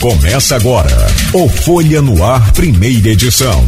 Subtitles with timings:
[0.00, 0.96] Começa agora
[1.32, 3.66] o Folha no Ar, primeira edição.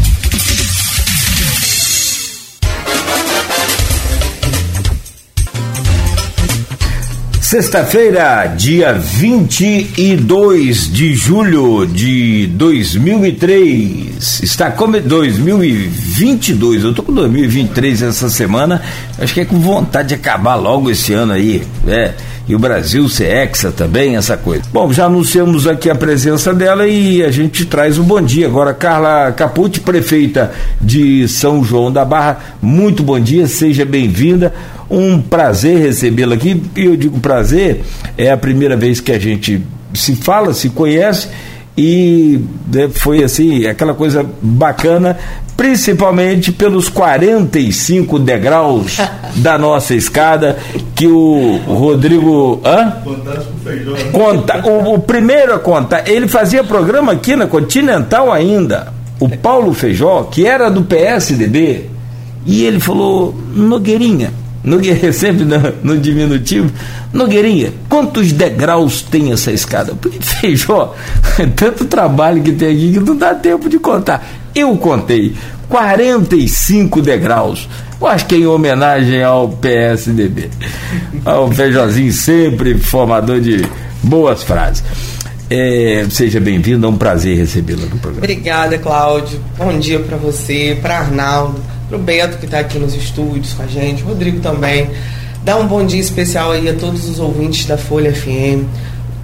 [7.40, 14.40] Sexta-feira, dia 22 de julho de 2003.
[14.40, 16.84] Está como 2022.
[16.84, 18.80] Eu tô com 2023 essa semana.
[19.18, 22.14] Acho que é com vontade de acabar logo esse ano aí, né?
[22.50, 24.64] E o Brasil ser hexa também, essa coisa.
[24.72, 28.48] Bom, já anunciamos aqui a presença dela e a gente traz um bom dia.
[28.48, 34.52] Agora, Carla Capucci, prefeita de São João da Barra, muito bom dia, seja bem-vinda.
[34.90, 36.60] Um prazer recebê-la aqui.
[36.74, 37.82] E eu digo prazer,
[38.18, 39.62] é a primeira vez que a gente
[39.94, 41.28] se fala, se conhece
[41.82, 42.38] e
[42.70, 45.16] né, foi assim, aquela coisa bacana,
[45.56, 48.98] principalmente pelos 45 degraus
[49.36, 50.58] da nossa escada
[50.94, 52.60] que o Rodrigo.
[52.62, 52.98] Hã?
[54.12, 58.92] Conta, o, o primeiro a contar, ele fazia programa aqui na Continental ainda.
[59.18, 61.88] O Paulo Feijó, que era do PSDB,
[62.44, 64.32] e ele falou: Nogueirinha,
[64.62, 66.70] Nogueirinha, sempre no, no, diminutivo.
[67.12, 69.94] Nogueirinha, quantos degraus tem essa escada?
[70.20, 70.94] Feijó,
[71.56, 74.26] tanto trabalho que tem aqui que não dá tempo de contar.
[74.54, 75.34] Eu contei
[75.68, 77.68] 45 degraus.
[78.00, 80.50] Eu acho que é em homenagem ao PSDB.
[81.24, 83.66] Ao Feijozinho, sempre formador de
[84.02, 84.82] boas frases.
[85.48, 88.18] É, seja bem-vindo, é um prazer recebê-la no programa.
[88.18, 89.40] Obrigada, Cláudio.
[89.58, 93.64] Bom dia para você, para Arnaldo para o Beto que está aqui nos estúdios com
[93.64, 94.88] a gente, Rodrigo também.
[95.42, 98.64] Dá um bom dia especial aí a todos os ouvintes da Folha FM,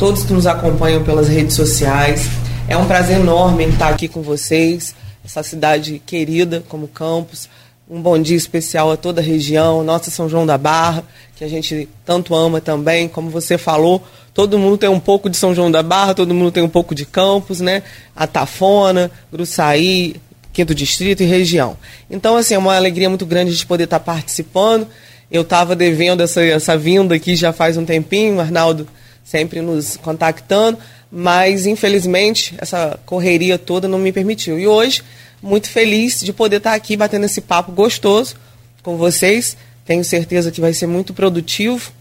[0.00, 2.28] todos que nos acompanham pelas redes sociais.
[2.66, 7.48] É um prazer enorme estar aqui com vocês, essa cidade querida como Campos.
[7.88, 11.04] Um bom dia especial a toda a região, nossa São João da Barra,
[11.36, 13.06] que a gente tanto ama também.
[13.06, 14.02] Como você falou,
[14.34, 16.96] todo mundo tem um pouco de São João da Barra, todo mundo tem um pouco
[16.96, 17.84] de Campos, né?
[18.16, 20.16] Atafona, Gruçaí,
[20.56, 21.76] quinto distrito e região.
[22.10, 24.88] Então, assim, é uma alegria muito grande de poder estar participando.
[25.30, 28.88] Eu estava devendo essa, essa vinda aqui já faz um tempinho, o Arnaldo
[29.22, 30.78] sempre nos contactando,
[31.12, 34.58] mas infelizmente essa correria toda não me permitiu.
[34.58, 35.02] E hoje,
[35.42, 38.36] muito feliz de poder estar aqui batendo esse papo gostoso
[38.82, 39.58] com vocês.
[39.84, 41.92] Tenho certeza que vai ser muito produtivo,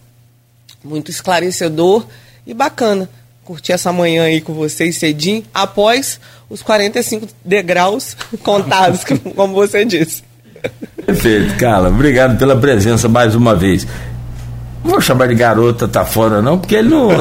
[0.82, 2.06] muito esclarecedor
[2.46, 3.06] e bacana
[3.46, 6.20] curtir essa manhã aí com vocês cedinho, após
[6.50, 9.04] os 45 degraus contados,
[9.36, 10.24] como você disse.
[11.04, 11.88] Perfeito, Carla.
[11.88, 13.86] Obrigado pela presença mais uma vez.
[14.82, 17.08] Não vou chamar de garota, tá fora não, porque ele não.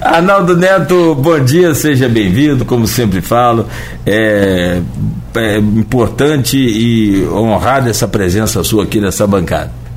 [0.00, 3.66] Arnaldo Neto, bom dia, seja bem-vindo, como sempre falo.
[4.04, 4.80] É,
[5.36, 9.87] é importante e honrada essa presença sua aqui nessa bancada.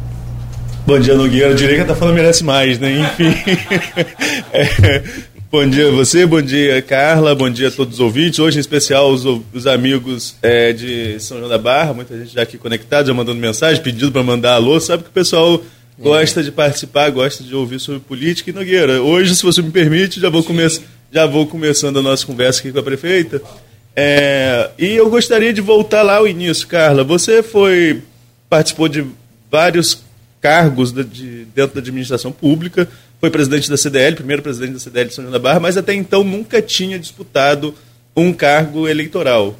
[0.92, 1.56] Bom dia, Nogueira.
[1.56, 2.92] Direi que a Tafona merece mais, né?
[3.00, 3.32] Enfim.
[4.52, 5.02] é,
[5.50, 8.40] bom dia a você, bom dia, Carla, bom dia a todos os ouvintes.
[8.40, 12.42] Hoje, em especial, os, os amigos é, de São João da Barra, muita gente já
[12.42, 14.78] aqui conectada, já mandando mensagem, pedindo para mandar alô.
[14.82, 15.64] Sabe que o pessoal
[15.98, 18.50] gosta de participar, gosta de ouvir sobre política.
[18.50, 20.68] E, Nogueira, hoje, se você me permite, já vou, come
[21.10, 23.42] já vou começando a nossa conversa aqui com a prefeita.
[23.96, 27.02] É, e eu gostaria de voltar lá ao início, Carla.
[27.02, 28.02] Você foi
[28.50, 29.06] participou de
[29.50, 30.11] vários
[30.42, 35.10] cargos de, de, dentro da administração pública, foi presidente da CDL, primeiro presidente da CDL
[35.10, 37.76] de São João da Barra, mas até então nunca tinha disputado
[38.16, 39.58] um cargo eleitoral.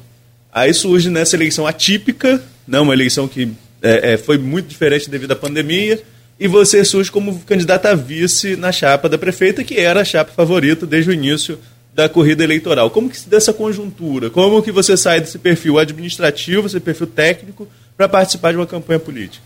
[0.52, 5.32] Aí surge nessa eleição atípica, né, uma eleição que é, é, foi muito diferente devido
[5.32, 6.02] à pandemia,
[6.38, 10.32] e você surge como candidata a vice na chapa da prefeita, que era a chapa
[10.32, 11.58] favorita desde o início
[11.94, 12.90] da corrida eleitoral.
[12.90, 14.28] Como que se dá essa conjuntura?
[14.28, 18.98] Como que você sai desse perfil administrativo, desse perfil técnico, para participar de uma campanha
[18.98, 19.44] política?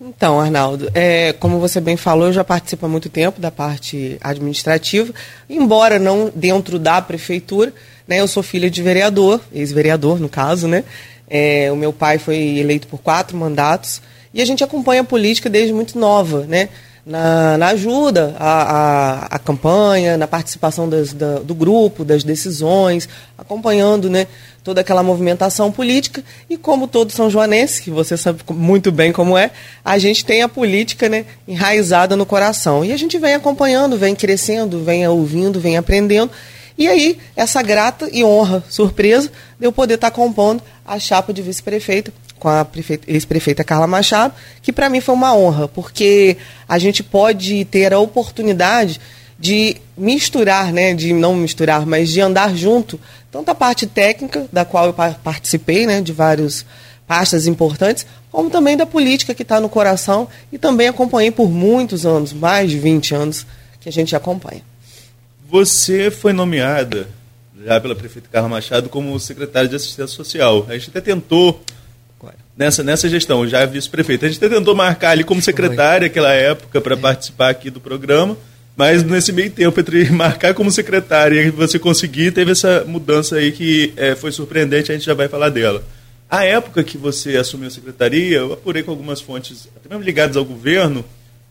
[0.00, 4.16] Então, Arnaldo, é, como você bem falou, eu já participo há muito tempo da parte
[4.20, 5.12] administrativa,
[5.50, 7.72] embora não dentro da prefeitura,
[8.06, 10.84] né, eu sou filha de vereador, ex-vereador no caso, né?
[11.28, 14.00] É, o meu pai foi eleito por quatro mandatos
[14.32, 16.68] e a gente acompanha a política desde muito nova, né?
[17.08, 23.08] Na, na ajuda à, à, à, campanha, na participação das, da, do grupo, das decisões,
[23.38, 24.26] acompanhando né,
[24.62, 26.22] toda aquela movimentação política.
[26.50, 29.50] E como todo São Joanense, que você sabe muito bem como é,
[29.82, 32.84] a gente tem a política né, enraizada no coração.
[32.84, 36.30] E a gente vem acompanhando, vem crescendo, vem ouvindo, vem aprendendo.
[36.76, 41.40] E aí, essa grata e honra, surpresa, de eu poder estar compondo a chapa de
[41.40, 42.66] vice-prefeita com a
[43.06, 46.36] ex-prefeita Carla Machado, que para mim foi uma honra, porque
[46.68, 49.00] a gente pode ter a oportunidade
[49.38, 52.98] de misturar, né, de não misturar, mas de andar junto,
[53.30, 56.64] tanto a parte técnica, da qual eu participei, né, de vários
[57.06, 62.04] pastas importantes, como também da política que está no coração e também acompanhei por muitos
[62.04, 63.46] anos, mais de 20 anos
[63.80, 64.62] que a gente acompanha.
[65.48, 67.08] você foi nomeada
[67.64, 70.66] já pela prefeita Carla Machado como secretária de assistência social.
[70.68, 71.60] A gente até tentou
[72.58, 74.26] nessa, nessa gestão, já vice-prefeita.
[74.26, 76.98] A gente até tentou marcar ali como secretária naquela época para é.
[76.98, 78.36] participar aqui do programa,
[78.76, 83.52] mas nesse meio tempo, entre marcar como secretária e você conseguir, teve essa mudança aí
[83.52, 85.84] que é, foi surpreendente, a gente já vai falar dela.
[86.28, 90.36] A época que você assumiu a secretaria, eu apurei com algumas fontes, até mesmo ligadas
[90.36, 91.04] ao governo,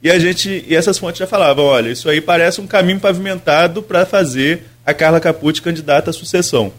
[0.04, 3.82] e a gente e essas fontes já falavam, olha, isso aí parece um caminho pavimentado
[3.82, 6.72] para fazer a Carla Capucci candidata à sucessão.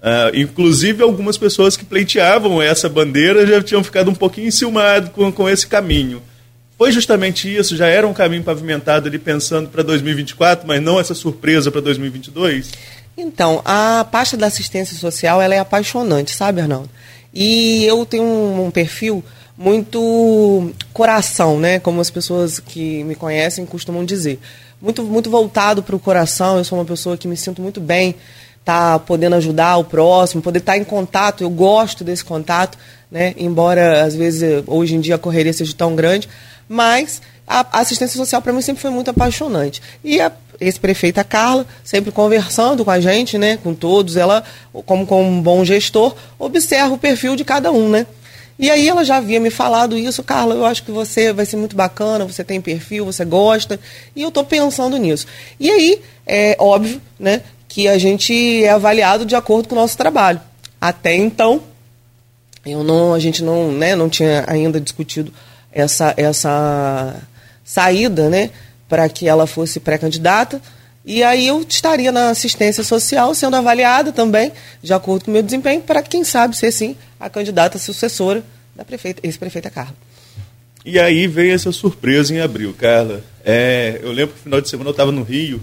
[0.00, 5.30] Uh, inclusive, algumas pessoas que pleiteavam essa bandeira já tinham ficado um pouquinho enciumados com,
[5.32, 6.22] com esse caminho.
[6.76, 7.76] Foi justamente isso?
[7.76, 12.70] Já era um caminho pavimentado ali pensando para 2024, mas não essa surpresa para 2022?
[13.16, 16.88] Então, a pasta da assistência social ela é apaixonante, sabe, Arnaldo?
[17.34, 19.24] E eu tenho um, um perfil
[19.56, 21.80] muito coração, né?
[21.80, 24.38] Como as pessoas que me conhecem costumam dizer.
[24.80, 26.58] Muito, muito voltado para o coração.
[26.58, 28.14] Eu sou uma pessoa que me sinto muito bem
[28.68, 31.42] tá podendo ajudar o próximo, poder estar tá em contato.
[31.42, 32.76] Eu gosto desse contato,
[33.10, 33.34] né?
[33.38, 36.28] Embora às vezes hoje em dia a correria seja tão grande,
[36.68, 39.80] mas a assistência social para mim sempre foi muito apaixonante.
[40.04, 40.30] E a
[40.60, 44.44] ex-prefeita Carla, sempre conversando com a gente, né, com todos, ela,
[44.84, 48.06] como, como um bom gestor, observa o perfil de cada um, né?
[48.58, 51.56] E aí ela já havia me falado isso, Carla, eu acho que você vai ser
[51.56, 53.80] muito bacana, você tem perfil, você gosta,
[54.14, 55.26] e eu estou pensando nisso.
[55.58, 57.40] E aí, é óbvio, né,
[57.78, 60.40] que a gente é avaliado de acordo com o nosso trabalho.
[60.80, 61.62] Até então,
[62.66, 65.32] eu não, a gente não, né, não tinha ainda discutido
[65.70, 67.22] essa, essa
[67.64, 68.50] saída, né,
[68.88, 70.60] para que ela fosse pré-candidata.
[71.04, 74.50] E aí eu estaria na assistência social sendo avaliada também,
[74.82, 78.42] de acordo com o meu desempenho, para quem sabe ser sim a candidata sucessora
[78.74, 79.94] da prefeita, ex-prefeita Carla.
[80.84, 83.22] E aí veio essa surpresa em abril, Carla.
[83.44, 85.62] É, eu lembro que no final de semana eu estava no Rio,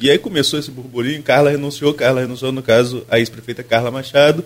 [0.00, 4.44] e aí começou esse burburinho, Carla renunciou, Carla renunciou, no caso, a ex-prefeita Carla Machado.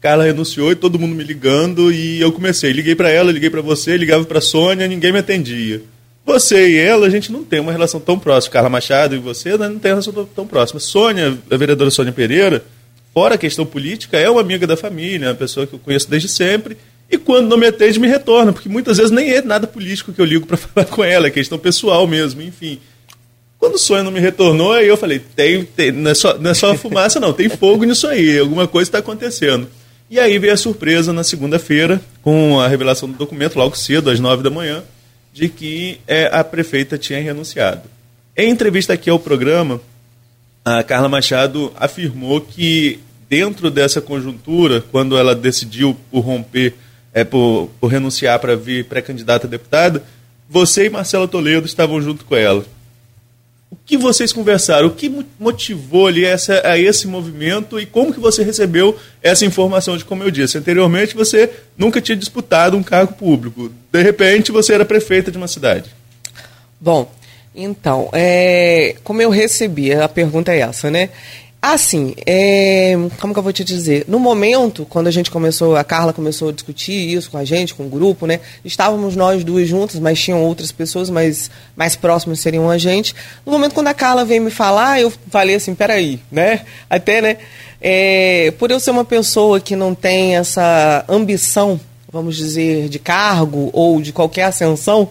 [0.00, 3.60] Carla renunciou e todo mundo me ligando, e eu comecei, liguei para ela, liguei para
[3.62, 5.82] você, ligava para Sônia, ninguém me atendia.
[6.24, 8.52] Você e ela, a gente não tem uma relação tão próxima.
[8.52, 10.80] Carla Machado e você né, não tem uma relação tão próxima.
[10.80, 12.64] Sônia, a vereadora Sônia Pereira,
[13.14, 16.28] fora a questão política, é uma amiga da família, uma pessoa que eu conheço desde
[16.28, 16.76] sempre.
[17.08, 20.20] E quando não me atende, me retorna, porque muitas vezes nem é nada político que
[20.20, 22.80] eu ligo para falar com ela, é questão pessoal mesmo, enfim.
[23.58, 26.50] Quando o Sônia não me retornou, aí eu falei: tem, tem, não, é só, não
[26.50, 29.68] é só fumaça, não, tem fogo nisso aí, alguma coisa está acontecendo.
[30.08, 34.20] E aí veio a surpresa na segunda-feira, com a revelação do documento, logo cedo, às
[34.20, 34.84] nove da manhã
[35.36, 37.82] de que é, a prefeita tinha renunciado.
[38.34, 39.78] Em entrevista aqui ao programa,
[40.64, 46.74] a Carla Machado afirmou que dentro dessa conjuntura, quando ela decidiu por romper,
[47.12, 50.02] é, por, por renunciar para vir pré-candidata a deputada,
[50.48, 52.64] você e Marcela Toledo estavam junto com ela.
[53.70, 54.86] O que vocês conversaram?
[54.88, 59.96] O que motivou ali essa, a esse movimento e como que você recebeu essa informação
[59.96, 63.70] de como eu disse anteriormente você nunca tinha disputado um cargo público.
[63.90, 65.90] De repente você era prefeita de uma cidade.
[66.80, 67.10] Bom
[67.54, 71.08] então é, como eu recebi a pergunta é essa né
[71.68, 74.04] Assim, é, como que eu vou te dizer?
[74.06, 77.74] No momento, quando a gente começou, a Carla começou a discutir isso com a gente,
[77.74, 78.38] com o grupo, né?
[78.64, 83.16] Estávamos nós duas juntas, mas tinham outras pessoas, mas mais próximas seriam a gente.
[83.44, 86.60] No momento quando a Carla veio me falar, eu falei assim, peraí, né?
[86.88, 87.38] Até, né?
[87.80, 91.80] É, por eu ser uma pessoa que não tem essa ambição,
[92.12, 95.08] vamos dizer, de cargo ou de qualquer ascensão,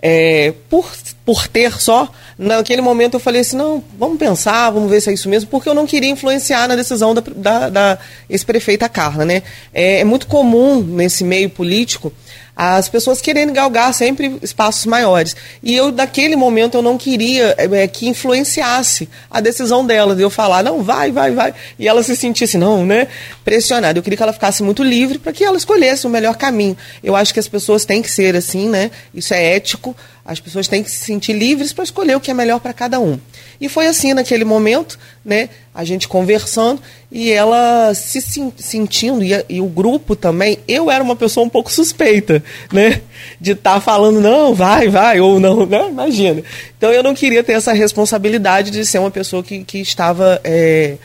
[0.00, 0.90] é, por,
[1.24, 5.12] por ter só, naquele momento eu falei assim, não, vamos pensar, vamos ver se é
[5.12, 7.98] isso mesmo, porque eu não queria influenciar na decisão da, da, da
[8.30, 9.24] ex-prefeita Carla.
[9.24, 9.42] Né?
[9.74, 12.12] É, é muito comum nesse meio político
[12.60, 15.36] as pessoas querendo galgar sempre espaços maiores.
[15.62, 20.28] E eu, naquele momento, eu não queria é, que influenciasse a decisão dela, de eu
[20.28, 21.54] falar, não, vai, vai, vai.
[21.78, 23.06] E ela se sentisse, não, né,
[23.44, 23.96] pressionada.
[23.96, 26.76] Eu queria que ela ficasse muito livre para que ela escolhesse o melhor caminho.
[27.00, 28.90] Eu acho que as pessoas têm que ser assim, né?
[29.14, 29.94] Isso é ético.
[30.28, 33.00] As pessoas têm que se sentir livres para escolher o que é melhor para cada
[33.00, 33.18] um.
[33.58, 35.48] E foi assim naquele momento, né?
[35.74, 38.20] A gente conversando e ela se
[38.58, 40.58] sentindo, e, e, o grupo também.
[40.68, 43.00] Eu era uma pessoa um pouco suspeita, né?
[43.40, 45.88] De estar tá falando, não, vai, vai, ou não, né?
[45.88, 46.42] Imagina.
[46.76, 50.98] Então eu não queria ter essa responsabilidade de ser uma pessoa que, que estava é,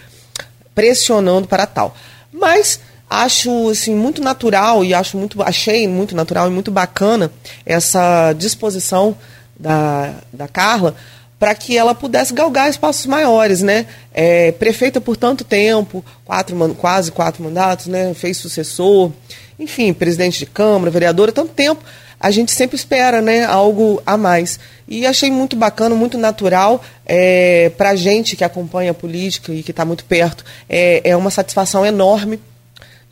[0.76, 1.96] pressionando para tal.
[2.30, 2.78] Mas
[3.14, 7.32] acho assim muito natural e acho muito achei muito natural e muito bacana
[7.64, 9.16] essa disposição
[9.60, 10.96] da, da Carla
[11.38, 13.86] para que ela pudesse galgar espaços maiores, né?
[14.14, 18.14] É, prefeita por tanto tempo, quatro, quase quatro mandatos, né?
[18.14, 19.12] Fez sucessor,
[19.60, 21.84] enfim, presidente de Câmara, vereadora, tanto tempo.
[22.20, 24.58] a gente sempre espera né, algo a mais.
[24.88, 29.72] E achei muito bacana, muito natural é, para gente que acompanha a política e que
[29.72, 30.46] está muito perto.
[30.70, 32.40] É, é uma satisfação enorme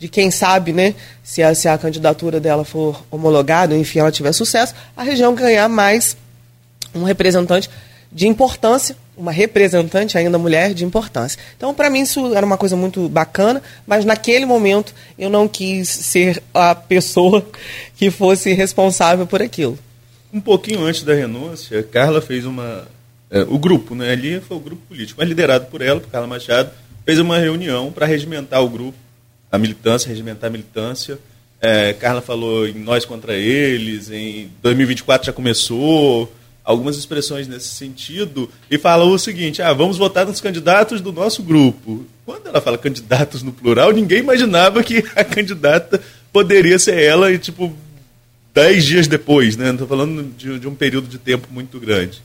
[0.02, 4.32] de quem sabe, né, se a, se a candidatura dela for homologada, enfim, ela tiver
[4.32, 6.18] sucesso, a região ganhar mais
[6.96, 7.70] um representante
[8.12, 11.38] de importância, uma representante ainda mulher de importância.
[11.56, 15.88] Então, para mim, isso era uma coisa muito bacana, mas naquele momento eu não quis
[15.88, 17.46] ser a pessoa
[17.96, 19.78] que fosse responsável por aquilo.
[20.34, 22.88] Um pouquinho antes da renúncia, Carla fez uma.
[23.30, 24.12] É, o grupo, né?
[24.12, 26.72] Ali foi o grupo político, mas liderado por ela, por Carla Machado,
[27.06, 28.98] fez uma reunião para regimentar o grupo
[29.52, 31.20] a militância, regimentar a militância.
[31.60, 38.50] É, Carla falou em nós contra eles, em 2024 já começou, algumas expressões nesse sentido,
[38.70, 42.06] e falou o seguinte: ah, vamos votar nos candidatos do nosso grupo.
[42.26, 47.38] Quando ela fala candidatos no plural, ninguém imaginava que a candidata poderia ser ela e,
[47.38, 47.76] tipo,
[48.54, 49.72] dez dias depois, né?
[49.72, 52.22] Estou falando de, de um período de tempo muito grande.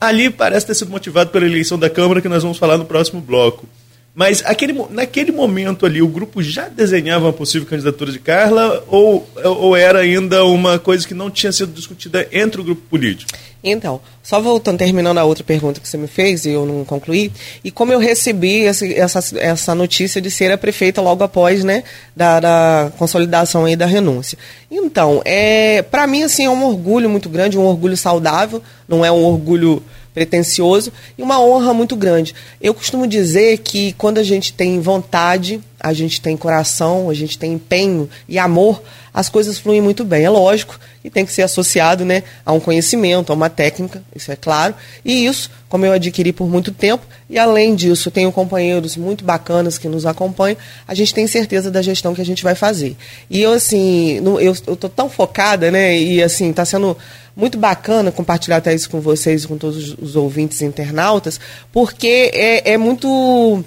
[0.00, 3.20] Ali parece ter sido motivado pela eleição da Câmara, que nós vamos falar no próximo
[3.20, 3.68] bloco.
[4.14, 9.26] Mas aquele, naquele momento ali, o grupo já desenhava uma possível candidatura de Carla ou,
[9.42, 13.32] ou era ainda uma coisa que não tinha sido discutida entre o grupo político?
[13.64, 17.30] Então, só voltando, terminando a outra pergunta que você me fez e eu não concluí,
[17.62, 21.84] e como eu recebi essa, essa, essa notícia de ser a prefeita logo após, né,
[22.14, 24.36] da, da consolidação aí da renúncia.
[24.68, 29.12] Então, é, para mim, assim, é um orgulho muito grande, um orgulho saudável, não é
[29.12, 29.80] um orgulho
[30.14, 32.34] pretencioso e uma honra muito grande.
[32.60, 37.38] Eu costumo dizer que quando a gente tem vontade, a gente tem coração, a gente
[37.38, 40.24] tem empenho e amor, as coisas fluem muito bem.
[40.24, 44.30] É lógico que tem que ser associado né, a um conhecimento, a uma técnica, isso
[44.30, 44.74] é claro.
[45.04, 49.76] E isso, como eu adquiri por muito tempo, e além disso, tenho companheiros muito bacanas
[49.76, 52.96] que nos acompanham, a gente tem certeza da gestão que a gente vai fazer.
[53.28, 55.98] E eu, assim, eu estou tão focada, né?
[55.98, 56.96] E assim, está sendo
[57.34, 61.40] muito bacana compartilhar até isso com vocês com todos os ouvintes internautas,
[61.72, 63.64] porque é, é muito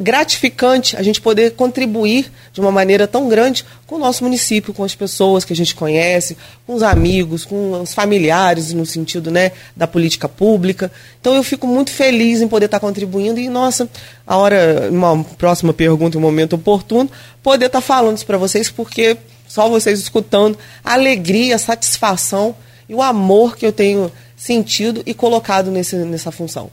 [0.00, 4.82] gratificante a gente poder contribuir de uma maneira tão grande com o nosso município, com
[4.82, 9.52] as pessoas que a gente conhece, com os amigos, com os familiares, no sentido né,
[9.76, 10.90] da política pública.
[11.20, 13.88] Então eu fico muito feliz em poder estar contribuindo e, nossa,
[14.26, 17.08] a hora, uma próxima pergunta, um momento oportuno,
[17.42, 19.16] poder estar falando isso para vocês, porque
[19.46, 22.56] só vocês escutando a alegria, a satisfação
[22.88, 26.70] e o amor que eu tenho sentido e colocado nesse, nessa função.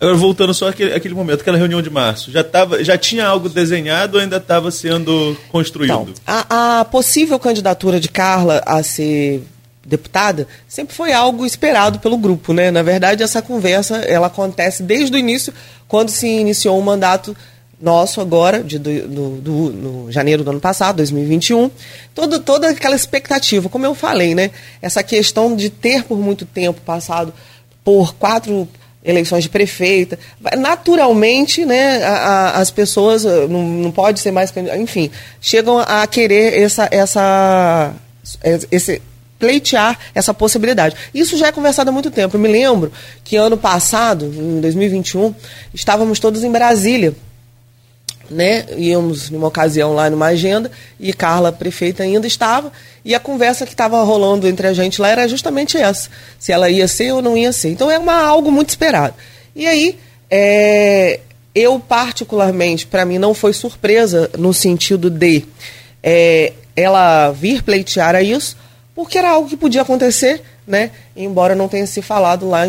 [0.00, 3.48] Agora, voltando só àquele, àquele momento, aquela reunião de março, já, tava, já tinha algo
[3.48, 5.92] desenhado ou ainda estava sendo construído?
[5.92, 9.42] Então, a, a possível candidatura de Carla a ser
[9.84, 12.70] deputada sempre foi algo esperado pelo grupo, né?
[12.70, 15.52] Na verdade, essa conversa ela acontece desde o início,
[15.88, 17.36] quando se iniciou o mandato
[17.80, 21.70] nosso agora, de, do, do, no janeiro do ano passado, 2021,
[22.14, 24.50] todo, toda aquela expectativa, como eu falei, né?
[24.82, 27.32] Essa questão de ter por muito tempo passado
[27.84, 28.68] por quatro
[29.04, 30.18] eleições de prefeita,
[30.58, 36.06] naturalmente, né, a, a, as pessoas eh, não, não pode ser mais, enfim, chegam a
[36.06, 37.94] querer essa, essa,
[38.70, 39.00] esse,
[39.38, 40.96] pleitear essa possibilidade.
[41.14, 42.36] Isso já é conversado há muito tempo.
[42.36, 42.92] Eu me lembro
[43.24, 45.34] que ano passado, em 2021,
[45.72, 47.14] estávamos todos em Brasília
[48.30, 48.66] né?
[48.76, 52.72] Íamos numa ocasião lá numa agenda e Carla, prefeita, ainda estava.
[53.04, 56.70] E a conversa que estava rolando entre a gente lá era justamente essa: se ela
[56.70, 57.70] ia ser ou não ia ser.
[57.70, 59.14] Então é uma, algo muito esperado.
[59.54, 59.98] E aí,
[60.30, 61.20] é,
[61.54, 65.44] eu, particularmente, para mim não foi surpresa no sentido de
[66.02, 68.56] é, ela vir pleitear a isso,
[68.94, 70.90] porque era algo que podia acontecer, né?
[71.16, 72.68] Embora não tenha se falado lá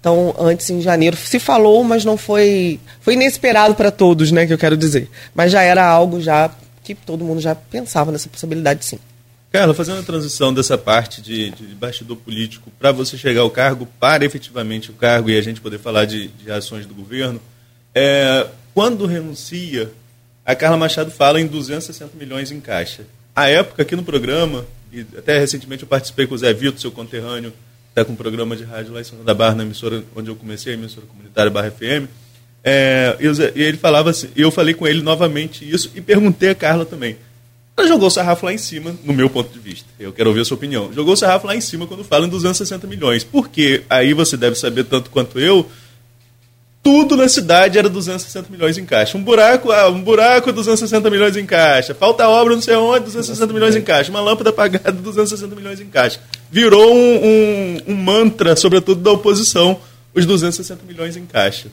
[0.00, 4.52] então, antes em janeiro se falou, mas não foi foi inesperado para todos, né, que
[4.52, 5.08] eu quero dizer.
[5.34, 6.50] Mas já era algo já
[6.84, 8.98] que todo mundo já pensava nessa possibilidade, sim.
[9.50, 13.88] Carla, fazendo a transição dessa parte de, de bastidor político para você chegar ao cargo,
[13.98, 17.40] para efetivamente o cargo e a gente poder falar de, de ações do governo,
[17.94, 19.90] é, quando renuncia,
[20.44, 23.04] a Carla Machado fala em 260 milhões em caixa.
[23.34, 26.92] A época aqui no programa, e até recentemente eu participei com o Zé Vitor, seu
[26.92, 27.52] conterrâneo,
[27.98, 30.36] está com um programa de rádio lá em Santa da Barra, na emissora onde eu
[30.36, 32.08] comecei, a emissora comunitária Barra FM.
[32.62, 36.84] É, e ele falava assim, eu falei com ele novamente isso e perguntei a Carla
[36.84, 37.16] também.
[37.76, 39.88] Ela jogou o sarrafo lá em cima, no meu ponto de vista.
[39.98, 40.92] Eu quero ouvir a sua opinião.
[40.92, 43.22] Jogou o sarrafo lá em cima quando fala em 260 milhões.
[43.22, 45.68] Porque aí você deve saber tanto quanto eu
[46.82, 49.18] tudo na cidade era 260 milhões em caixa.
[49.18, 51.94] Um buraco, ah, um buraco, 260 milhões em caixa.
[51.94, 54.10] Falta obra, não sei onde, 260 milhões em caixa.
[54.10, 56.18] Uma lâmpada apagada, 260 milhões em caixa.
[56.50, 59.78] Virou um, um, um mantra, sobretudo da oposição,
[60.14, 61.68] os 260 milhões em caixa.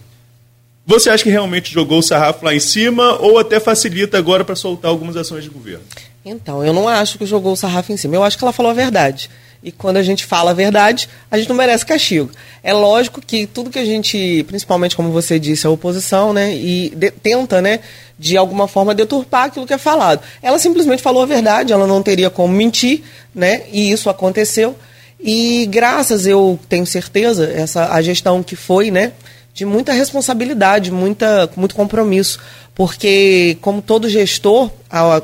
[0.85, 4.55] Você acha que realmente jogou o sarrafo lá em cima ou até facilita agora para
[4.55, 5.83] soltar algumas ações de governo?
[6.23, 8.15] Então, eu não acho que jogou o sarrafo em cima.
[8.15, 9.29] Eu acho que ela falou a verdade.
[9.65, 12.29] E quando a gente fala a verdade, a gente não merece castigo.
[12.61, 16.93] É lógico que tudo que a gente, principalmente como você disse, a oposição, né, e
[16.95, 17.79] de, tenta, né,
[18.17, 20.21] de alguma forma deturpar aquilo que é falado.
[20.39, 23.01] Ela simplesmente falou a verdade, ela não teria como mentir,
[23.33, 24.75] né, e isso aconteceu.
[25.19, 29.13] E graças, eu tenho certeza, essa a gestão que foi, né,
[29.51, 32.39] de muita responsabilidade, muita, muito compromisso.
[32.75, 34.69] Porque, como todo gestor,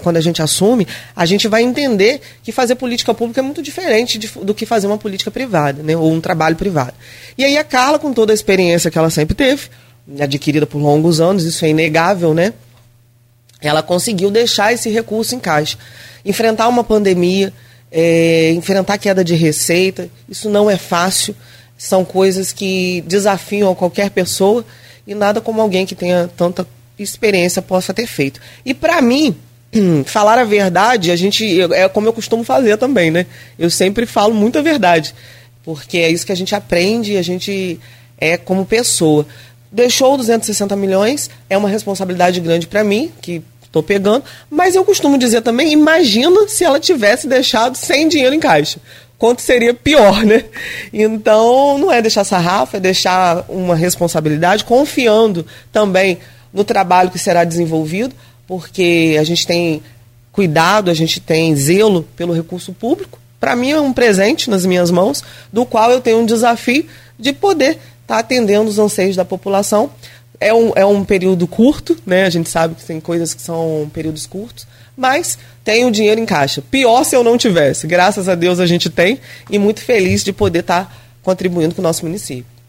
[0.02, 4.18] quando a gente assume, a gente vai entender que fazer política pública é muito diferente
[4.18, 6.94] de, do que fazer uma política privada, né, ou um trabalho privado.
[7.38, 9.64] E aí a Carla, com toda a experiência que ela sempre teve,
[10.20, 12.54] adquirida por longos anos, isso é inegável, né?
[13.62, 15.78] Ela conseguiu deixar esse recurso em caixa.
[16.24, 17.54] Enfrentar uma pandemia,
[17.92, 21.36] é, enfrentar queda de receita, isso não é fácil
[21.82, 24.64] são coisas que desafiam qualquer pessoa
[25.08, 26.66] e nada como alguém que tenha tanta
[27.02, 28.40] experiência possa ter feito.
[28.66, 29.36] E para mim,
[30.06, 33.26] falar a verdade, a gente é como eu costumo fazer também, né?
[33.58, 35.14] Eu sempre falo muita verdade,
[35.64, 37.80] porque é isso que a gente aprende, a gente
[38.18, 39.26] é como pessoa.
[39.72, 45.18] Deixou 260 milhões, é uma responsabilidade grande para mim, que estou pegando, mas eu costumo
[45.18, 48.82] dizer também, imagina se ela tivesse deixado sem dinheiro em caixa
[49.22, 50.46] quanto seria pior, né?
[50.92, 56.18] Então, não é deixar sarrafa, é deixar uma responsabilidade, confiando também
[56.54, 58.14] no trabalho que será desenvolvido,
[58.48, 59.82] porque a gente tem
[60.32, 63.20] cuidado, a gente tem zelo pelo recurso público.
[63.40, 66.86] Para mim é um presente nas minhas mãos, do qual eu tenho um desafio
[67.18, 69.90] de poder estar tá atendendo os anseios da população.
[70.40, 72.26] É um, é um período curto, né?
[72.26, 74.68] A gente sabe que tem coisas que são períodos curtos,
[74.98, 76.64] mas tenho dinheiro em caixa.
[76.70, 77.86] Pior se eu não tivesse.
[77.88, 80.92] Graças a Deus a gente tem e muito feliz de poder estar tá
[81.22, 82.61] contribuindo com o nosso município.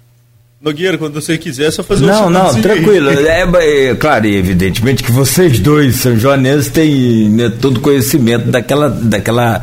[0.62, 3.10] Nogueira, quando você quiser, é só fazer Não, um não, tranquilo.
[3.10, 9.60] É, é, claro, evidentemente que vocês dois, São Joanenses, têm né, todo conhecimento daquela, daquela,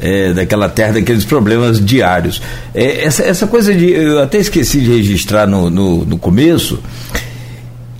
[0.00, 2.40] é, daquela terra, daqueles problemas diários.
[2.72, 3.90] É, essa, essa coisa de.
[3.90, 6.78] Eu até esqueci de registrar no, no, no começo.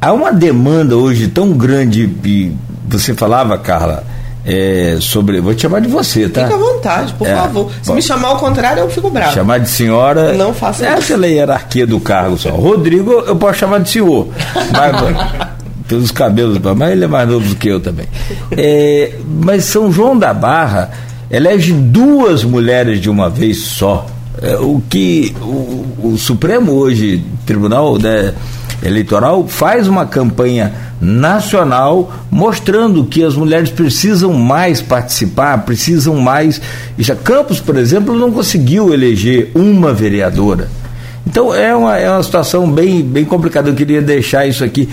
[0.01, 2.09] Há uma demanda hoje tão grande,
[2.89, 4.18] você falava, Carla
[4.49, 5.41] é, sobre.
[5.41, 6.45] Vou te chamar de você, tá?
[6.45, 7.71] Fica à vontade, por é, favor.
[7.83, 9.35] Se bom, me chamar ao contrário, eu fico bravo.
[9.35, 10.33] Chamar de senhora.
[10.33, 11.13] Não faça essa isso.
[11.13, 12.49] Essa é a hierarquia do cargo só.
[12.51, 14.27] Rodrigo, eu posso chamar de senhor.
[14.73, 15.49] Mas,
[15.87, 18.07] pelos cabelos, mas ele é mais novo do que eu também.
[18.57, 20.91] É, mas São João da Barra
[21.31, 24.07] elege duas mulheres de uma vez só.
[24.41, 28.33] É, o que o, o Supremo hoje, Tribunal né,
[28.83, 36.61] Eleitoral, faz uma campanha nacional, mostrando que as mulheres precisam mais participar, precisam mais.
[36.99, 40.69] Já Campos, por exemplo, não conseguiu eleger uma vereadora.
[41.27, 43.69] Então é uma, é uma situação bem, bem complicada.
[43.69, 44.89] Eu queria deixar isso aqui.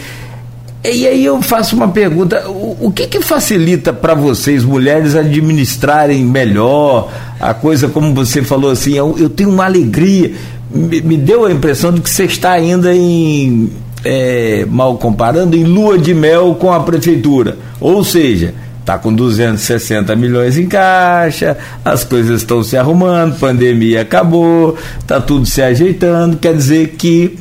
[0.84, 6.24] E aí eu faço uma pergunta: o, o que, que facilita para vocês, mulheres, administrarem
[6.24, 8.94] melhor a coisa, como você falou assim?
[8.94, 10.34] Eu, eu tenho uma alegria.
[10.76, 13.72] Me, me, deu a impressão de que você está ainda em
[14.04, 17.58] é, mal comparando, em lua de mel com a prefeitura.
[17.80, 24.78] Ou seja, está com 260 milhões em caixa, as coisas estão se arrumando, pandemia acabou,
[25.00, 27.38] está tudo se ajeitando, quer dizer que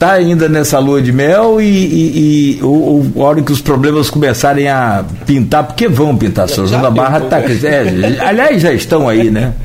[0.00, 4.66] está ainda nessa lua de mel e, e, e a hora que os problemas começarem
[4.66, 9.30] a pintar, porque vão pintar, São João da Barra está é, aliás, já estão aí,
[9.30, 9.52] né?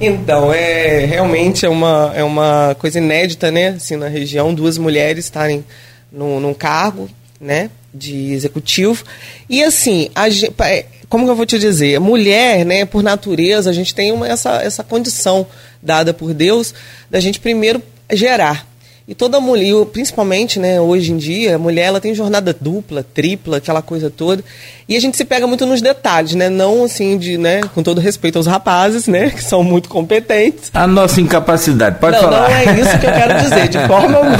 [0.00, 3.68] Então, é realmente é uma, é uma coisa inédita, né?
[3.68, 5.64] Assim, na região, duas mulheres estarem
[6.10, 7.08] no, num cargo,
[7.40, 7.70] né?
[7.92, 9.04] De executivo.
[9.48, 10.28] E assim, a,
[10.66, 12.00] é, como que eu vou te dizer?
[12.00, 15.46] Mulher, né, por natureza, a gente tem uma, essa, essa condição
[15.82, 16.74] dada por Deus
[17.08, 17.80] da gente primeiro
[18.12, 18.73] gerar
[19.06, 23.58] e toda mulher, principalmente, né, hoje em dia, a mulher ela tem jornada dupla, tripla,
[23.58, 24.42] aquela coisa toda.
[24.88, 26.48] E a gente se pega muito nos detalhes, né?
[26.48, 30.70] Não assim de, né, com todo respeito aos rapazes, né, que são muito competentes.
[30.72, 32.48] A nossa incapacidade, pode não, falar.
[32.48, 34.38] Não é isso que eu quero dizer, de forma alguma.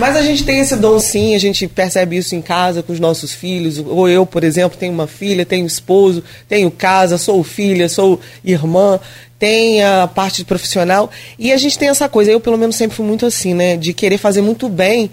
[0.00, 2.98] Mas a gente tem esse dom sim, a gente percebe isso em casa com os
[2.98, 3.78] nossos filhos.
[3.78, 8.98] Ou eu, por exemplo, tenho uma filha, tenho esposo, tenho casa, sou filha, sou irmã
[9.40, 11.10] tem a parte profissional.
[11.38, 13.76] E a gente tem essa coisa, eu pelo menos sempre fui muito assim, né?
[13.76, 15.10] De querer fazer muito bem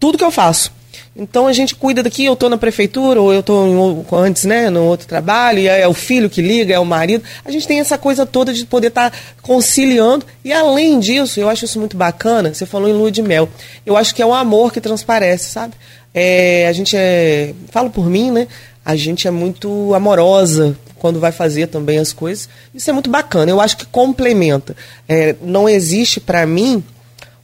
[0.00, 0.76] tudo que eu faço.
[1.16, 4.84] Então a gente cuida daqui, eu estou na prefeitura, ou eu estou antes, né, no
[4.84, 7.24] outro trabalho, e é o filho que liga, é o marido.
[7.44, 10.26] A gente tem essa coisa toda de poder estar tá conciliando.
[10.44, 13.48] E além disso, eu acho isso muito bacana, você falou em lua de mel.
[13.86, 15.74] Eu acho que é o amor que transparece, sabe?
[16.12, 17.52] É, a gente é.
[17.70, 18.48] Falo por mim, né?
[18.84, 22.48] A gente é muito amorosa quando vai fazer também as coisas.
[22.74, 23.50] Isso é muito bacana.
[23.50, 24.76] Eu acho que complementa.
[25.08, 26.82] É, não existe para mim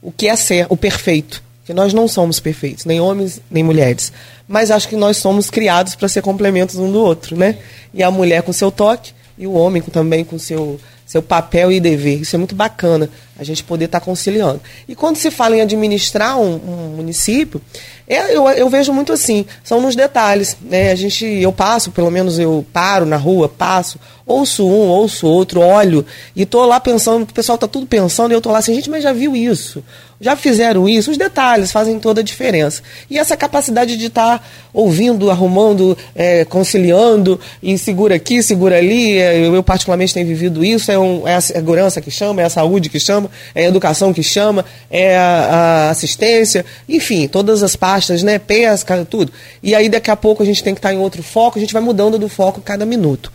[0.01, 4.13] o que é ser o perfeito, que nós não somos perfeitos, nem homens nem mulheres.
[4.47, 7.57] Mas acho que nós somos criados para ser complementos um do outro, né?
[7.93, 11.79] E a mulher com seu toque, e o homem também com seu seu papel e
[11.79, 12.21] dever.
[12.21, 14.61] Isso é muito bacana, a gente poder estar tá conciliando.
[14.87, 17.61] E quando se fala em administrar um, um município,
[18.07, 20.55] é, eu, eu, vejo muito assim, são nos detalhes.
[20.61, 20.91] Né?
[20.91, 25.59] A gente, eu passo, pelo menos eu paro na rua, passo, ouço um, ouço outro,
[25.59, 28.75] olho, e estou lá pensando, o pessoal está tudo pensando, e eu estou lá assim,
[28.75, 29.83] gente, mas já viu isso?
[30.19, 31.11] Já fizeram isso?
[31.11, 32.81] Os detalhes fazem toda a diferença.
[33.09, 39.17] E essa capacidade de estar tá ouvindo, arrumando, é, conciliando, e segura aqui, segura ali,
[39.17, 42.45] é, eu, eu, particularmente tenho vivido isso, é, um, é a segurança que chama, é
[42.45, 47.63] a saúde que chama, é a educação que chama, é a, a assistência, enfim, todas
[47.63, 49.31] as pastas, né, pesca, tudo.
[49.61, 51.61] E aí daqui a pouco a gente tem que estar tá em outro foco, a
[51.61, 53.31] gente vai mudando do foco cada minuto.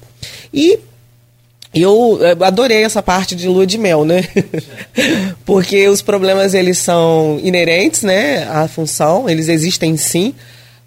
[0.52, 0.78] E
[1.72, 4.24] eu adorei essa parte de lua de mel, né?
[5.46, 10.34] Porque os problemas eles são inerentes, né, à função, eles existem sim.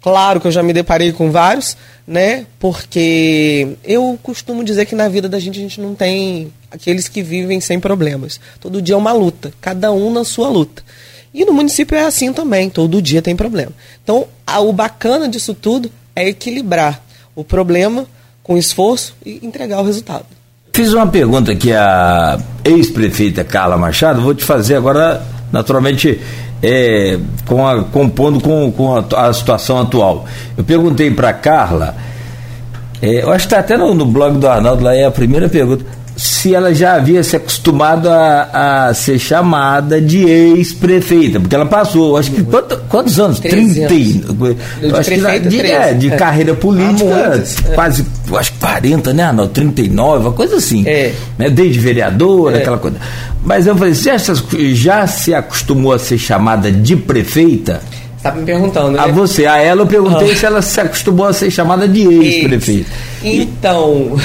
[0.02, 2.44] Claro que eu já me deparei com vários, né?
[2.58, 7.22] Porque eu costumo dizer que na vida da gente a gente não tem aqueles que
[7.22, 8.40] vivem sem problemas.
[8.60, 10.82] Todo dia é uma luta, cada um na sua luta.
[11.32, 13.72] E no município é assim também, todo dia tem problema.
[14.02, 17.00] Então, a, o bacana disso tudo é equilibrar
[17.34, 18.06] o problema
[18.42, 20.26] com esforço e entregar o resultado.
[20.72, 26.20] Fiz uma pergunta aqui à ex-prefeita Carla Machado, vou te fazer agora, naturalmente,
[26.62, 30.26] é, com a, compondo com, com a, a, situação atual.
[30.56, 31.96] Eu perguntei para Carla,
[33.00, 35.48] é, eu acho que está até no, no blog do Arnaldo, lá é a primeira
[35.48, 35.84] pergunta
[36.16, 42.16] se ela já havia se acostumado a, a ser chamada de ex-prefeita, porque ela passou,
[42.16, 43.40] acho que quanto, quantos anos?
[43.40, 44.56] 30 anos.
[44.98, 46.16] acho que de, é, de é.
[46.16, 47.74] carreira política, é.
[47.74, 49.52] quase, acho que 40, né, Arnaldo?
[49.52, 50.86] 39, uma coisa assim.
[50.86, 51.12] É.
[51.36, 52.60] Né, desde vereadora, é.
[52.60, 52.96] aquela coisa.
[53.44, 54.16] Mas eu falei, já,
[54.72, 57.82] já se acostumou a ser chamada de prefeita?
[58.24, 59.00] Tá me perguntando, né?
[59.00, 60.34] A você, a ela eu perguntei ah.
[60.34, 62.90] se ela se acostumou a ser chamada de ex-prefeito.
[63.22, 64.16] Então,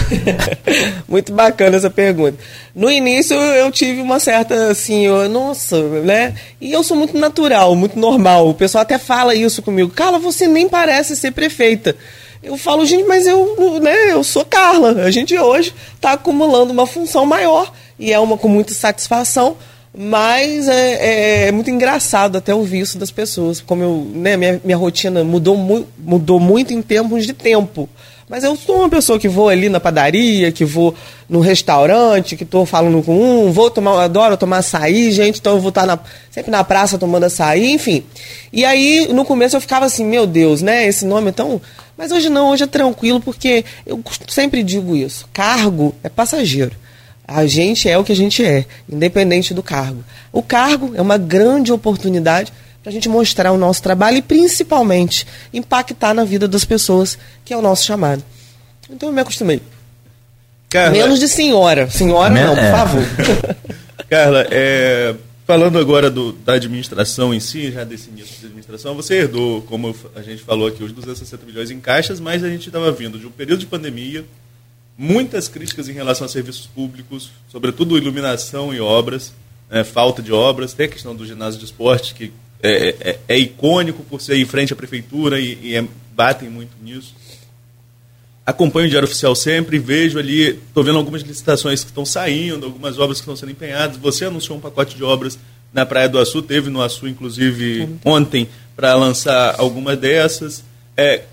[1.06, 2.38] muito bacana essa pergunta.
[2.74, 6.34] No início eu tive uma certa assim, eu, nossa, né?
[6.62, 8.48] E eu sou muito natural, muito normal.
[8.48, 9.90] O pessoal até fala isso comigo.
[9.90, 11.94] Carla, você nem parece ser prefeita.
[12.42, 14.92] Eu falo, gente, mas eu, né, eu sou Carla.
[15.04, 19.58] A gente hoje está acumulando uma função maior e é uma com muita satisfação
[19.97, 23.60] mas é, é, é, muito engraçado até ouvir isso das pessoas.
[23.60, 27.89] Como eu, né, minha, minha rotina mudou, mu mudou muito em termos de tempo.
[28.30, 30.93] Mas eu sou uma pessoa que vou ali na padaria, que vou
[31.28, 35.60] no restaurante, que estou falando com um, vou tomar, adoro tomar açaí, gente, então eu
[35.60, 35.97] vou estar na,
[36.30, 38.04] sempre na praça tomando açaí, enfim.
[38.54, 41.60] E aí, no começo eu ficava assim, meu Deus, né, esse nome é tão...
[41.97, 46.75] Mas hoje não, hoje é tranquilo, porque eu sempre digo isso, cargo é passageiro.
[47.32, 50.04] A gente é o que a gente é, independente do cargo.
[50.32, 55.28] O cargo é uma grande oportunidade para a gente mostrar o nosso trabalho e, principalmente,
[55.54, 58.24] impactar na vida das pessoas, que é o nosso chamado.
[58.89, 59.62] Então eu me acostumei.
[60.70, 61.88] Carla, Menos de senhora.
[61.88, 62.72] Senhora não, por é.
[62.72, 63.04] favor.
[64.10, 65.15] Carla, é,
[65.46, 69.96] falando agora do, da administração em si, já desse início de administração, você herdou, como
[70.15, 73.28] a gente falou aqui, os 260 milhões em caixas, mas a gente estava vindo de
[73.28, 74.26] um período de pandemia,
[75.02, 79.32] muitas críticas em relação a serviços públicos, sobretudo iluminação e obras,
[79.72, 83.38] né, falta de obras, tem a questão do ginásio de esporte, que é, é, é
[83.38, 87.16] icônico por ser em frente à prefeitura e, e é, batem muito nisso.
[88.46, 93.00] Acompanho o Diário Oficial sempre, vejo ali, estou vendo algumas licitações que estão saindo, algumas
[93.00, 93.96] obras que estão sendo empenhadas.
[93.96, 95.40] Você anunciou um pacote de obras
[95.72, 100.62] na Praia do Açu, teve no Açu, inclusive, ontem, para lançar algumas dessas.
[100.98, 101.24] É,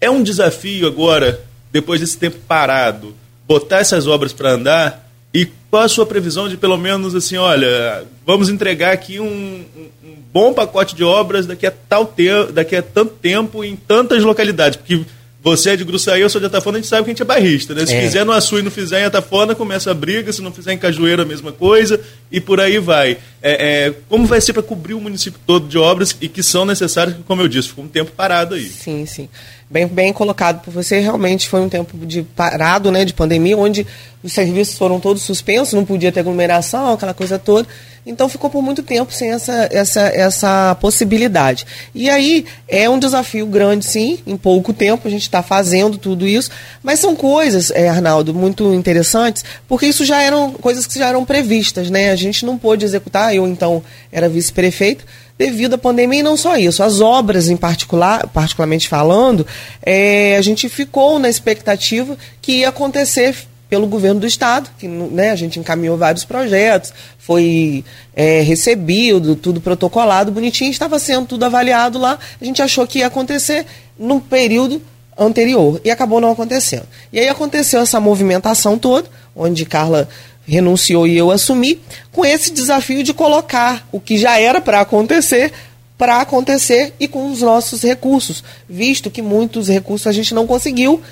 [0.00, 3.14] é um desafio agora depois desse tempo parado,
[3.46, 5.10] botar essas obras para andar?
[5.32, 9.64] E qual a sua previsão de pelo menos assim, olha, vamos entregar aqui um,
[10.04, 14.24] um bom pacote de obras daqui a tal te daqui a tanto tempo em tantas
[14.24, 15.04] localidades, porque
[15.42, 17.24] você é de Gruçaí, eu sou de Atafona, a gente sabe que a gente é
[17.24, 17.86] barrista, né?
[17.86, 18.02] Se é.
[18.02, 20.78] fizer no Açu e não fizer em Atafona, começa a briga, se não fizer em
[20.78, 21.98] Cajueiro, a mesma coisa,
[22.30, 23.16] e por aí vai.
[23.42, 26.64] É, é, como vai ser para cobrir o município todo de obras e que são
[26.64, 28.68] necessárias, como eu disse, ficou um tempo parado aí.
[28.68, 29.28] Sim, sim.
[29.70, 33.86] Bem, bem colocado por você, realmente foi um tempo de parado, né, de pandemia, onde
[34.22, 37.66] os serviços foram todos suspensos, não podia ter aglomeração, aquela coisa toda.
[38.04, 41.66] Então ficou por muito tempo sem essa, essa, essa possibilidade.
[41.94, 46.26] E aí é um desafio grande, sim, em pouco tempo a gente está fazendo tudo
[46.26, 46.50] isso,
[46.82, 51.24] mas são coisas, é, Arnaldo, muito interessantes, porque isso já eram coisas que já eram
[51.24, 52.10] previstas, né?
[52.10, 55.04] A gente não pôde executar, eu então era vice-prefeito,
[55.38, 56.82] devido à pandemia e não só isso.
[56.82, 59.46] As obras, em particular, particularmente falando,
[59.82, 63.34] é, a gente ficou na expectativa que ia acontecer
[63.70, 67.84] pelo governo do estado, que né, a gente encaminhou vários projetos, foi
[68.16, 72.18] é, recebido, tudo protocolado, bonitinho, estava sendo tudo avaliado lá.
[72.40, 73.64] A gente achou que ia acontecer
[73.96, 74.82] num período
[75.16, 76.86] anterior e acabou não acontecendo.
[77.12, 80.08] E aí aconteceu essa movimentação toda, onde Carla
[80.50, 85.52] renunciou e eu assumi, com esse desafio de colocar o que já era para acontecer
[85.96, 91.02] para acontecer e com os nossos recursos, visto que muitos recursos a gente não conseguiu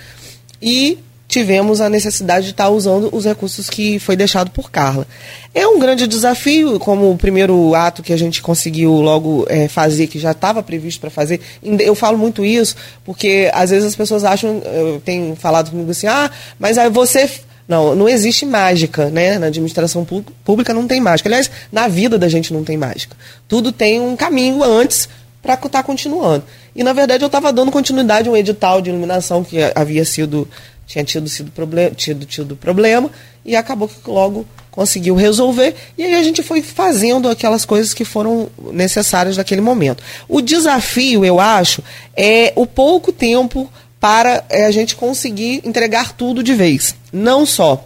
[0.63, 0.99] e
[1.29, 5.07] tivemos a necessidade de estar usando os recursos que foi deixado por Carla.
[5.55, 10.07] É um grande desafio, como o primeiro ato que a gente conseguiu logo é, fazer,
[10.07, 11.39] que já estava previsto para fazer.
[11.81, 12.75] Eu falo muito isso,
[13.05, 17.31] porque às vezes as pessoas acham, eu tenho falado comigo assim, ah, mas aí você
[17.69, 19.39] não, não existe mágica, né?
[19.39, 20.07] Na administração
[20.43, 21.29] pública não tem mágica.
[21.29, 23.15] Aliás, na vida da gente não tem mágica.
[23.47, 25.07] Tudo tem um caminho antes
[25.43, 26.45] para estar tá continuando.
[26.75, 30.49] E na verdade eu estava dando continuidade a um edital de iluminação que havia sido
[30.87, 33.11] tinha tido sido problema, tido tido problema
[33.45, 38.07] e acabou que logo conseguiu resolver e aí a gente foi fazendo aquelas coisas que
[38.07, 40.03] foram necessárias naquele momento.
[40.27, 41.83] O desafio, eu acho,
[42.17, 46.95] é o pouco tempo para é, a gente conseguir entregar tudo de vez.
[47.13, 47.85] Não só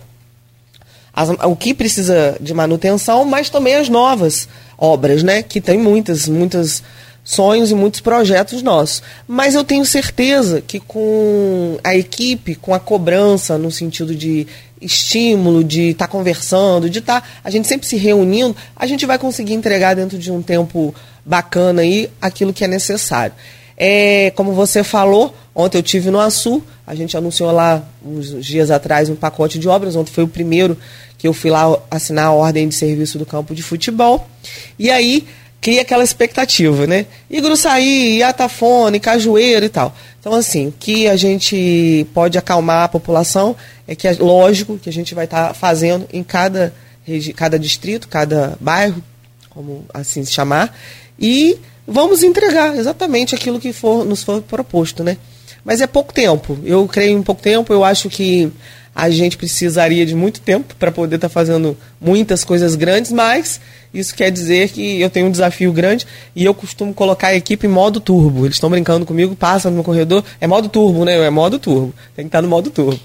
[1.12, 5.42] as, o que precisa de manutenção, mas também as novas obras, né?
[5.42, 6.82] Que tem muitas, muitas
[7.24, 9.02] sonhos e muitos projetos nossos.
[9.28, 14.46] Mas eu tenho certeza que com a equipe, com a cobrança no sentido de
[14.80, 19.06] estímulo, de estar tá conversando, de estar tá, a gente sempre se reunindo, a gente
[19.06, 20.94] vai conseguir entregar dentro de um tempo
[21.24, 23.34] bacana aí aquilo que é necessário.
[23.76, 28.70] É, como você falou, ontem eu tive no Açu, a gente anunciou lá uns dias
[28.70, 30.76] atrás um pacote de obras, ontem foi o primeiro
[31.16, 34.28] que eu fui lá assinar a ordem de serviço do campo de futebol.
[34.78, 35.26] E aí
[35.60, 37.06] cria aquela expectativa, né?
[37.30, 39.94] E Gruçaí, Iatafone, Cajueiro e tal.
[40.18, 43.54] Então, assim, o que a gente pode acalmar a população
[43.86, 46.74] é que, é lógico, que a gente vai estar tá fazendo em cada,
[47.36, 49.00] cada distrito, cada bairro,
[49.50, 50.76] como assim se chamar,
[51.18, 51.56] e
[51.86, 55.16] vamos entregar exatamente aquilo que for, nos for proposto, né?
[55.64, 56.58] Mas é pouco tempo.
[56.64, 57.72] Eu creio em pouco tempo.
[57.72, 58.50] Eu acho que
[58.94, 63.60] a gente precisaria de muito tempo para poder estar tá fazendo muitas coisas grandes, mas
[63.94, 67.66] isso quer dizer que eu tenho um desafio grande e eu costumo colocar a equipe
[67.66, 68.44] em modo turbo.
[68.44, 71.14] Eles estão brincando comigo, passam no corredor, é modo turbo, né?
[71.14, 71.94] É modo turbo.
[72.14, 73.00] Tem que estar tá no modo turbo.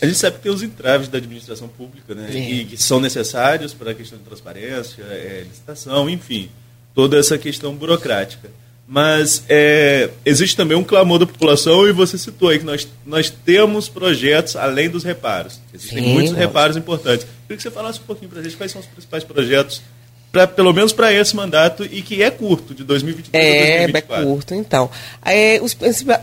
[0.00, 2.28] A gente sabe que tem os entraves da administração pública, né?
[2.30, 2.38] É.
[2.38, 6.50] E que são necessários para a questão de transparência, é, licitação, enfim
[6.96, 8.50] toda essa questão burocrática.
[8.88, 13.28] Mas é, existe também um clamor da população, e você citou aí que nós, nós
[13.28, 15.60] temos projetos além dos reparos.
[15.74, 17.26] Existem Sim, muitos reparos importantes.
[17.42, 19.82] Queria que você falasse um pouquinho para a gente quais são os principais projetos,
[20.30, 24.22] pra, pelo menos para esse mandato, e que é curto, de 2023 é, a 2024.
[24.22, 24.90] É curto, então.
[25.24, 25.74] É, os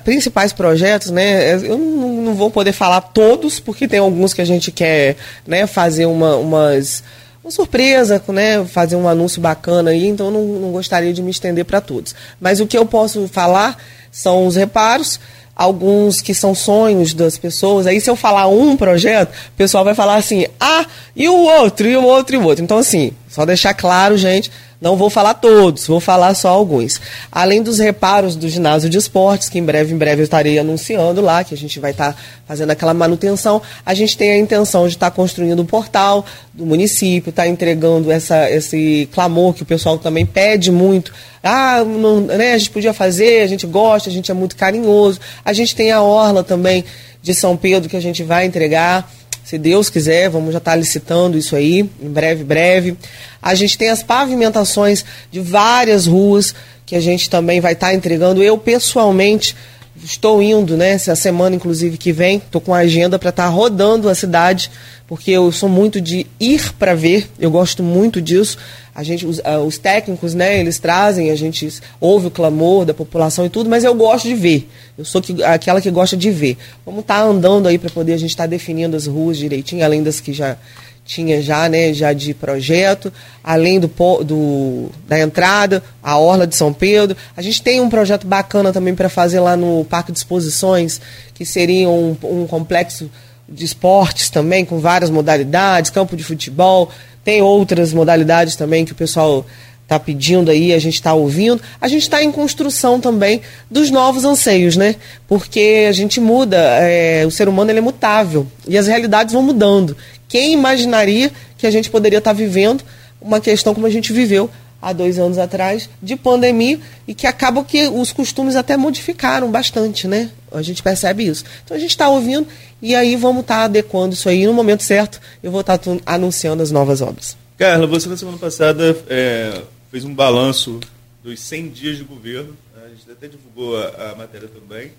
[0.03, 4.45] principais projetos, né, eu não, não, vou poder falar todos, porque tem alguns que a
[4.45, 7.03] gente quer né, fazer uma, umas
[7.43, 8.63] uma surpresa, né?
[8.65, 12.15] Fazer um anúncio bacana aí, então não, não gostaria de me estender para todos.
[12.39, 13.77] Mas o que eu posso falar
[14.11, 15.19] são os reparos,
[15.55, 17.85] alguns que são sonhos das pessoas.
[17.85, 21.87] Aí, se eu falar um projeto, o pessoal vai falar assim: ah, e o outro,
[21.87, 22.63] e o outro, e o outro.
[22.63, 27.01] Então, assim, só deixar claro, gente, não vou falar todos, vou falar só alguns.
[27.31, 31.19] Além dos reparos do ginásio de esportes, que em breve, em breve eu estarei anunciando
[31.19, 34.87] lá, que a gente vai estar tá fazendo aquela manutenção, a gente tem a intenção
[34.87, 39.63] de estar tá construindo um portal do município, estar tá entregando essa, esse clamor que
[39.63, 41.11] o pessoal também pede muito.
[41.41, 45.19] Ah, não, né, a gente podia fazer, a gente gosta, a gente é muito carinhoso.
[45.43, 46.85] A gente tem a orla também
[47.19, 49.09] de São Pedro que a gente vai entregar.
[49.43, 52.97] Se Deus quiser, vamos já estar licitando isso aí, em breve, breve.
[53.41, 58.41] A gente tem as pavimentações de várias ruas que a gente também vai estar entregando.
[58.41, 59.55] Eu, pessoalmente,
[60.01, 60.91] estou indo, né?
[60.91, 64.71] Essa semana, inclusive, que vem, estou com a agenda para estar rodando a cidade,
[65.07, 68.57] porque eu sou muito de ir para ver, eu gosto muito disso.
[68.95, 71.67] A gente, os, uh, os, técnicos, né, eles trazem, a gente
[71.99, 74.69] ouve o clamor da população e tudo, mas eu gosto de ver.
[74.97, 76.57] Eu sou que, aquela que gosta de ver.
[76.85, 79.83] Vamos estar tá andando aí para poder a gente estar tá definindo as ruas direitinho,
[79.83, 80.57] além das que já
[81.05, 83.11] tinha já, né, já de projeto,
[83.43, 83.91] além do,
[84.23, 87.17] do, da entrada, a Orla de São Pedro.
[87.35, 91.01] A gente tem um projeto bacana também para fazer lá no Parque de Exposições,
[91.33, 93.09] que seria um, um complexo
[93.47, 96.89] de esportes também, com várias modalidades, campo de futebol,
[97.23, 99.45] tem outras modalidades também que o pessoal
[99.83, 101.61] está pedindo aí, a gente está ouvindo.
[101.79, 104.95] A gente está em construção também dos novos anseios, né?
[105.27, 109.43] Porque a gente muda, é, o ser humano ele é mutável e as realidades vão
[109.43, 109.95] mudando.
[110.27, 112.83] Quem imaginaria que a gente poderia estar tá vivendo
[113.21, 114.49] uma questão como a gente viveu
[114.83, 120.07] há dois anos atrás, de pandemia, e que acaba que os costumes até modificaram bastante,
[120.07, 120.29] né?
[120.51, 121.45] A gente percebe isso.
[121.63, 122.45] Então a gente está ouvindo
[122.81, 124.45] e aí vamos estar tá adequando isso aí.
[124.45, 127.37] No momento certo, eu vou estar tá anunciando as novas obras.
[127.57, 130.81] Carla, você na semana passada é, fez um balanço
[131.23, 132.55] dos 100 dias de governo.
[132.75, 134.91] A gente até divulgou a, a matéria também.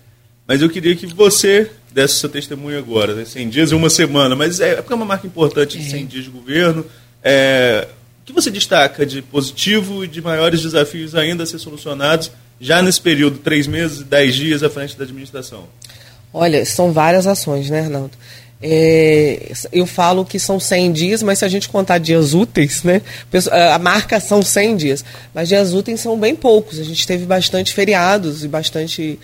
[0.47, 3.25] Mas eu queria que você desse seu testemunho agora, né?
[3.25, 6.01] 100 dias e uma semana, mas é, é porque é uma marca importante de 100
[6.01, 6.05] é.
[6.05, 6.85] dias de governo.
[7.23, 7.87] É,
[8.25, 12.81] o que você destaca de positivo e de maiores desafios ainda a ser solucionados já
[12.81, 15.65] nesse período, três meses, dez dias à frente da administração?
[16.33, 18.17] Olha, são várias ações, né, Arnaldo?
[18.59, 23.03] É, eu falo que são 100 dias, mas se a gente contar dias úteis, né?
[23.71, 26.79] A marca são 100 dias, mas dias úteis são bem poucos.
[26.79, 29.19] A gente teve bastante feriados e bastante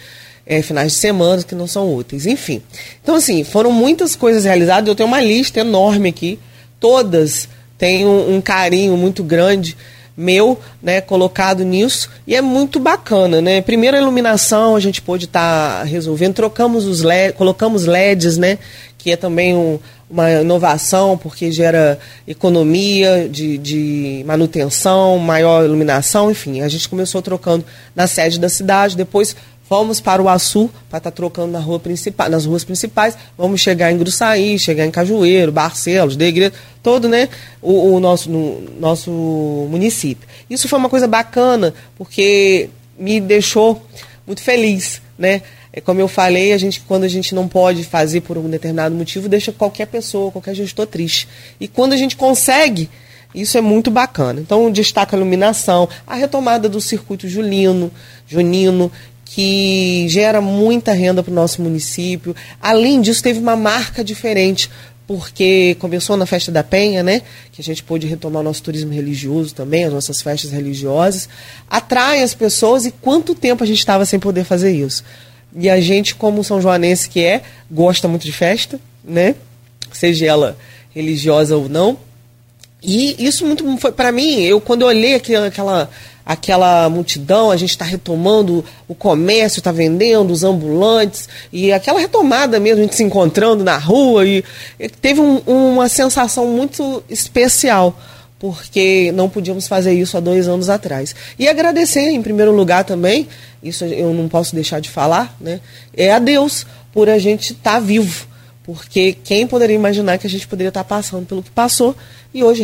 [0.45, 2.27] é, finais de semana que não são úteis.
[2.27, 2.61] Enfim.
[3.01, 4.87] Então, assim, foram muitas coisas realizadas.
[4.87, 6.37] Eu tenho uma lista enorme aqui.
[6.79, 7.49] Todas
[7.81, 9.75] têm um, carinho muito grande
[10.15, 13.59] meu, né, colocado nisso, e é muito bacana, né?
[13.59, 17.01] Primeiro a iluminação a gente pôde estar tá resolvendo, trocamos os
[17.35, 18.59] colocamos LEDs, né,
[18.99, 26.61] que é também um, uma inovação, porque gera economia de, de manutenção, maior iluminação, enfim,
[26.61, 27.65] a gente começou trocando
[27.95, 29.35] na sede da cidade, depois
[29.71, 33.17] Vamos para o Açu, para estar tá trocando na rua principal, nas ruas principais.
[33.37, 37.29] Vamos chegar em Gruçaí, chegar em Cajueiro, Barcelos, da igreja, todo né,
[37.61, 39.11] o, o nosso, no, nosso
[39.69, 40.27] município.
[40.49, 43.81] Isso foi uma coisa bacana, porque me deixou
[44.25, 45.01] muito feliz.
[45.17, 45.41] Né?
[45.73, 48.93] É, como eu falei, a gente, quando a gente não pode fazer por um determinado
[48.95, 51.27] motivo, deixa qualquer pessoa, qualquer gestor triste.
[51.59, 52.89] E quando a gente consegue,
[53.33, 54.41] isso é muito bacana.
[54.41, 57.91] Então, destaca a iluminação, a retomada do circuito julino,
[58.27, 58.91] junino,
[59.33, 62.35] que gera muita renda para o nosso município.
[62.61, 64.69] Além disso, teve uma marca diferente,
[65.07, 67.21] porque começou na Festa da Penha, né?
[67.51, 71.27] Que a gente pôde retomar o nosso turismo religioso também, as nossas festas religiosas.
[71.69, 75.03] Atrai as pessoas e quanto tempo a gente estava sem poder fazer isso.
[75.55, 79.35] E a gente, como São Joanense que é, gosta muito de festa, né?
[79.91, 80.57] Seja ela
[80.93, 81.97] religiosa ou não.
[82.83, 85.89] E isso muito foi para mim, eu quando eu olhei aquela, aquela
[86.25, 92.59] aquela multidão, a gente está retomando o comércio, está vendendo, os ambulantes, e aquela retomada
[92.59, 94.43] mesmo, a gente se encontrando na rua, e,
[94.79, 97.97] e teve um, uma sensação muito especial,
[98.39, 101.15] porque não podíamos fazer isso há dois anos atrás.
[101.37, 103.27] E agradecer, em primeiro lugar também,
[103.61, 105.59] isso eu não posso deixar de falar, né,
[105.95, 108.30] é a Deus por a gente estar tá vivo
[108.75, 111.95] porque quem poderia imaginar que a gente poderia estar passando pelo que passou
[112.33, 112.63] e hoje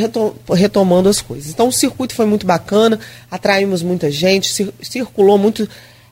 [0.49, 1.51] retomando as coisas.
[1.51, 5.67] Então o circuito foi muito bacana, atraímos muita gente, circulou muito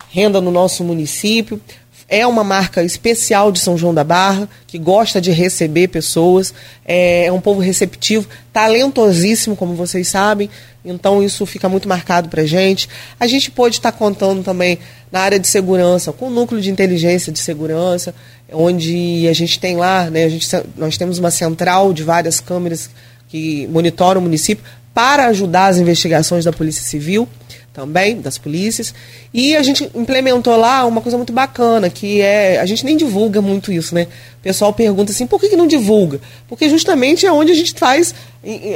[0.09, 1.61] renda no nosso município.
[2.07, 6.53] É uma marca especial de São João da Barra, que gosta de receber pessoas,
[6.85, 10.47] é, é um povo receptivo, talentosíssimo, como vocês sabem,
[10.85, 12.87] então isso fica muito marcado para a gente.
[13.19, 14.77] A gente pode estar contando também
[15.11, 18.13] na área de segurança, com o núcleo de inteligência de segurança,
[18.51, 22.89] onde a gente tem lá, né, a gente, nós temos uma central de várias câmeras
[23.27, 27.27] que monitoram o município para ajudar as investigações da Polícia Civil
[27.75, 28.93] também, das polícias.
[29.33, 32.57] E a gente implementou lá uma coisa muito bacana, que é.
[32.61, 34.07] A gente nem divulga muito isso, né?
[34.39, 36.21] O pessoal pergunta assim, por que, que não divulga?
[36.47, 38.15] Porque justamente é onde a gente faz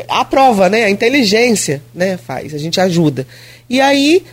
[0.10, 0.84] a prova, né?
[0.84, 2.18] A inteligência né?
[2.18, 3.26] faz, a gente ajuda.
[3.70, 4.26] E aí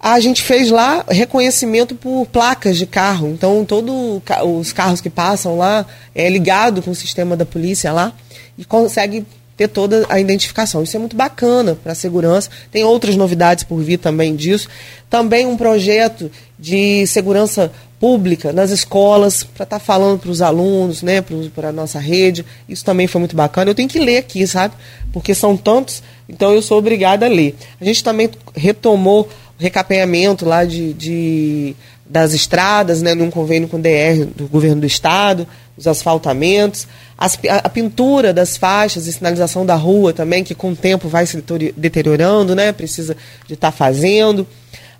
[0.00, 3.28] a gente fez lá reconhecimento por placas de carro.
[3.28, 4.22] Então, todos
[4.58, 5.84] os carros que passam lá
[6.14, 8.12] é ligado com o sistema da polícia lá
[8.56, 9.26] e consegue
[9.58, 10.82] ter toda a identificação.
[10.82, 12.48] Isso é muito bacana para a segurança.
[12.70, 14.68] Tem outras novidades por vir também disso.
[15.10, 21.02] Também um projeto de segurança pública nas escolas, para estar tá falando para os alunos,
[21.02, 21.22] né,
[21.54, 22.46] para a nossa rede.
[22.66, 23.70] Isso também foi muito bacana.
[23.70, 24.74] Eu tenho que ler aqui, sabe?
[25.12, 27.54] Porque são tantos, então eu sou obrigada a ler.
[27.78, 29.28] A gente também retomou
[29.60, 31.76] recapeamento lá de, de
[32.10, 35.46] das estradas, né, num convênio com o DR do governo do estado,
[35.76, 40.72] os asfaltamentos, as, a, a, pintura das faixas e sinalização da rua também, que com
[40.72, 41.42] o tempo vai se
[41.76, 44.44] deteriorando, né, precisa de estar tá fazendo.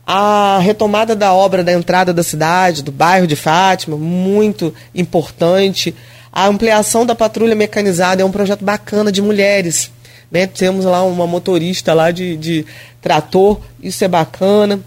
[0.06, 5.94] A retomada da obra da entrada da cidade, do bairro de Fátima, muito importante.
[6.32, 9.90] A ampliação da patrulha mecanizada é um projeto bacana de mulheres.
[10.30, 10.46] Né?
[10.46, 12.66] Temos lá uma motorista lá de, de
[13.00, 14.80] trator, isso é bacana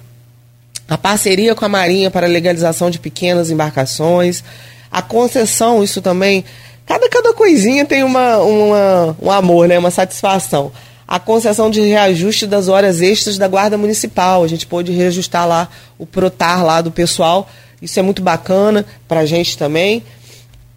[0.87, 4.43] a parceria com a Marinha para a legalização de pequenas embarcações,
[4.91, 6.43] a concessão, isso também.
[6.85, 9.79] Cada, cada coisinha tem uma, uma, um amor, né?
[9.79, 10.71] uma satisfação.
[11.07, 14.43] A concessão de reajuste das horas extras da Guarda Municipal.
[14.43, 17.49] A gente pôde reajustar lá o protar lá do pessoal.
[17.81, 20.03] Isso é muito bacana para a gente também.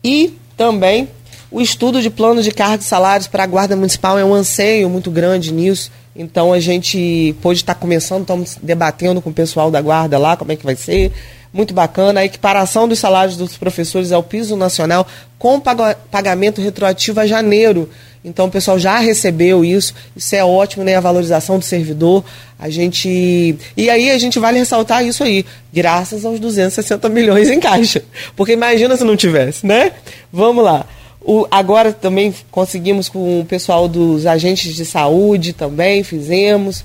[0.03, 1.09] E também
[1.51, 4.89] o estudo de plano de cargos e salários para a Guarda Municipal é um anseio
[4.89, 5.91] muito grande nisso.
[6.15, 10.53] Então a gente pôde estar começando, estamos debatendo com o pessoal da guarda lá como
[10.53, 11.13] é que vai ser.
[11.53, 12.21] Muito bacana.
[12.21, 15.07] A equiparação dos salários dos professores ao piso nacional
[15.39, 15.61] com
[16.11, 17.89] pagamento retroativo a janeiro.
[18.25, 20.97] Então o pessoal já recebeu isso, isso é ótimo, né?
[20.97, 22.25] A valorização do servidor.
[22.59, 23.57] A gente.
[23.77, 28.03] E aí a gente vale ressaltar isso aí, graças aos 260 milhões em caixa.
[28.35, 29.93] Porque imagina se não tivesse, né?
[30.33, 30.85] Vamos lá.
[31.29, 36.85] O, agora também conseguimos com o pessoal dos agentes de saúde também, fizemos.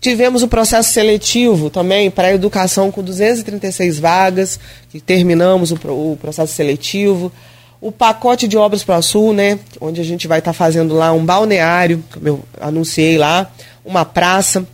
[0.00, 6.16] Tivemos o processo seletivo também para a educação com 236 vagas, que terminamos o, o
[6.20, 7.32] processo seletivo.
[7.80, 10.94] O pacote de obras para o Sul, né, onde a gente vai estar tá fazendo
[10.94, 13.50] lá um balneário, como eu anunciei lá,
[13.84, 14.64] uma praça.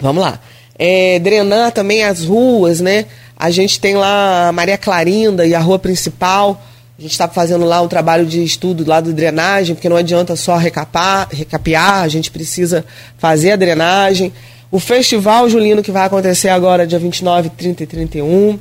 [0.00, 0.40] Vamos lá.
[0.76, 3.06] É, drenar também as ruas, né?
[3.36, 6.60] A gente tem lá a Maria Clarinda e a rua principal
[6.98, 10.36] a gente está fazendo lá um trabalho de estudo lá de drenagem, porque não adianta
[10.36, 12.84] só recapar, recapear, a gente precisa
[13.18, 14.32] fazer a drenagem.
[14.70, 18.58] O festival julino que vai acontecer agora, dia 29, 30 e 31.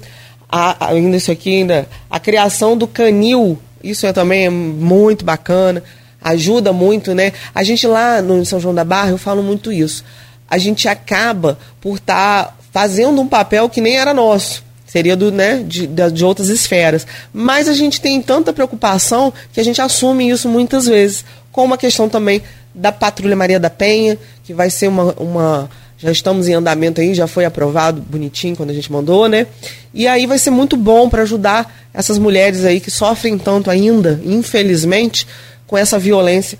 [0.49, 1.87] A, ainda isso aqui, ainda.
[2.09, 5.83] A criação do canil, isso é também é muito bacana,
[6.21, 7.33] ajuda muito, né?
[7.53, 10.03] A gente lá no São João da Barra, eu falo muito isso.
[10.49, 15.31] A gente acaba por estar tá fazendo um papel que nem era nosso seria do,
[15.31, 17.07] né, de, de outras esferas.
[17.31, 21.77] Mas a gente tem tanta preocupação que a gente assume isso muitas vezes, como a
[21.77, 22.41] questão também
[22.75, 27.13] da Patrulha Maria da Penha, que vai ser uma, uma já estamos em andamento aí,
[27.13, 29.47] já foi aprovado bonitinho quando a gente mandou, né?
[29.93, 34.19] E aí vai ser muito bom para ajudar essas mulheres aí que sofrem tanto ainda,
[34.25, 35.25] infelizmente,
[35.65, 36.59] com essa violência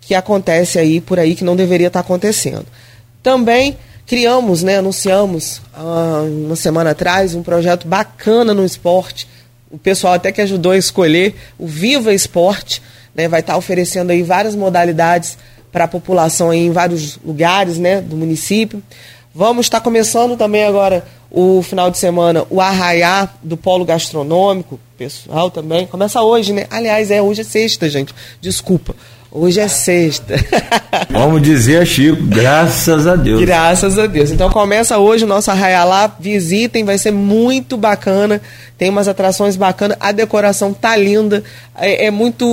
[0.00, 2.66] que acontece aí por aí que não deveria estar acontecendo.
[3.24, 3.76] Também
[4.06, 9.28] criamos, né, anunciamos há uma semana atrás um projeto bacana no esporte.
[9.70, 12.82] O pessoal até que ajudou a escolher o Viva Esporte,
[13.14, 15.38] né, vai estar oferecendo aí várias modalidades
[15.70, 18.82] para a população aí em vários lugares, né, do município.
[19.34, 25.50] Vamos estar começando também agora o final de semana o arraiá do polo gastronômico, pessoal
[25.50, 25.86] também.
[25.86, 26.66] Começa hoje, né?
[26.70, 28.14] Aliás, é hoje é sexta, gente.
[28.42, 28.94] Desculpa.
[29.34, 30.34] Hoje é sexta.
[31.08, 33.40] Vamos dizer, Chico, graças a Deus.
[33.40, 34.30] Graças a Deus.
[34.30, 38.42] Então começa hoje o nosso Arraia lá, visitem, vai ser muito bacana.
[38.76, 41.42] Tem umas atrações bacanas, a decoração tá linda.
[41.74, 42.44] É, é muito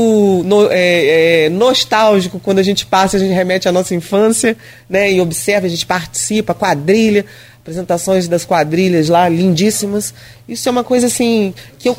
[0.46, 4.56] no, é, é nostálgico quando a gente passa, a gente remete à nossa infância,
[4.90, 5.12] né?
[5.12, 7.26] E observa, a gente participa, quadrilha,
[7.62, 10.14] apresentações das quadrilhas lá, lindíssimas.
[10.48, 11.98] Isso é uma coisa assim que eu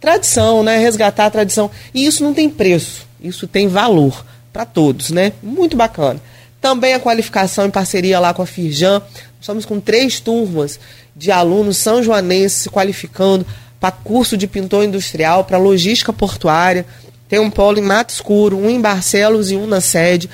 [0.00, 0.78] tradição, né?
[0.78, 1.70] Resgatar a tradição.
[1.92, 3.11] E isso não tem preço.
[3.22, 5.32] Isso tem valor para todos, né?
[5.42, 6.20] Muito bacana.
[6.60, 9.02] Também a qualificação em parceria lá com a Firjan.
[9.40, 10.78] Estamos com três turmas
[11.14, 13.46] de alunos são joanenses se qualificando
[13.78, 16.86] para curso de pintor industrial, para logística portuária.
[17.28, 20.28] Tem um polo em Mato Escuro, um em Barcelos e um na sede.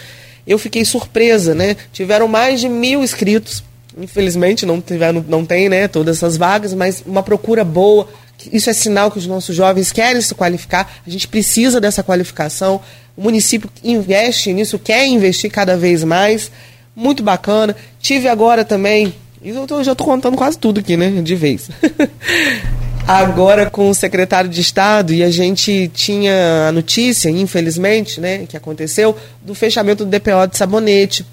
[0.46, 1.76] Eu fiquei surpresa, né?
[1.92, 3.62] Tiveram mais de mil inscritos.
[3.96, 8.08] Infelizmente não, tiveram, não tem né, todas essas vagas, mas uma procura boa
[8.52, 12.80] isso é sinal que os nossos jovens querem se qualificar, a gente precisa dessa qualificação.
[13.16, 16.50] O município investe nisso, quer investir cada vez mais.
[16.94, 17.74] Muito bacana.
[18.00, 19.14] Tive agora também.
[19.42, 21.10] Eu tô, já estou contando quase tudo aqui, né?
[21.22, 21.68] De vez.
[23.08, 28.54] agora com o secretário de Estado e a gente tinha a notícia, infelizmente, né, que
[28.54, 31.24] aconteceu, do fechamento do DPO de sabonete,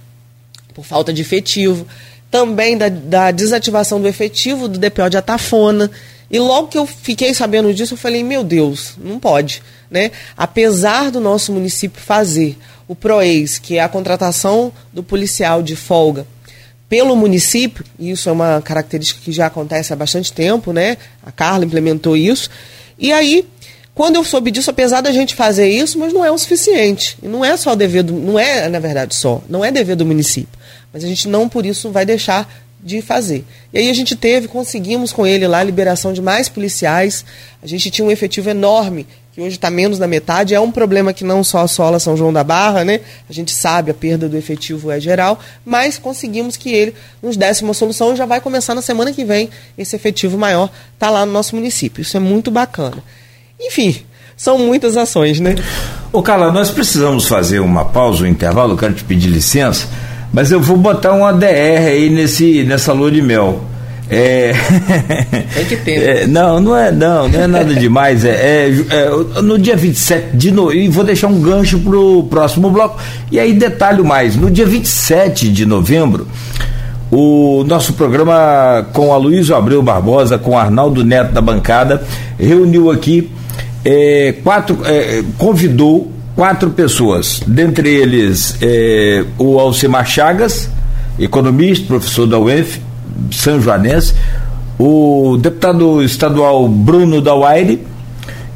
[0.74, 1.86] por falta de efetivo.
[2.32, 5.91] Também da, da desativação do efetivo do DPO de Atafona.
[6.30, 9.61] E logo que eu fiquei sabendo disso, eu falei, meu Deus, não pode.
[9.89, 10.11] Né?
[10.36, 12.57] Apesar do nosso município fazer
[12.88, 16.26] o PROEIS, que é a contratação do policial de folga
[16.88, 20.97] pelo município, e isso é uma característica que já acontece há bastante tempo, né?
[21.26, 22.49] A Carla implementou isso.
[22.97, 23.47] E aí,
[23.93, 27.17] quando eu soube disso, apesar da gente fazer isso, mas não é o suficiente.
[27.23, 30.05] E não é só dever do, não é, na verdade, só, não é dever do
[30.05, 30.59] município.
[30.93, 32.47] Mas a gente não por isso vai deixar
[32.86, 33.43] de fazer.
[33.73, 37.25] E aí a gente teve, conseguimos com ele lá a liberação de mais policiais.
[37.63, 40.53] A gente tinha um efetivo enorme, que hoje está menos da metade.
[40.53, 43.01] É um problema que não só assola São João da Barra, né?
[43.27, 47.63] A gente sabe a perda do efetivo é geral, mas conseguimos que ele nos desse
[47.63, 50.69] uma solução e já vai começar na semana que vem esse efetivo maior
[50.99, 52.03] tá lá no nosso município.
[52.03, 53.03] Isso é muito bacana.
[53.59, 53.95] Enfim,
[54.38, 55.55] são muitas ações, né?
[56.13, 59.88] Ô Carla, nós precisamos fazer uma pausa, um intervalo, quero te pedir licença
[60.36, 63.63] mas eu vou botar uma DR aí nesse, nessa lua de mel.
[64.09, 64.51] É...
[65.55, 65.91] Tem que ter.
[65.93, 68.25] É, não, não é, não, não é nada demais.
[68.25, 72.69] É, é, é, no dia 27 de novembro, e vou deixar um gancho pro próximo
[72.69, 72.99] bloco.
[73.31, 76.27] E aí, detalhe mais: no dia 27 de novembro,
[77.09, 82.03] o nosso programa com a Luiz Abreu Barbosa, com Arnaldo Neto da bancada,
[82.38, 83.31] reuniu aqui
[83.86, 90.69] é, quatro, é, convidou quatro pessoas, dentre eles é, o Alcimar Chagas,
[91.17, 92.79] economista, professor da UENF,
[93.31, 94.13] São Joanense,
[94.77, 97.81] o deputado estadual Bruno Dauaire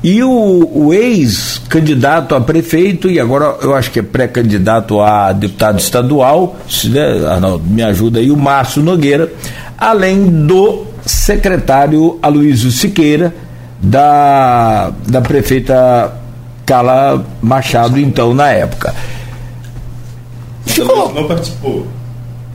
[0.04, 5.80] E o, o ex-candidato a prefeito, e agora eu acho que é pré-candidato a deputado
[5.80, 9.32] estadual, né, Arnaldo, me ajuda aí, o Márcio Nogueira,
[9.78, 13.34] além do secretário Aloysio Siqueira,
[13.82, 16.19] da, da prefeita
[16.70, 18.94] Carla Machado, então, na época.
[20.68, 21.12] Ficou...
[21.12, 21.88] Não participou.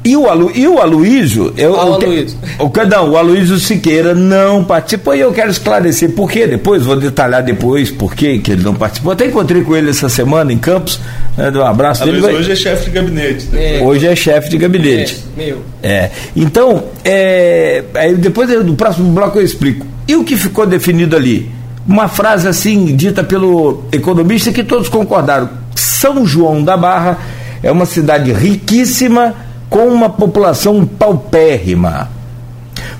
[0.04, 2.38] E o, Alu, e o Aloysio, eu, ah, o, Aloysio.
[2.58, 6.94] O, não, o Aloysio Siqueira não participou e eu quero esclarecer por quê depois, vou
[6.94, 9.12] detalhar depois por quê que ele não participou.
[9.12, 11.00] Até encontrei com ele essa semana em Campos,
[11.38, 12.20] né, um abraço dele.
[12.20, 13.46] Hoje é chefe de gabinete.
[13.46, 13.78] Né?
[13.78, 15.24] É, hoje é chefe de gabinete.
[15.36, 15.62] É, meu.
[15.82, 16.10] É.
[16.36, 19.86] Então, é, aí depois do próximo bloco eu explico.
[20.06, 21.50] E o que ficou definido ali?
[21.86, 25.50] Uma frase assim, dita pelo economista que todos concordaram.
[25.74, 27.18] São João da Barra
[27.62, 29.34] é uma cidade riquíssima
[29.68, 32.08] com uma população paupérrima.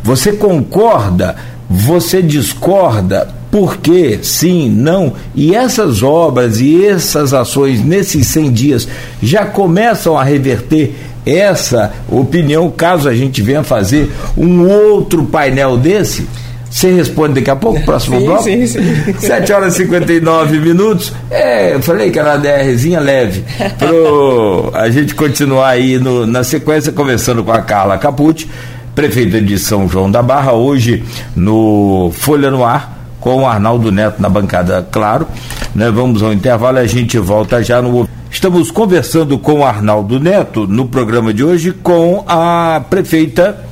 [0.02, 1.34] Você concorda?
[1.68, 3.28] Você discorda?
[3.50, 4.18] Por quê?
[4.22, 5.12] Sim, não.
[5.34, 8.88] E essas obras e essas ações nesses 100 dias
[9.22, 16.26] já começam a reverter essa opinião, caso a gente venha fazer um outro painel desse?
[16.74, 18.42] Você responde daqui a pouco, próximo sim, bloco?
[18.42, 18.80] Sim, sim.
[19.16, 21.12] 7 horas e 59 minutos.
[21.30, 23.44] É, eu falei que era uma DRzinha leve.
[23.78, 28.48] Para a gente continuar aí no, na sequência, conversando com a Carla Capucci,
[28.92, 31.04] prefeita de São João da Barra, hoje
[31.36, 35.28] no Folha no Ar, com o Arnaldo Neto na bancada, claro.
[35.76, 35.88] Né?
[35.92, 38.08] Vamos ao intervalo e a gente volta já no.
[38.28, 43.64] Estamos conversando com o Arnaldo Neto no programa de hoje com a prefeita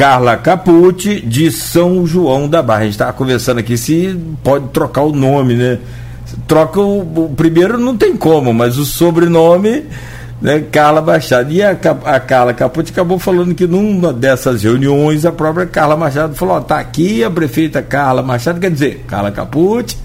[0.00, 2.80] Carla Capucci, de São João da Barra.
[2.80, 5.78] A gente estava conversando aqui se pode trocar o nome, né?
[6.48, 9.84] Troca o, o primeiro não tem como, mas o sobrenome,
[10.40, 11.52] né, Carla Machado.
[11.52, 16.34] E a, a Carla Capucci acabou falando que numa dessas reuniões a própria Carla Machado
[16.34, 19.98] falou: ó, tá aqui a prefeita Carla Machado, quer dizer, Carla Capucci.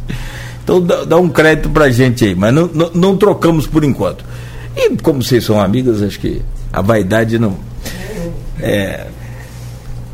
[0.62, 4.26] Então dá, dá um crédito pra gente aí, mas não, não, não trocamos por enquanto.
[4.76, 6.41] E como vocês são amigas, acho que
[6.74, 7.56] a vaidade não.
[8.60, 9.06] É,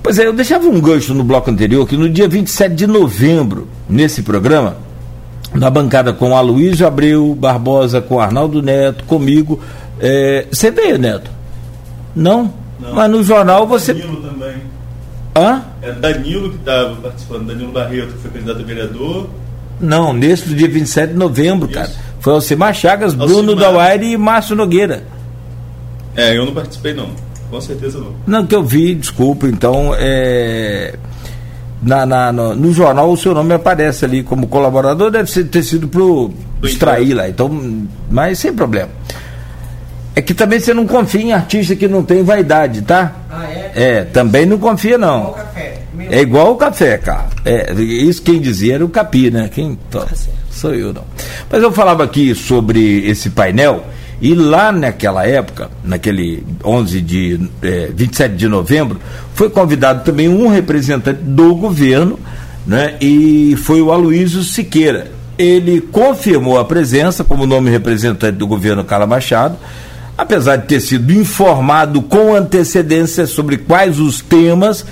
[0.04, 3.68] Pois é, eu deixava um gancho no bloco anterior que no dia 27 de novembro,
[3.88, 4.78] nesse programa,
[5.54, 9.60] na bancada com Aloysio Abreu, Barbosa, com Arnaldo Neto, comigo.
[10.00, 11.30] É, você veio, Neto?
[12.16, 12.52] Não?
[12.80, 12.94] Não?
[12.94, 13.94] Mas no jornal você.
[13.94, 14.56] Danilo também.
[15.36, 15.62] Hã?
[15.82, 19.30] É Danilo que estava participando, Danilo Barreto, que foi candidato a vereador.
[19.80, 21.80] Não, nesse dia 27 de novembro, Isso.
[21.80, 21.92] cara.
[22.20, 23.28] Foi Alcimar Chagas, Alcimar.
[23.28, 25.04] Bruno Dauaire e Márcio Nogueira.
[26.16, 27.10] É, eu não participei não.
[27.52, 28.16] Com certeza não.
[28.26, 30.96] Não, que eu vi, desculpa, então, é,
[31.84, 35.62] na, na no, no, jornal o seu nome aparece ali como colaborador, deve ser, ter
[35.62, 36.32] sido pro
[36.64, 37.50] extrair lá, então,
[38.10, 38.90] mas sem problema.
[40.16, 43.14] É que também você não confia em artista que não tem vaidade, tá?
[43.30, 43.72] Ah, é?
[43.76, 45.20] É, também não confia não.
[45.20, 45.82] Igual o café.
[46.10, 47.28] É igual o café, cara.
[47.46, 49.50] É, isso quem dizia era o Capi, né?
[49.54, 50.06] Quem, tá
[50.50, 51.04] sou eu não.
[51.50, 53.84] Mas eu falava aqui sobre esse painel
[54.22, 59.00] e lá naquela época, naquele 11 de eh, 27 de novembro,
[59.34, 62.20] foi convidado também um representante do governo,
[62.66, 62.98] né?
[63.02, 65.12] E foi o Aloysio Siqueira.
[65.40, 69.58] Ele confirmou a presença como nome representante do governo Carla Machado,
[70.16, 74.86] apesar de ter sido informado com antecedência sobre quais os temas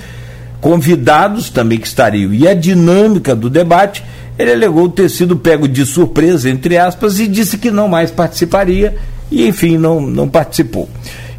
[0.59, 4.03] convidados também que estariam e a dinâmica do debate,
[4.39, 8.95] ele alegou ter sido pego de surpresa, entre aspas, e disse que não mais participaria
[9.31, 10.89] e, enfim, não, não participou.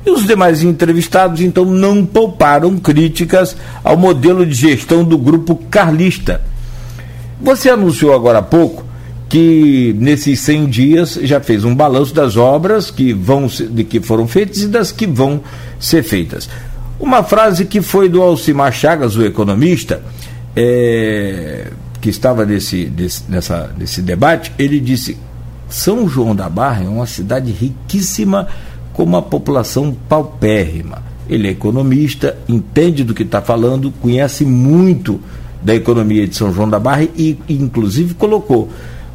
[0.05, 6.41] E os demais entrevistados, então, não pouparam críticas ao modelo de gestão do grupo carlista.
[7.41, 8.84] Você anunciou agora há pouco
[9.28, 14.26] que nesses 100 dias já fez um balanço das obras que vão de que foram
[14.26, 15.41] feitas e das que vão
[15.78, 16.49] ser feitas.
[16.99, 20.03] Uma frase que foi do Alcimar Chagas, o economista,
[20.57, 21.68] é,
[22.01, 25.16] que estava nesse, nesse, nessa, nesse debate, ele disse:
[25.70, 28.48] são João da Barra é uma cidade riquíssima
[28.92, 31.02] com uma população paupérrima.
[31.28, 35.20] Ele é economista, entende do que está falando, conhece muito
[35.62, 38.68] da economia de São João da Barra e, inclusive, colocou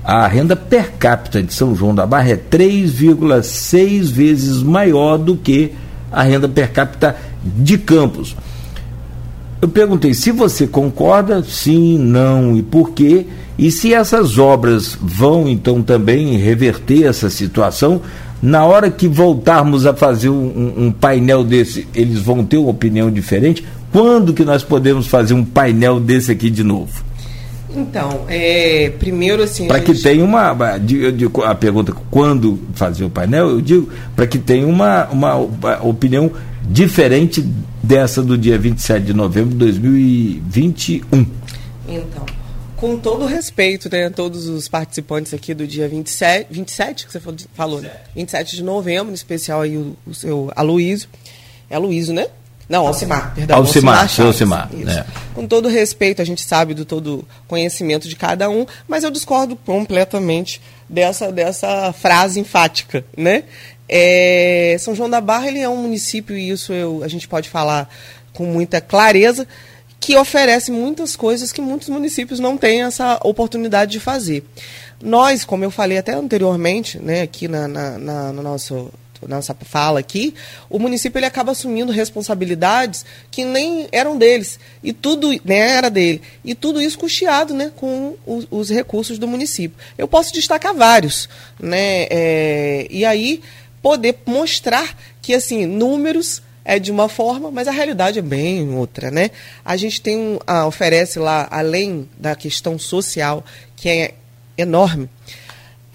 [0.03, 5.73] a renda per capita de São João da Barra é 3,6 vezes maior do que
[6.11, 8.35] a renda per capita de Campos.
[9.66, 13.26] Eu perguntei se você concorda, sim, não e por quê.
[13.57, 17.99] E se essas obras vão então também reverter essa situação,
[18.43, 23.09] na hora que voltarmos a fazer um, um, painel desse, eles vão ter uma opinião
[23.09, 23.66] diferente?
[23.91, 27.03] Quando que nós podemos fazer um painel desse aqui de novo?
[27.76, 29.68] Então, é, primeiro assim.
[29.68, 30.55] Para que tenha uma.
[30.88, 35.36] Eu digo, a pergunta quando fazer o painel, eu digo, para que tenha uma, uma
[35.82, 36.32] opinião
[36.70, 37.43] diferente
[37.86, 41.27] dessa do dia 27 de novembro de 2021.
[41.88, 42.25] Então,
[42.75, 47.21] Com todo respeito, né, a todos os participantes aqui do dia 27, 27 que você
[47.53, 47.91] falou, né?
[48.15, 51.07] 27 de novembro, em especial aí o, o seu Aloysio.
[51.69, 52.27] É Aloysio, né?
[52.67, 53.57] Não, Alcimar, perdão.
[53.57, 55.05] Alcimar, Alcimar, Alcimar né?
[55.36, 59.55] Com todo respeito, a gente sabe do todo conhecimento de cada um, mas eu discordo
[59.55, 60.59] completamente
[60.89, 63.43] dessa, dessa frase enfática, né?
[63.88, 67.49] É, São João da Barra ele é um município, e isso eu, a gente pode
[67.49, 67.89] falar
[68.33, 69.47] com muita clareza,
[69.99, 74.43] que oferece muitas coisas que muitos municípios não têm essa oportunidade de fazer.
[75.01, 78.91] Nós, como eu falei até anteriormente, né, aqui na, na, na no nosso
[79.27, 80.36] nossa fala aqui,
[80.69, 86.21] o município ele acaba assumindo responsabilidades que nem eram deles e tudo né, era dele
[86.43, 89.77] e tudo isso custeado né, com os, os recursos do município.
[89.97, 91.27] Eu posso destacar vários,
[91.59, 93.41] né, é, e aí
[93.86, 99.11] poder mostrar que assim números é de uma forma, mas a realidade é bem outra,
[99.11, 99.29] né?
[99.63, 104.15] A gente tem um, ah, oferece lá, além da questão social, que é
[104.57, 105.07] enorme,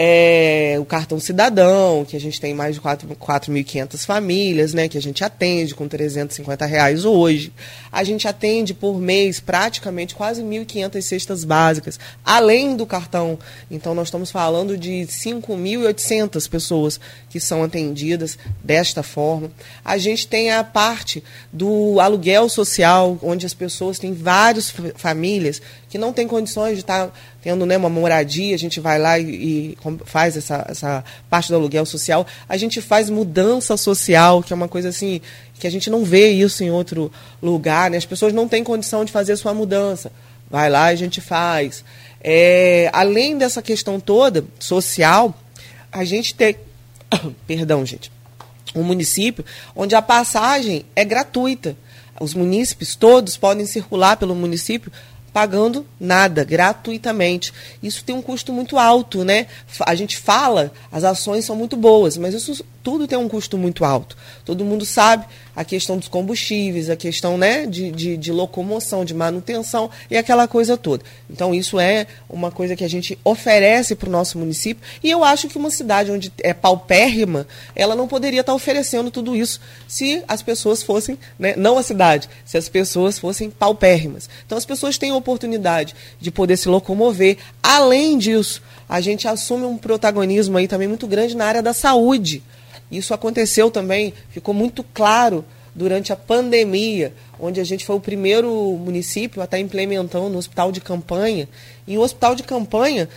[0.03, 5.03] é, o cartão cidadão, que a gente tem mais de 4.500 famílias, né, que a
[5.03, 7.53] gente atende com 350 reais hoje.
[7.93, 13.39] A gente atende por mês praticamente quase 1.500 cestas básicas, além do cartão.
[13.71, 16.99] Então, nós estamos falando de 5.800 pessoas
[17.29, 19.51] que são atendidas desta forma.
[19.85, 21.23] A gente tem a parte
[21.53, 27.13] do aluguel social, onde as pessoas têm várias famílias que não têm condições de estar
[27.43, 31.55] tendo né, uma moradia, a gente vai lá e, e, faz essa, essa parte do
[31.55, 32.27] aluguel social.
[32.49, 35.21] A gente faz mudança social, que é uma coisa assim,
[35.59, 37.11] que a gente não vê isso em outro
[37.43, 37.91] lugar.
[37.91, 37.97] Né?
[37.97, 40.13] As pessoas não têm condição de fazer sua mudança.
[40.51, 41.85] Vai lá e a gente faz.
[42.21, 45.35] É, além dessa questão toda social,
[45.91, 46.57] a gente tem.
[47.47, 48.13] Perdão, gente.
[48.75, 51.77] Um município onde a passagem é gratuita.
[52.21, 54.93] Os munícipes todos podem circular pelo município
[55.33, 57.53] pagando nada, gratuitamente.
[57.83, 59.47] Isso tem um custo muito alto, né?
[59.87, 63.85] A gente fala, as ações são muito boas, mas isso tudo tem um custo muito
[63.85, 64.17] alto.
[64.45, 69.13] Todo mundo sabe a questão dos combustíveis, a questão né, de, de, de, locomoção, de
[69.13, 71.05] manutenção e aquela coisa toda.
[71.29, 74.83] Então, isso é uma coisa que a gente oferece para o nosso município.
[75.03, 79.37] E eu acho que uma cidade onde é paupérrima, ela não poderia estar oferecendo tudo
[79.37, 84.31] isso se as pessoas fossem, né, não a cidade, se as pessoas fossem paupérrimas.
[84.47, 87.37] Então, as pessoas têm a oportunidade de poder se locomover.
[87.63, 92.43] Além disso, a gente assume um protagonismo aí também muito grande na área da saúde.
[92.91, 98.51] Isso aconteceu também, ficou muito claro durante a pandemia, onde a gente foi o primeiro
[98.77, 101.49] município a estar implementando um hospital de campanha,
[101.87, 103.09] e um hospital de campanha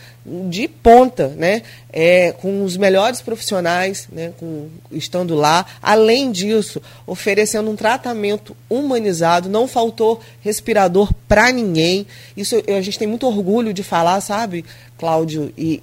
[0.49, 1.61] de ponta, né?
[1.91, 4.34] É, com os melhores profissionais, né?
[4.39, 5.65] com, estando lá.
[5.80, 12.07] Além disso, oferecendo um tratamento humanizado, não faltou respirador para ninguém.
[12.36, 14.65] Isso a gente tem muito orgulho de falar, sabe,
[14.97, 15.80] Cláudio e,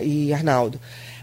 [0.00, 0.78] e, e Arnaldo.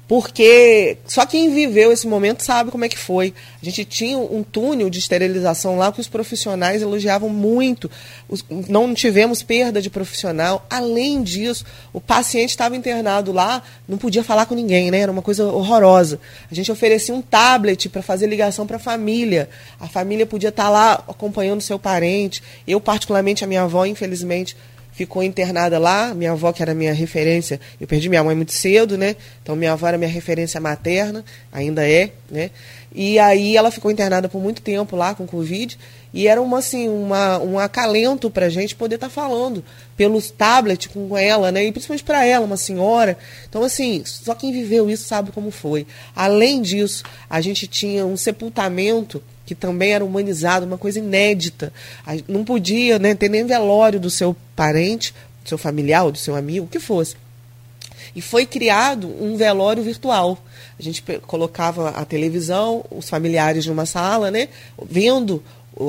[0.08, 3.34] Porque só quem viveu esse momento sabe como é que foi.
[3.62, 7.92] A gente tinha um túnel de esterilização lá que os profissionais elogiavam muito.
[8.70, 10.66] Não tivemos perda de profissional.
[10.70, 15.00] Além disso, o paciente estava internado lá, não podia falar com ninguém, né?
[15.00, 16.22] Era uma coisa horrorosa.
[16.50, 19.50] A gente oferecia um tablet para fazer ligação para a família.
[19.78, 22.42] A família podia estar tá lá acompanhando seu parente.
[22.66, 24.56] Eu, particularmente, a minha avó, infelizmente,
[24.98, 26.12] ficou internada lá.
[26.16, 29.16] Minha avó, que era minha referência, eu perdi minha mãe muito cedo, né?
[29.44, 32.50] Então minha avó era minha referência materna, ainda é, né?
[32.96, 35.78] E aí ela ficou internada por muito tempo lá com Covid.
[36.12, 39.64] E era uma, assim, uma, um acalento para a gente poder estar tá falando
[39.96, 41.66] pelos tablets com ela, né?
[41.66, 43.16] E principalmente para ela, uma senhora.
[43.48, 45.86] Então, assim, só quem viveu isso sabe como foi.
[46.16, 51.72] Além disso, a gente tinha um sepultamento que também era humanizado, uma coisa inédita.
[52.28, 56.36] Não podia né, ter nem velório do seu parente, do seu familiar ou do seu
[56.36, 57.16] amigo, o que fosse.
[58.14, 60.38] E foi criado um velório virtual.
[60.78, 64.50] A gente colocava a televisão, os familiares numa sala, né,
[64.86, 65.42] vendo,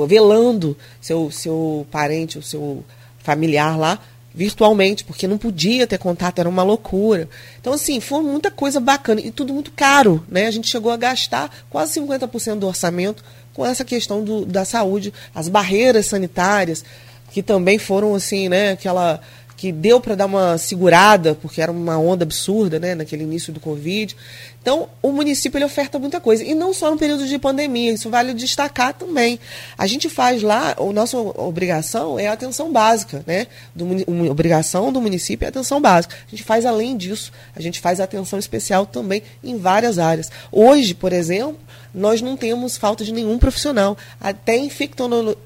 [0.07, 2.81] velando seu, seu parente, o seu
[3.21, 3.99] familiar lá,
[4.33, 7.27] virtualmente, porque não podia ter contato, era uma loucura.
[7.59, 10.47] Então, assim, foi muita coisa bacana e tudo muito caro, né?
[10.47, 15.13] A gente chegou a gastar quase 50% do orçamento com essa questão do, da saúde,
[15.33, 16.83] as barreiras sanitárias,
[17.31, 19.19] que também foram assim, né, aquela
[19.59, 23.59] que deu para dar uma segurada, porque era uma onda absurda, né, naquele início do
[23.59, 24.15] Covid.
[24.61, 26.43] Então, o município ele oferta muita coisa.
[26.43, 29.39] E não só no período de pandemia, isso vale destacar também.
[29.77, 33.47] A gente faz lá, a nossa obrigação é a atenção básica, né?
[33.73, 36.15] Do, uma obrigação do município é a atenção básica.
[36.27, 40.29] A gente faz além disso, a gente faz atenção especial também em várias áreas.
[40.51, 41.57] Hoje, por exemplo,
[41.93, 43.97] nós não temos falta de nenhum profissional.
[44.19, 44.57] Até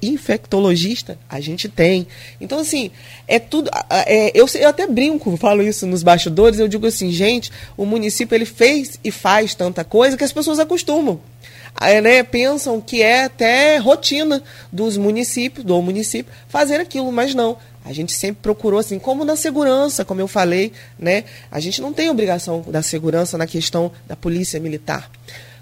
[0.02, 2.06] infectologista a gente tem.
[2.40, 2.90] Então, assim,
[3.26, 3.70] é tudo.
[3.90, 8.34] É, eu, eu até brinco, falo isso nos bastidores, eu digo assim, gente, o município
[8.34, 11.20] ele fez e faz tanta coisa que as pessoas acostumam.
[11.80, 14.42] É, né, pensam que é até rotina
[14.72, 17.56] dos municípios, do município, fazer aquilo, mas não.
[17.84, 21.24] A gente sempre procurou, assim, como na segurança, como eu falei, né?
[21.50, 25.10] A gente não tem obrigação da segurança na questão da polícia militar.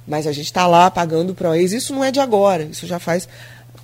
[0.07, 1.73] Mas a gente está lá pagando o ex.
[1.73, 3.29] Isso não é de agora, isso já faz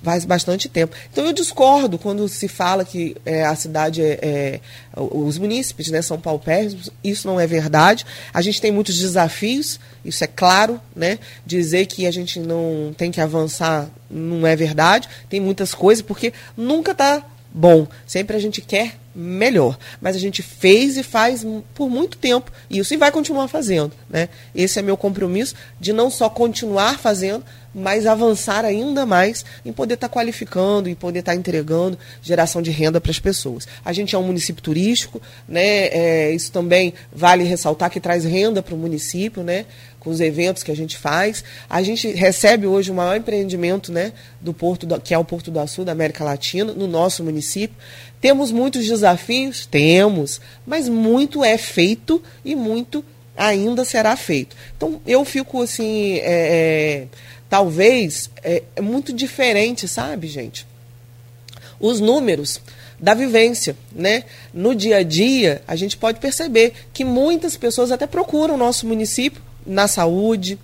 [0.03, 0.95] faz bastante tempo.
[1.11, 4.59] Então eu discordo quando se fala que é, a cidade é, é,
[4.95, 8.05] os munícipes né, são paupérrimos, isso não é verdade.
[8.33, 11.19] A gente tem muitos desafios, isso é claro, né?
[11.45, 15.07] Dizer que a gente não tem que avançar não é verdade.
[15.29, 17.23] Tem muitas coisas, porque nunca está
[17.53, 17.87] bom.
[18.07, 19.77] Sempre a gente quer melhor.
[19.99, 23.91] Mas a gente fez e faz por muito tempo isso e vai continuar fazendo.
[24.09, 24.29] Né?
[24.55, 27.43] Esse é meu compromisso de não só continuar fazendo,
[27.73, 32.61] mas avançar ainda mais em poder estar tá qualificando, em poder estar tá entregando geração
[32.61, 33.67] de renda para as pessoas.
[33.83, 35.87] A gente é um município turístico, né?
[35.87, 39.65] É, isso também vale ressaltar que traz renda para o município, né?
[39.99, 41.43] com os eventos que a gente faz.
[41.69, 45.51] A gente recebe hoje o maior empreendimento né, do Porto do, que é o Porto
[45.51, 47.75] do Açu, da América Latina, no nosso município.
[48.21, 49.65] Temos muitos desafios?
[49.65, 53.03] Temos, mas muito é feito e muito
[53.37, 54.55] ainda será feito.
[54.75, 57.07] Então eu fico assim, é, é,
[57.49, 60.67] talvez é, é muito diferente, sabe, gente?
[61.79, 62.61] Os números
[62.99, 64.25] da vivência, né?
[64.53, 68.85] No dia a dia, a gente pode perceber que muitas pessoas até procuram o nosso
[68.85, 70.59] município na saúde,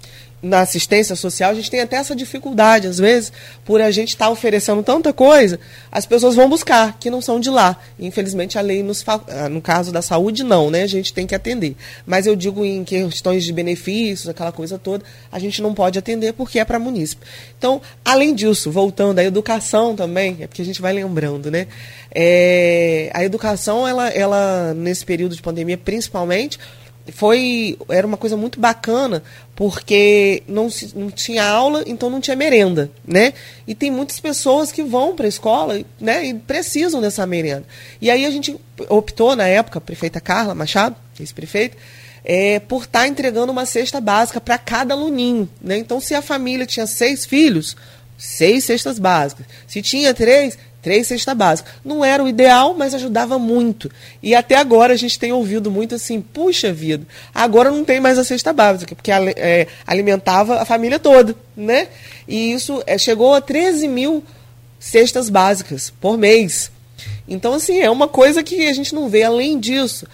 [0.45, 3.33] na assistência social, a gente tem até essa dificuldade, às vezes,
[3.65, 5.59] por a gente estar tá oferecendo tanta coisa,
[5.91, 7.75] as pessoas vão buscar, que não são de lá.
[7.99, 10.83] Infelizmente, a lei, nos ah, no caso da saúde, não, né?
[10.83, 11.75] A gente tem que atender.
[12.05, 16.33] Mas eu digo em questões de benefícios, aquela coisa toda, a gente não pode atender
[16.33, 17.25] porque é para munícipe.
[17.57, 21.67] Então, além disso, voltando à educação também, é porque a gente vai lembrando, né?
[22.13, 26.59] É, a educação, ela, ela, nesse período de pandemia, principalmente,
[27.11, 29.21] foi era uma coisa muito bacana
[29.55, 33.33] porque não, se, não tinha aula então não tinha merenda né?
[33.67, 37.65] E tem muitas pessoas que vão para a escola né e precisam dessa merenda.
[38.01, 38.57] E aí a gente
[38.89, 41.77] optou na época a prefeita Carla Machado ex-prefeita
[42.23, 45.77] é, por estar tá entregando uma cesta básica para cada aluninho né?
[45.77, 47.75] Então se a família tinha seis filhos
[48.17, 49.45] seis cestas básicas.
[49.67, 51.71] Se tinha três Três cesta básica.
[51.83, 53.89] Não era o ideal, mas ajudava muito.
[54.21, 58.19] E até agora a gente tem ouvido muito assim, puxa vida, agora não tem mais
[58.19, 61.87] a cesta básica, porque é, alimentava a família toda, né?
[62.27, 64.23] E isso é, chegou a 13 mil
[64.79, 66.69] cestas básicas por mês.
[67.27, 70.05] Então, assim, é uma coisa que a gente não vê além disso.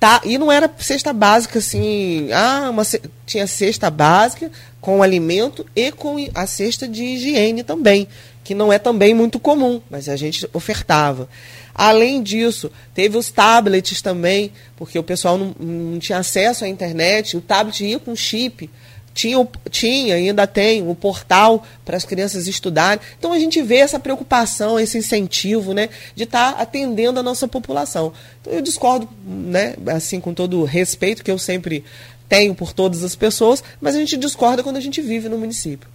[0.00, 2.82] Tá, e não era cesta básica assim, ah, uma,
[3.26, 4.50] tinha cesta básica
[4.80, 8.08] com alimento e com a cesta de higiene também
[8.44, 11.28] que não é também muito comum, mas a gente ofertava.
[11.74, 17.36] Além disso, teve os tablets também, porque o pessoal não, não tinha acesso à internet,
[17.36, 18.70] o tablet ia com chip,
[19.14, 23.02] tinha, tinha ainda tem o portal para as crianças estudarem.
[23.18, 27.48] Então a gente vê essa preocupação, esse incentivo, né, de estar tá atendendo a nossa
[27.48, 28.12] população.
[28.40, 31.82] Então eu discordo, né, assim com todo o respeito que eu sempre
[32.28, 35.88] tenho por todas as pessoas, mas a gente discorda quando a gente vive no município.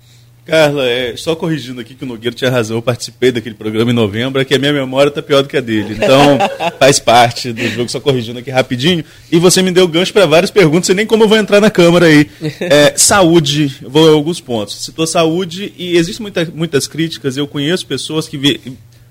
[0.50, 3.94] Carla, é, só corrigindo aqui que o Nogueira tinha razão, eu participei daquele programa em
[3.94, 5.96] novembro, é que a minha memória está pior do que a dele.
[5.96, 6.38] Então,
[6.80, 9.04] faz parte do jogo, só corrigindo aqui rapidinho.
[9.32, 11.70] E você me deu gancho para várias perguntas, e nem como eu vou entrar na
[11.70, 12.30] Câmara aí.
[12.62, 14.84] É, saúde, vou a alguns pontos.
[14.84, 18.38] Citou saúde e existem muita, muitas críticas, eu conheço pessoas que.
[18.38, 18.60] Vê,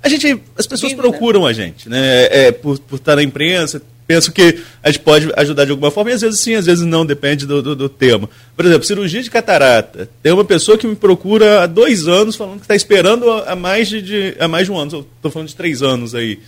[0.02, 1.50] a gente, as pessoas Viva, procuram né?
[1.50, 2.24] a gente, né?
[2.30, 6.10] É, por, por estar na imprensa, penso que a gente pode ajudar de alguma forma,
[6.10, 8.28] e às vezes sim, às vezes não, depende do, do, do tema.
[8.56, 10.08] Por exemplo, cirurgia de catarata.
[10.22, 13.86] Tem uma pessoa que me procura há dois anos falando que está esperando há mais
[13.86, 16.38] de, de, há mais de um ano, estou falando de três anos aí.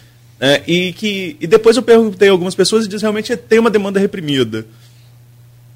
[0.41, 3.69] É, e, que, e depois eu perguntei a algumas pessoas e diz realmente tem uma
[3.69, 4.65] demanda reprimida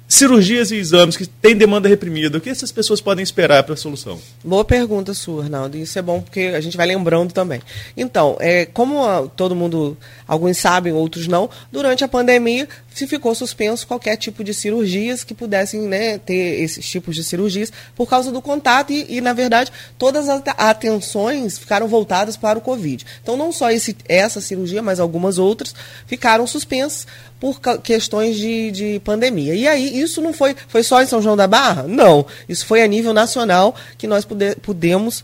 [0.07, 3.77] cirurgias e exames que têm demanda reprimida, o que essas pessoas podem esperar para a
[3.77, 4.19] solução?
[4.43, 5.77] Boa pergunta sua, Arnaldo.
[5.77, 7.61] Isso é bom porque a gente vai lembrando também.
[7.97, 9.97] Então, é, como a, todo mundo,
[10.27, 15.33] alguns sabem, outros não, durante a pandemia se ficou suspenso qualquer tipo de cirurgias que
[15.33, 19.71] pudessem né, ter esses tipos de cirurgias por causa do contato e, e, na verdade,
[19.97, 23.05] todas as atenções ficaram voltadas para o Covid.
[23.21, 25.75] Então, não só esse, essa cirurgia, mas algumas outras
[26.07, 27.05] ficaram suspensas
[27.39, 29.53] por questões de, de pandemia.
[29.55, 31.83] E aí, isso não foi, foi só em São João da Barra?
[31.83, 32.25] Não.
[32.47, 35.23] Isso foi a nível nacional que nós pude, pudemos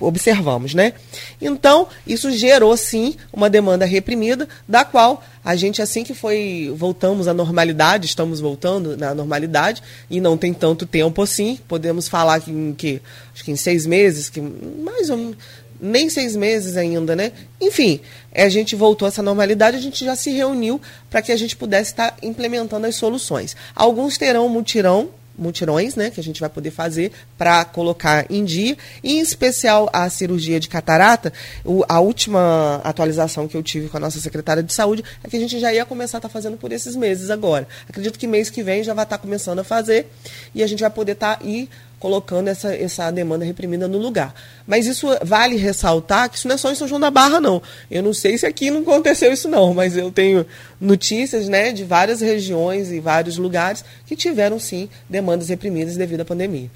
[0.00, 0.94] observamos, né?
[1.40, 7.26] Então, isso gerou sim uma demanda reprimida, da qual a gente assim que foi voltamos
[7.26, 12.50] à normalidade, estamos voltando na normalidade e não tem tanto tempo assim, podemos falar que
[12.50, 13.02] em que
[13.34, 15.36] acho que em seis meses, que mais ou menos
[15.82, 17.32] nem seis meses ainda, né?
[17.60, 18.00] Enfim,
[18.32, 20.80] a gente voltou a essa normalidade, a gente já se reuniu
[21.10, 23.56] para que a gente pudesse estar implementando as soluções.
[23.74, 28.76] Alguns terão mutirão, mutirões, né, que a gente vai poder fazer para colocar em dia,
[29.02, 31.32] em especial a cirurgia de catarata,
[31.64, 35.36] o, a última atualização que eu tive com a nossa secretária de saúde é que
[35.36, 37.66] a gente já ia começar a estar tá fazendo por esses meses agora.
[37.88, 40.06] Acredito que mês que vem já vai estar tá começando a fazer
[40.54, 41.68] e a gente vai poder estar tá aí
[42.02, 44.34] colocando essa, essa demanda reprimida no lugar.
[44.66, 47.62] Mas isso vale ressaltar que isso não é só em São João da Barra, não.
[47.88, 50.44] Eu não sei se aqui não aconteceu isso, não, mas eu tenho
[50.80, 56.24] notícias né, de várias regiões e vários lugares que tiveram, sim, demandas reprimidas devido à
[56.24, 56.68] pandemia.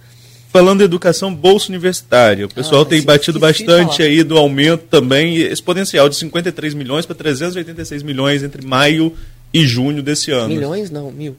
[0.53, 2.47] Falando em educação, bolsa universitária.
[2.47, 7.17] O pessoal ah, tem batido bastante aí do aumento também exponencial de 53 milhões para
[7.17, 9.13] 386 milhões entre maio
[9.53, 10.55] e junho desse ano.
[10.55, 10.89] Milhões?
[10.89, 11.37] Não, mil.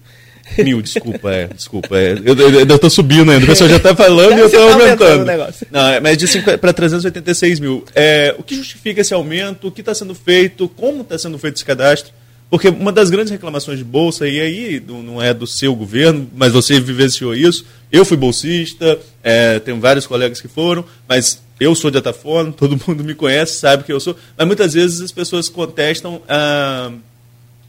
[0.57, 1.97] Mil, desculpa, é, desculpa.
[1.97, 2.13] É.
[2.23, 4.73] Eu, eu, eu tô subindo ainda, o pessoal já tá falando e eu tô tá
[4.73, 5.25] aumentando.
[5.71, 6.27] Não, é, mas de
[6.57, 7.85] para 386 mil.
[7.93, 9.67] É, o que justifica esse aumento?
[9.67, 10.67] O que está sendo feito?
[10.69, 12.13] Como está sendo feito esse cadastro?
[12.49, 16.53] Porque uma das grandes reclamações de bolsa, e aí não é do seu governo, mas
[16.53, 17.65] você vivenciou isso.
[17.91, 22.79] Eu fui bolsista, é, tenho vários colegas que foram, mas eu sou de Atafona, todo
[22.87, 24.15] mundo me conhece, sabe que eu sou.
[24.37, 26.91] Mas muitas vezes as pessoas contestam a,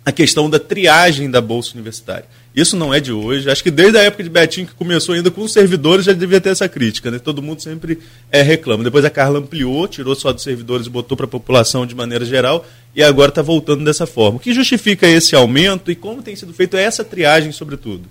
[0.04, 2.26] a questão da triagem da bolsa universitária.
[2.54, 3.50] Isso não é de hoje.
[3.50, 6.40] Acho que desde a época de Betinho, que começou ainda com os servidores, já devia
[6.40, 7.10] ter essa crítica.
[7.10, 7.18] Né?
[7.18, 7.98] Todo mundo sempre
[8.32, 8.82] é, reclama.
[8.82, 12.24] Depois a Carla ampliou, tirou só dos servidores e botou para a população de maneira
[12.24, 14.38] geral, e agora está voltando dessa forma.
[14.38, 18.08] O que justifica esse aumento e como tem sido feito essa triagem, sobretudo?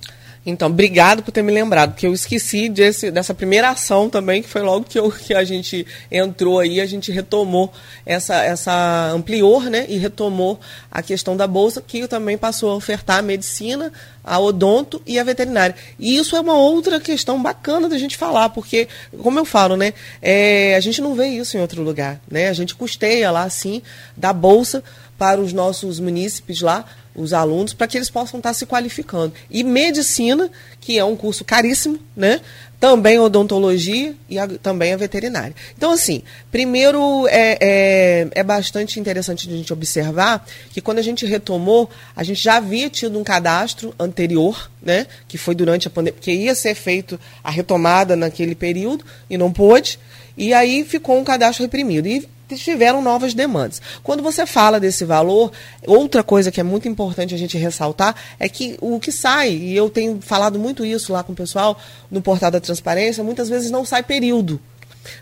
[0.49, 4.47] Então, obrigado por ter me lembrado, porque eu esqueci desse, dessa primeira ação também, que
[4.47, 7.69] foi logo que, eu, que a gente entrou aí, a gente retomou
[8.05, 10.57] essa, essa ampliou, né, e retomou
[10.89, 13.91] a questão da bolsa, que também passou a ofertar a medicina,
[14.23, 15.75] a odonto e a veterinária.
[15.99, 18.87] E isso é uma outra questão bacana da gente falar, porque,
[19.21, 22.53] como eu falo, né, é, a gente não vê isso em outro lugar, né, a
[22.53, 23.81] gente custeia lá, assim,
[24.15, 24.81] da bolsa
[25.17, 26.85] para os nossos munícipes lá,
[27.17, 29.33] os alunos, para que eles possam estar se qualificando.
[29.49, 30.49] E medicina,
[30.79, 32.39] que é um curso caríssimo, né?
[32.79, 35.55] Também odontologia e a, também a veterinária.
[35.75, 41.25] Então, assim, primeiro é, é, é bastante interessante a gente observar que quando a gente
[41.25, 45.07] retomou, a gente já havia tido um cadastro anterior, né?
[45.27, 49.51] Que foi durante a pandemia, que ia ser feito a retomada naquele período e não
[49.51, 49.99] pôde.
[50.37, 52.07] E aí ficou um cadastro reprimido.
[52.07, 53.81] E tiveram novas demandas.
[54.03, 55.51] Quando você fala desse valor,
[55.85, 59.75] outra coisa que é muito importante a gente ressaltar é que o que sai, e
[59.75, 61.77] eu tenho falado muito isso lá com o pessoal
[62.09, 64.59] no portal da transparência, muitas vezes não sai período.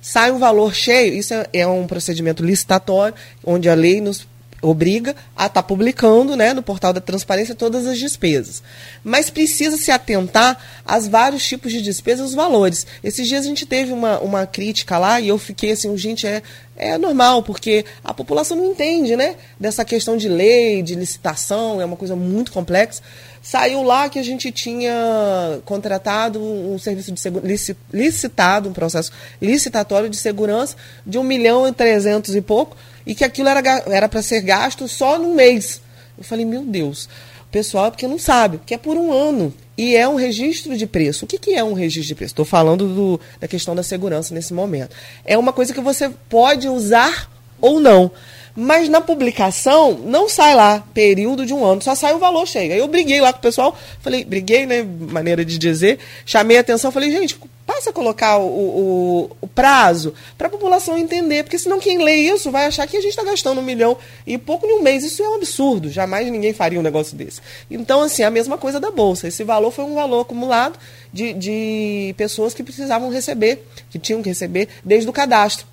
[0.01, 4.27] Sai um valor cheio, isso é, é um procedimento licitatório, onde a lei nos
[4.65, 8.63] obriga a estar tá publicando né, no portal da transparência todas as despesas.
[9.03, 12.85] Mas precisa se atentar aos vários tipos de despesas, os valores.
[13.03, 16.41] Esses dias a gente teve uma, uma crítica lá e eu fiquei assim, gente, é,
[16.75, 21.85] é normal, porque a população não entende né, dessa questão de lei, de licitação, é
[21.85, 23.01] uma coisa muito complexa.
[23.41, 30.09] Saiu lá que a gente tinha contratado um serviço de segurança, licitado, um processo licitatório
[30.09, 32.75] de segurança de um milhão e trezentos e pouco,
[33.05, 35.81] e que aquilo era para ser gasto só num mês.
[36.17, 37.05] Eu falei, meu Deus,
[37.41, 39.53] o pessoal é porque não sabe, que é por um ano.
[39.77, 41.25] E é um registro de preço.
[41.25, 42.31] O que, que é um registro de preço?
[42.31, 44.95] Estou falando do, da questão da segurança nesse momento.
[45.25, 47.29] É uma coisa que você pode usar
[47.59, 48.09] ou não.
[48.55, 52.73] Mas na publicação não sai lá período de um ano, só sai o valor chega.
[52.73, 54.81] Eu briguei lá com o pessoal, falei, briguei, né?
[54.81, 60.13] Maneira de dizer, chamei a atenção, falei, gente, passa a colocar o, o, o prazo
[60.37, 63.23] para a população entender, porque senão quem lê isso vai achar que a gente está
[63.23, 65.03] gastando um milhão e pouco em um mês.
[65.03, 67.41] Isso é um absurdo, jamais ninguém faria um negócio desse.
[67.69, 69.27] Então, assim, a mesma coisa da Bolsa.
[69.27, 70.77] Esse valor foi um valor acumulado
[71.11, 75.65] de, de pessoas que precisavam receber, que tinham que receber desde o cadastro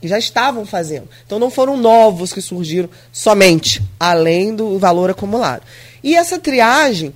[0.00, 1.08] que já estavam fazendo.
[1.24, 5.62] Então não foram novos que surgiram somente, além do valor acumulado.
[6.02, 7.14] E essa triagem,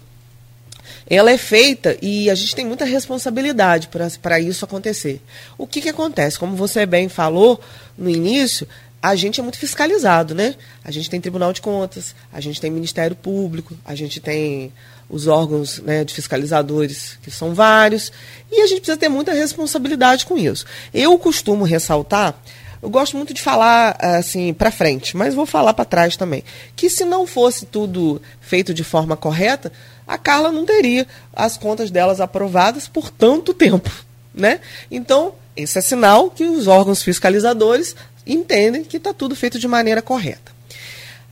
[1.09, 3.89] ela é feita e a gente tem muita responsabilidade
[4.21, 5.21] para isso acontecer.
[5.57, 6.39] O que, que acontece?
[6.39, 7.61] Como você bem falou
[7.97, 8.67] no início,
[9.01, 10.57] a gente é muito fiscalizado, né?
[10.85, 14.73] A gente tem Tribunal de Contas, a gente tem Ministério Público, a gente tem
[15.09, 18.11] os órgãos né, de fiscalizadores, que são vários,
[18.51, 20.67] e a gente precisa ter muita responsabilidade com isso.
[20.93, 22.35] Eu costumo ressaltar
[22.83, 26.45] eu gosto muito de falar assim para frente, mas vou falar para trás também,
[26.75, 29.73] que se não fosse tudo feito de forma correta,
[30.07, 33.91] a Carla não teria as contas delas aprovadas por tanto tempo,
[34.35, 34.61] né?
[34.91, 37.97] Então, esse é sinal que os órgãos fiscalizadores
[38.27, 40.55] entendem que está tudo feito de maneira correta.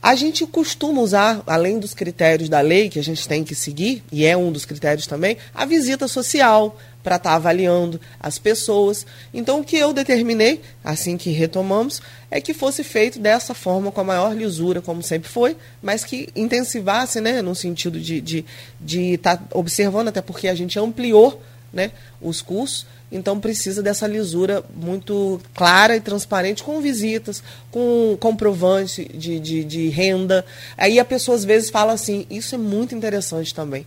[0.01, 4.03] A gente costuma usar, além dos critérios da lei que a gente tem que seguir,
[4.11, 9.05] e é um dos critérios também, a visita social para estar tá avaliando as pessoas.
[9.31, 12.01] Então, o que eu determinei, assim que retomamos,
[12.31, 16.27] é que fosse feito dessa forma, com a maior lisura, como sempre foi, mas que
[16.35, 18.35] intensivasse, né, no sentido de estar
[18.81, 21.39] de, de tá observando, até porque a gente ampliou
[21.71, 29.05] né, os cursos, então precisa dessa lisura muito clara e transparente, com visitas, com comprovante
[29.13, 30.43] de, de, de renda.
[30.75, 33.85] Aí a pessoa às vezes fala assim, isso é muito interessante também.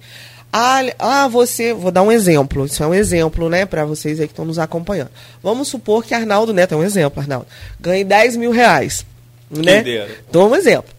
[0.53, 4.27] Ah, ah, você, vou dar um exemplo, isso é um exemplo, né, para vocês aí
[4.27, 5.11] que estão nos acompanhando.
[5.43, 7.47] Vamos supor que Arnaldo Neto, é um exemplo, Arnaldo,
[7.79, 9.05] ganhe 10 mil reais.
[9.51, 9.83] Né?
[10.33, 10.91] Dou um exemplo.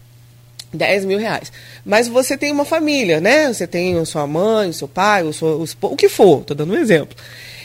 [0.74, 1.52] 10 mil reais.
[1.84, 3.52] Mas você tem uma família, né?
[3.52, 6.78] Você tem sua mãe, seu pai, o, seu, o, o que for, estou dando um
[6.78, 7.16] exemplo.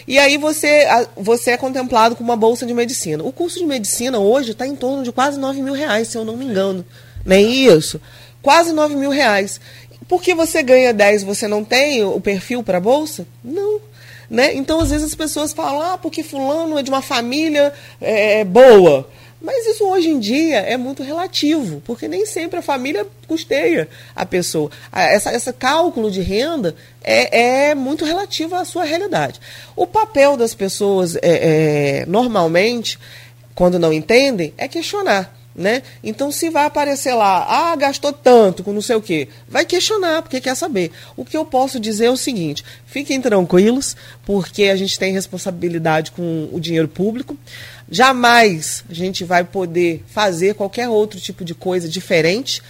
[0.07, 3.25] E aí você, você é contemplado com uma bolsa de medicina.
[3.25, 6.25] O curso de medicina hoje está em torno de quase 9 mil reais, se eu
[6.25, 6.85] não me engano.
[7.25, 8.01] Não é isso?
[8.43, 9.59] Quase 9 mil reais.
[10.09, 13.27] Por que você ganha 10 você não tem o perfil para a bolsa?
[13.43, 13.81] Não.
[14.29, 14.55] Né?
[14.55, 19.09] Então, às vezes, as pessoas falam, ah, porque fulano é de uma família é, boa.
[19.45, 23.87] Mas isso hoje em dia é muito relativo, porque nem sempre a família custeia
[24.17, 24.71] a pessoa.
[24.91, 29.39] Essa, esse cálculo de renda é, é muito relativo à sua realidade.
[29.77, 31.21] O papel das pessoas, é,
[32.01, 32.99] é, normalmente,
[33.55, 35.31] quando não entendem, é questionar.
[35.57, 35.83] Né?
[36.03, 40.21] Então, se vai aparecer lá, ah, gastou tanto com não sei o quê, vai questionar,
[40.21, 40.91] porque quer saber.
[41.17, 43.97] O que eu posso dizer é o seguinte: fiquem tranquilos,
[44.27, 47.39] porque a gente tem responsabilidade com o dinheiro público.
[47.89, 52.61] Jamais a gente vai poder fazer qualquer outro tipo de coisa diferente.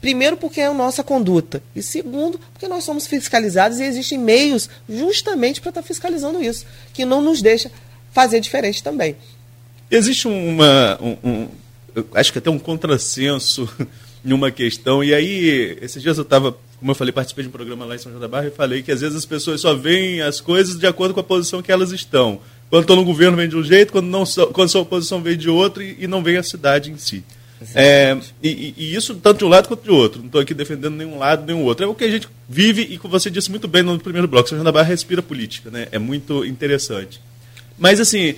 [0.00, 1.62] Primeiro, porque é a nossa conduta.
[1.76, 6.66] E segundo, porque nós somos fiscalizados e existem meios justamente para estar tá fiscalizando isso,
[6.92, 7.70] que não nos deixa
[8.10, 9.14] fazer diferente também.
[9.88, 10.98] Existe uma.
[11.00, 11.48] Um, um,
[12.14, 13.68] acho que até um contrassenso
[14.24, 15.02] em uma questão.
[15.02, 17.98] E aí, esses dias eu estava, como eu falei, participei de um programa lá em
[17.98, 20.78] São João da Barra e falei que às vezes as pessoas só veem as coisas
[20.78, 22.40] de acordo com a posição que elas estão.
[22.70, 25.50] Quando estão no governo vem de um jeito, quando, não quando são oposição vem de
[25.50, 27.22] outro e, e não vem a cidade em si.
[27.74, 30.18] É, e, e, isso tanto de um lado quanto de outro.
[30.18, 31.84] Não estou aqui defendendo nenhum lado nem o outro.
[31.84, 34.48] É o que a gente vive e como você disse muito bem no primeiro bloco.
[34.48, 35.86] São João da Barra respira política, né?
[35.92, 37.20] É muito interessante.
[37.78, 38.34] Mas assim,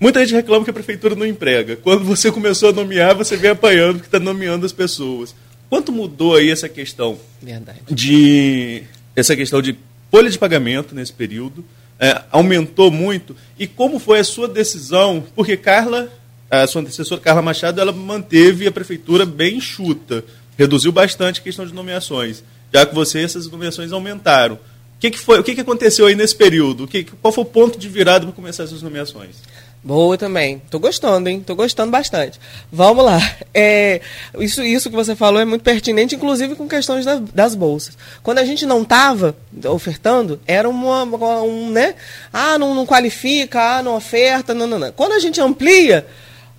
[0.00, 1.76] muita gente reclama que a prefeitura não emprega.
[1.76, 5.34] Quando você começou a nomear, você vem apanhando que está nomeando as pessoas.
[5.68, 7.80] Quanto mudou aí essa questão Verdade.
[7.90, 8.82] de
[9.14, 9.76] essa questão de
[10.10, 11.64] folha de pagamento nesse período?
[11.98, 13.34] é, aumentou muito.
[13.58, 15.24] E como foi a sua decisão?
[15.34, 16.10] Porque Carla,
[16.50, 20.24] a sua antecessora Carla Machado, ela manteve a prefeitura bem enxuta,
[20.56, 24.54] reduziu bastante a questão de nomeações, já que você essas nomeações aumentaram.
[24.54, 25.38] O que, que foi?
[25.38, 26.84] O que, que aconteceu aí nesse período?
[26.84, 29.36] O que, qual foi o ponto de virada para começar essas nomeações?
[29.82, 30.60] Boa também.
[30.70, 31.42] Tô gostando, hein?
[31.44, 32.38] Tô gostando bastante.
[32.70, 33.18] Vamos lá.
[33.54, 34.00] É,
[34.38, 37.96] isso, isso que você falou é muito pertinente, inclusive com questões da, das bolsas.
[38.22, 41.94] Quando a gente não estava ofertando, era uma, um, né?
[42.32, 44.92] Ah, não, não qualifica, ah, não oferta, não, não, não.
[44.92, 46.06] Quando a gente amplia,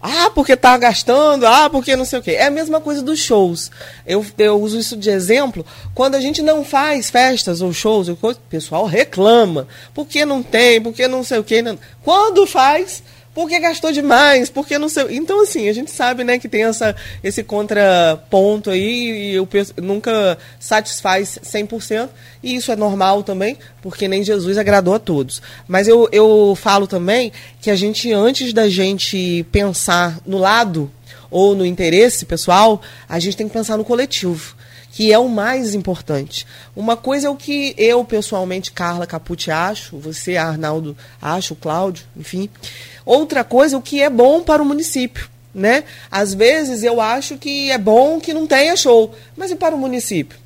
[0.02, 2.32] ah, porque tá gastando, ah, porque não sei o quê.
[2.32, 3.70] É a mesma coisa dos shows.
[4.06, 5.66] Eu, eu uso isso de exemplo.
[5.94, 8.18] Quando a gente não faz festas ou shows, o
[8.50, 9.68] pessoal reclama.
[9.94, 11.62] Porque não tem, porque não sei o quê.
[12.02, 13.04] Quando faz,
[13.34, 15.06] porque gastou demais, porque não sei.
[15.12, 19.48] Então, assim, a gente sabe, né, que tem essa, esse contraponto aí e o
[19.82, 22.10] nunca satisfaz 100%,
[22.44, 25.42] e isso é normal também, porque nem Jesus agradou a todos.
[25.68, 30.92] Mas eu, eu falo também que a gente, antes da gente pensar no lado
[31.30, 34.58] ou no interesse pessoal, a gente tem que pensar no coletivo
[34.92, 36.46] que é o mais importante.
[36.76, 42.50] Uma coisa é o que eu, pessoalmente, Carla Capucci, acho, você, Arnaldo, acho, Cláudio, enfim.
[43.10, 45.28] Outra coisa, o que é bom para o município.
[45.52, 45.84] Né?
[46.12, 49.80] Às vezes eu acho que é bom que não tenha show, mas e para o
[49.80, 50.38] município?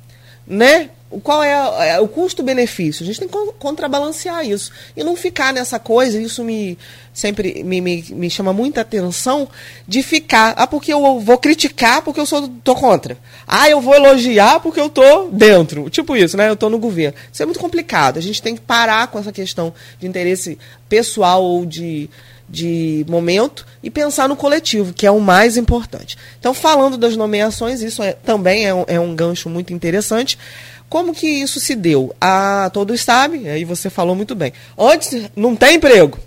[0.46, 0.88] Né?
[1.22, 3.02] Qual é, é o custo-benefício?
[3.02, 4.72] A gente tem que contrabalancear isso.
[4.96, 6.78] E não ficar nessa coisa, isso me
[7.12, 9.46] sempre me, me, me chama muita atenção,
[9.86, 13.18] de ficar, ah, porque eu vou criticar porque eu sou tô contra.
[13.46, 15.90] Ah, eu vou elogiar porque eu tô dentro.
[15.90, 16.48] Tipo isso, né?
[16.48, 17.16] Eu tô no governo.
[17.30, 18.18] Isso é muito complicado.
[18.18, 20.58] A gente tem que parar com essa questão de interesse
[20.88, 22.08] pessoal ou de
[22.48, 26.16] de momento e pensar no coletivo, que é o mais importante.
[26.38, 30.38] Então, falando das nomeações, isso é, também é um, é um gancho muito interessante.
[30.88, 32.14] Como que isso se deu?
[32.20, 34.52] Ah, todos sabem, aí você falou muito bem.
[34.78, 36.18] Antes, não tem emprego.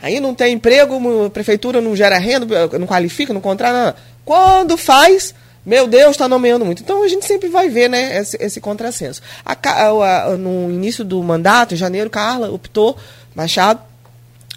[0.00, 2.46] Aí não tem emprego, a prefeitura não gera renda,
[2.78, 3.96] não qualifica, não contrata, nada.
[4.24, 6.82] Quando faz, meu Deus, está nomeando muito.
[6.82, 9.22] Então a gente sempre vai ver né, esse, esse contrassenso.
[9.44, 12.96] A, a, a, no início do mandato, em janeiro, Carla optou,
[13.34, 13.80] Machado,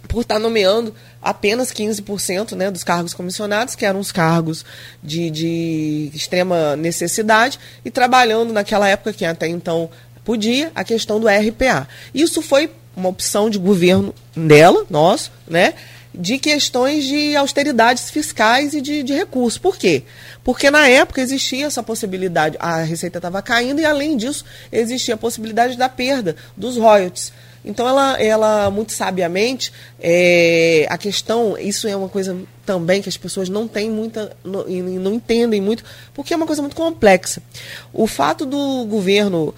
[0.09, 4.65] por estar tá nomeando apenas 15% né, dos cargos comissionados, que eram os cargos
[5.01, 9.89] de, de extrema necessidade, e trabalhando naquela época que até então
[10.25, 11.87] podia, a questão do RPA.
[12.13, 15.75] Isso foi uma opção de governo dela, nosso, né?
[16.13, 19.59] De questões de austeridades fiscais e de, de recursos.
[19.59, 20.03] Por quê?
[20.43, 25.17] Porque na época existia essa possibilidade, a receita estava caindo e, além disso, existia a
[25.17, 27.31] possibilidade da perda dos royalties.
[27.63, 33.17] Então, ela, ela muito sabiamente, é, a questão, isso é uma coisa também que as
[33.17, 35.83] pessoas não têm muita, não, não entendem muito,
[36.13, 37.41] porque é uma coisa muito complexa.
[37.91, 39.53] O fato do governo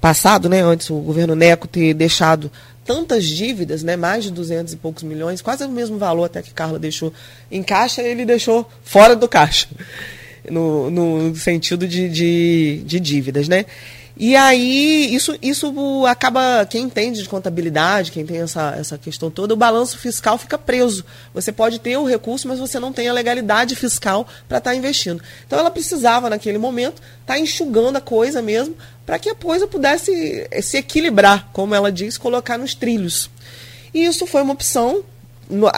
[0.00, 2.50] passado, né, antes o governo Neco ter deixado
[2.84, 6.52] tantas dívidas, né, mais de 200 e poucos milhões, quase o mesmo valor até que
[6.52, 7.12] Carla deixou
[7.50, 9.66] em caixa, ele deixou fora do caixa,
[10.50, 13.64] no, no sentido de, de, de dívidas, né?
[14.16, 19.54] E aí, isso, isso acaba, quem entende de contabilidade, quem tem essa, essa questão toda,
[19.54, 21.04] o balanço fiscal fica preso.
[21.32, 24.76] Você pode ter o recurso, mas você não tem a legalidade fiscal para estar tá
[24.76, 25.20] investindo.
[25.44, 29.66] Então ela precisava, naquele momento, estar tá enxugando a coisa mesmo, para que a coisa
[29.66, 33.28] pudesse se equilibrar, como ela diz, colocar nos trilhos.
[33.92, 35.02] E isso foi uma opção.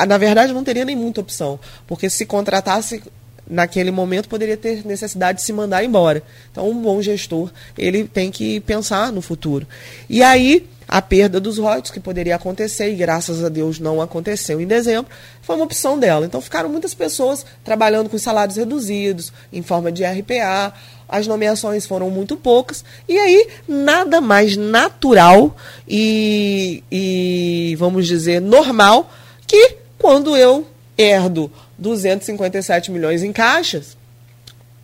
[0.06, 3.02] Na verdade, não teria nem muita opção, porque se contratasse
[3.48, 6.22] naquele momento poderia ter necessidade de se mandar embora.
[6.50, 9.66] Então, um bom gestor, ele tem que pensar no futuro.
[10.08, 14.60] E aí, a perda dos royalties que poderia acontecer, e graças a Deus não aconteceu
[14.60, 15.10] em dezembro,
[15.42, 16.26] foi uma opção dela.
[16.26, 20.72] Então, ficaram muitas pessoas trabalhando com salários reduzidos, em forma de RPA,
[21.08, 29.08] as nomeações foram muito poucas, e aí nada mais natural e, e vamos dizer, normal
[29.46, 30.66] que quando eu
[30.96, 33.96] herdo 257 milhões em caixas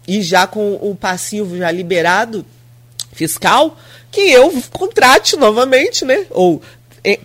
[0.06, 2.44] e já com o passivo já liberado
[3.12, 3.76] fiscal,
[4.10, 6.26] que eu contrate novamente, né?
[6.30, 6.60] Ou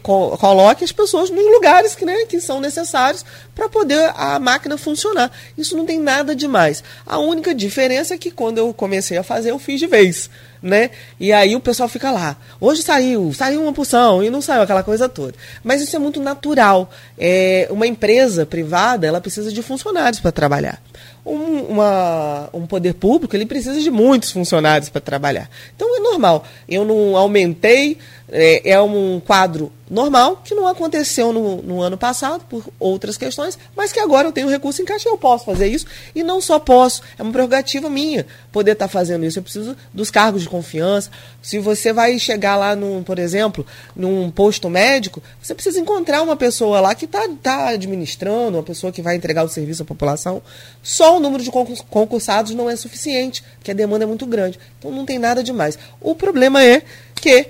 [0.02, 3.24] coloque as pessoas nos lugares que, né, que são necessários
[3.54, 5.32] para poder a máquina funcionar.
[5.58, 6.84] Isso não tem nada demais.
[7.06, 10.30] A única diferença é que quando eu comecei a fazer, eu fiz de vez.
[10.60, 10.90] Né?
[11.20, 12.36] E aí o pessoal fica lá.
[12.60, 15.36] Hoje saiu, saiu uma porção e não saiu aquela coisa toda.
[15.64, 16.90] Mas isso é muito natural.
[17.16, 20.82] É, uma empresa privada ela precisa de funcionários para trabalhar
[21.28, 25.50] um, uma, um poder público ele precisa de muitos funcionários para trabalhar.
[25.76, 26.46] Então é normal.
[26.68, 27.98] Eu não aumentei,
[28.30, 33.58] é, é, um quadro normal que não aconteceu no, no, ano passado por outras questões,
[33.74, 35.86] mas que agora eu tenho recurso em caixa e eu posso fazer isso.
[36.14, 39.40] E não só posso, é uma prerrogativa minha poder estar tá fazendo isso.
[39.40, 41.10] Eu preciso dos cargos de confiança.
[41.42, 43.66] Se você vai chegar lá, num, por exemplo,
[43.96, 48.92] num posto médico, você precisa encontrar uma pessoa lá que está tá administrando, uma pessoa
[48.92, 50.42] que vai entregar o serviço à população.
[50.84, 51.52] Só o número de
[51.90, 54.60] concursados não é suficiente, porque a demanda é muito grande.
[54.78, 55.80] Então não tem nada demais.
[56.02, 56.82] O problema é
[57.16, 57.48] que,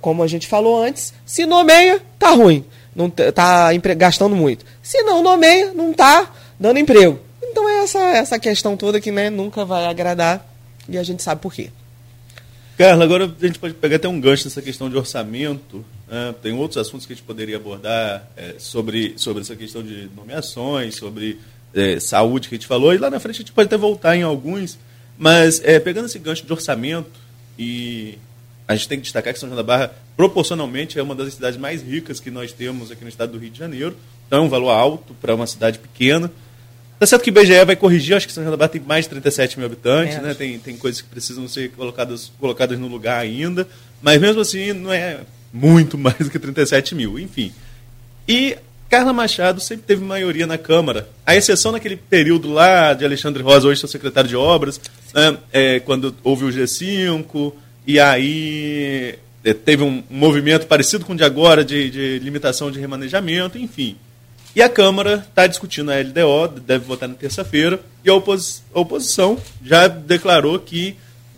[0.00, 2.64] como a gente falou antes, se nomeia, tá ruim.
[2.94, 4.64] Não tá gastando muito.
[4.82, 7.20] Se não nomeia, não tá dando emprego.
[7.42, 10.46] Então é essa, essa questão toda que né, nunca vai agradar
[10.88, 11.70] e a gente sabe por quê.
[12.78, 15.84] Carla, agora a gente pode pegar até um gancho nessa questão de orçamento.
[16.06, 16.34] Né?
[16.42, 20.96] Tem outros assuntos que a gente poderia abordar é, sobre, sobre essa questão de nomeações,
[20.96, 21.40] sobre
[21.74, 24.16] é, saúde que a gente falou, e lá na frente a gente pode até voltar
[24.16, 24.78] em alguns,
[25.16, 27.10] mas é, pegando esse gancho de orçamento,
[27.58, 28.18] e
[28.68, 31.58] a gente tem que destacar que São João da Barra, proporcionalmente, é uma das cidades
[31.58, 33.96] mais ricas que nós temos aqui no estado do Rio de Janeiro,
[34.26, 36.30] então é um valor alto para uma cidade pequena.
[36.98, 39.04] Tá certo que o IBGE vai corrigir, acho que São João da Barra tem mais
[39.04, 40.34] de 37 mil habitantes, é, né?
[40.34, 43.68] tem, tem coisas que precisam ser colocadas, colocadas no lugar ainda,
[44.02, 45.20] mas mesmo assim não é
[45.52, 47.52] muito mais do que 37 mil, enfim.
[48.26, 48.56] E
[48.88, 51.08] Carla Machado sempre teve maioria na Câmara.
[51.24, 54.80] A exceção naquele período lá de Alexandre Rosa, hoje seu secretário de Obras,
[55.14, 57.52] né, é, quando houve o G5,
[57.86, 62.80] e aí é, teve um movimento parecido com o de agora, de, de limitação de
[62.80, 63.96] remanejamento, enfim.
[64.56, 69.38] E a Câmara está discutindo a LDO, deve votar na terça-feira, e a, a oposição
[69.62, 70.96] já declarou que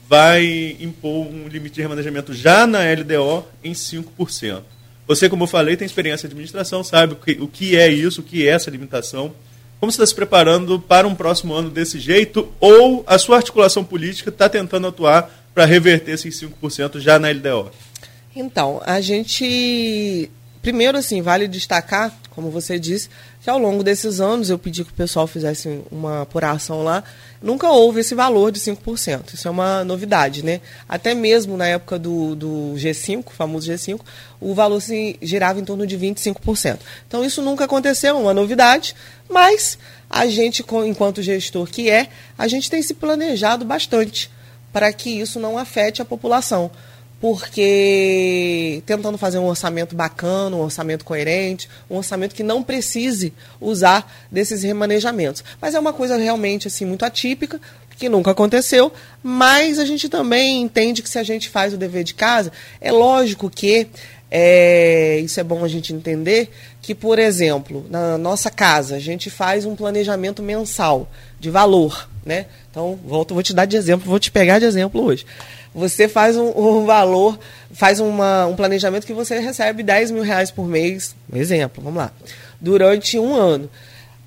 [0.09, 4.63] vai impor um limite de remanejamento já na LDO em 5%.
[5.07, 8.21] Você, como eu falei, tem experiência de administração, sabe o que, o que é isso,
[8.21, 9.35] o que é essa limitação.
[9.81, 12.53] Como você está se preparando para um próximo ano desse jeito?
[12.59, 17.73] Ou a sua articulação política está tentando atuar para reverter esses 5% já na LDO?
[18.37, 20.31] Então, a gente
[20.63, 23.09] primeiro, assim, vale destacar, como você disse,
[23.43, 27.03] que ao longo desses anos eu pedi que o pessoal fizesse uma apuração lá,
[27.43, 29.35] nunca houve esse valor de 5%.
[29.35, 30.61] Isso é uma novidade, né?
[30.89, 33.99] Até mesmo na época do, do G5, famoso G5,
[34.41, 36.79] o valor se girava em torno de 25%.
[37.09, 38.95] Então isso nunca aconteceu, uma novidade,
[39.29, 39.77] mas
[40.09, 44.31] a gente, enquanto gestor que é, a gente tem se planejado bastante
[44.73, 46.71] para que isso não afete a população.
[47.21, 54.09] Porque tentando fazer um orçamento bacana, um orçamento coerente, um orçamento que não precise usar
[54.31, 55.43] desses remanejamentos.
[55.61, 57.61] Mas é uma coisa realmente assim muito atípica,
[57.99, 58.93] que nunca aconteceu,
[59.23, 62.93] mas a gente também entende que se a gente faz o dever de casa, é
[62.93, 63.89] lógico que
[64.31, 66.51] é, isso é bom a gente entender
[66.81, 72.09] que, por exemplo, na nossa casa, a gente faz um planejamento mensal de valor.
[72.25, 72.47] Né?
[72.71, 75.25] Então, volto, vou te dar de exemplo, vou te pegar de exemplo hoje.
[75.75, 77.39] Você faz um, um valor,
[77.73, 82.13] faz uma, um planejamento que você recebe 10 mil reais por mês, exemplo, vamos lá,
[82.61, 83.71] durante um ano.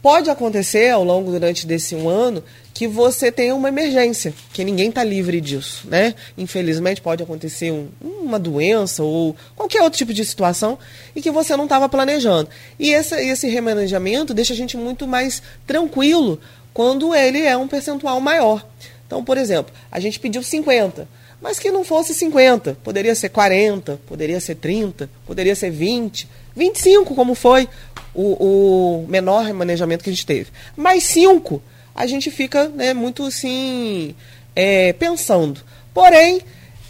[0.01, 2.43] Pode acontecer ao longo durante desse um ano
[2.73, 6.15] que você tenha uma emergência, que ninguém está livre disso, né?
[6.35, 10.79] Infelizmente pode acontecer um, uma doença ou qualquer outro tipo de situação
[11.15, 12.49] e que você não estava planejando.
[12.79, 16.39] E esse, esse remanejamento deixa a gente muito mais tranquilo
[16.73, 18.65] quando ele é um percentual maior.
[19.05, 21.07] Então, por exemplo, a gente pediu 50
[21.41, 27.15] mas que não fosse 50, poderia ser 40, poderia ser 30, poderia ser 20, 25,
[27.15, 27.67] como foi
[28.13, 30.51] o, o menor remanejamento que a gente teve.
[30.77, 31.61] Mais 5,
[31.95, 34.15] a gente fica né, muito assim,
[34.55, 35.61] é, pensando.
[35.93, 36.41] Porém,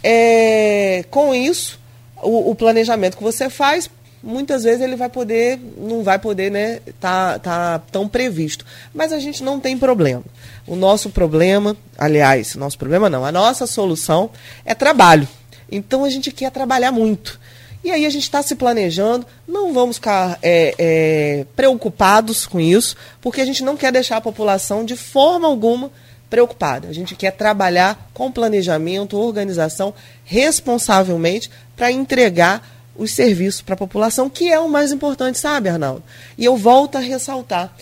[0.02, 1.80] é, com isso,
[2.22, 3.88] o, o, planejamento que você faz,
[4.22, 8.64] muitas vezes ele vai poder, não vai poder, né, tá, tá tão previsto.
[8.94, 10.22] Mas a gente não tem problema.
[10.66, 14.30] O nosso problema, aliás, nosso problema não, a nossa solução
[14.64, 15.28] é trabalho.
[15.70, 17.40] Então a gente quer trabalhar muito.
[17.84, 22.94] E aí a gente está se planejando, não vamos ficar é, é, preocupados com isso,
[23.20, 25.90] porque a gente não quer deixar a população de forma alguma
[26.30, 26.86] preocupada.
[26.88, 29.92] A gente quer trabalhar com planejamento, organização,
[30.24, 32.66] responsavelmente, para entregar
[32.96, 36.02] os serviços para a população, que é o mais importante, sabe, Arnaldo?
[36.36, 37.72] E eu volto a ressaltar: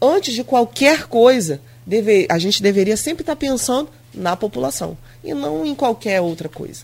[0.00, 5.64] antes de qualquer coisa, deve, a gente deveria sempre estar pensando na população e não
[5.64, 6.82] em qualquer outra coisa.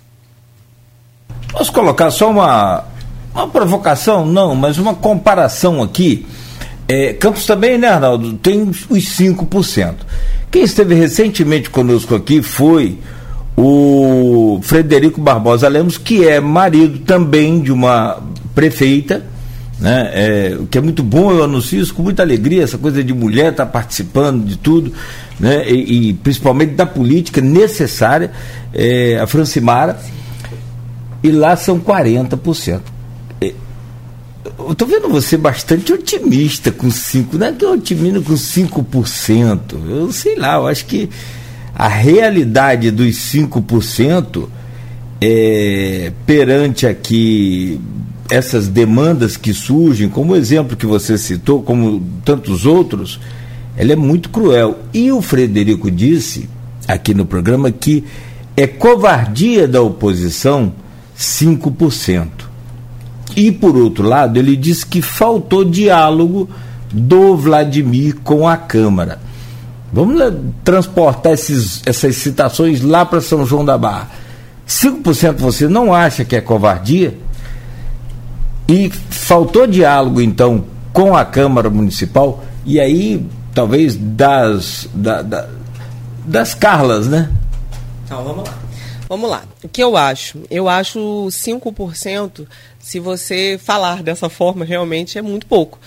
[1.52, 2.84] Posso colocar só uma,
[3.34, 4.26] uma provocação?
[4.26, 6.26] Não, mas uma comparação aqui.
[6.88, 8.34] É, Campos também, né, Arnaldo?
[8.34, 9.94] Tem os 5%.
[10.50, 12.98] Quem esteve recentemente conosco aqui foi
[13.56, 18.22] o Frederico Barbosa Lemos, que é marido também de uma
[18.54, 19.34] prefeita
[19.78, 20.10] né?
[20.12, 23.52] É, que é muito bom, eu anuncio isso com muita alegria, essa coisa de mulher
[23.52, 24.92] estar tá participando de tudo,
[25.38, 25.68] né?
[25.68, 28.30] E, e, principalmente da política necessária,
[28.72, 29.98] é, a Francimara,
[31.22, 32.80] e lá são 40%.
[33.40, 33.52] É,
[34.58, 39.58] eu estou vendo você bastante otimista com 5%, não é que eu otimino com 5%,
[39.88, 41.10] eu sei lá, eu acho que
[41.74, 44.48] a realidade dos 5%
[45.20, 47.80] é, perante aqui
[48.30, 53.20] essas demandas que surgem, como o exemplo que você citou, como tantos outros,
[53.76, 54.78] ela é muito cruel.
[54.92, 56.48] E o Frederico disse
[56.86, 58.04] aqui no programa que
[58.56, 60.72] é covardia da oposição
[61.18, 62.28] 5%.
[63.36, 66.48] E por outro lado, ele disse que faltou diálogo
[66.92, 69.23] do Vladimir com a Câmara.
[69.94, 70.26] Vamos lá,
[70.64, 74.10] transportar esses, essas citações lá para São João da Barra.
[74.66, 77.16] 5% você não acha que é covardia?
[78.68, 85.48] E faltou diálogo, então, com a Câmara Municipal, e aí, talvez, das, da, da,
[86.26, 87.30] das Carlas, né?
[88.04, 88.54] Então, vamos lá.
[89.08, 89.44] Vamos lá.
[89.62, 90.40] O que eu acho?
[90.50, 90.98] Eu acho
[91.30, 92.48] 5%,
[92.80, 95.78] se você falar dessa forma, realmente é muito pouco.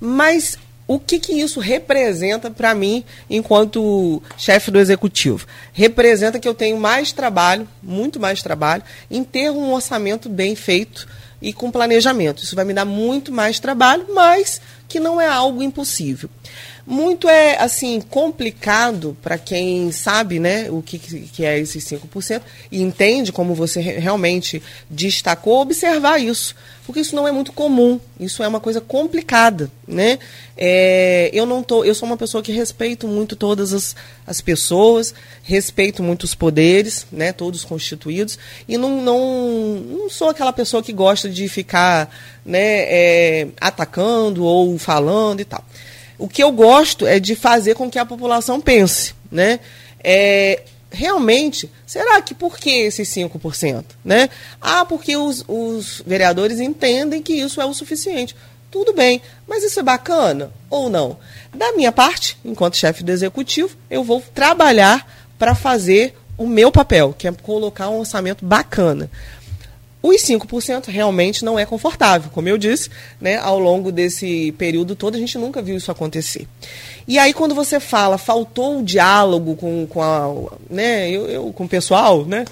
[0.00, 5.46] Mas o que, que isso representa para mim enquanto chefe do executivo?
[5.72, 11.08] Representa que eu tenho mais trabalho, muito mais trabalho, em ter um orçamento bem feito
[11.40, 12.42] e com planejamento.
[12.42, 16.28] Isso vai me dar muito mais trabalho, mas que não é algo impossível.
[16.84, 22.42] Muito é assim complicado para quem sabe, né, o que, que é esses 5%
[22.72, 24.60] e entende como você realmente
[24.90, 30.18] destacou observar isso, porque isso não é muito comum, isso é uma coisa complicada, né?
[30.56, 33.94] É, eu não tô, eu sou uma pessoa que respeito muito todas as,
[34.26, 35.14] as pessoas,
[35.44, 38.36] respeito muito os poderes, né, todos constituídos
[38.66, 42.12] e não, não, não sou aquela pessoa que gosta de ficar,
[42.44, 45.64] né, é, atacando ou falando e tal.
[46.18, 49.60] O que eu gosto é de fazer com que a população pense, né?
[50.02, 53.84] É, realmente, será que por que esses 5%?
[54.04, 54.28] Né?
[54.60, 58.36] Ah, porque os, os vereadores entendem que isso é o suficiente.
[58.70, 61.18] Tudo bem, mas isso é bacana ou não?
[61.54, 65.06] Da minha parte, enquanto chefe do executivo, eu vou trabalhar
[65.38, 69.10] para fazer o meu papel, que é colocar um orçamento bacana.
[70.02, 72.28] Os 5% realmente não é confortável.
[72.34, 76.48] Como eu disse, né, ao longo desse período todo, a gente nunca viu isso acontecer.
[77.06, 80.34] E aí, quando você fala, faltou o diálogo com, com, a,
[80.68, 82.44] né, eu, eu, com o pessoal, né?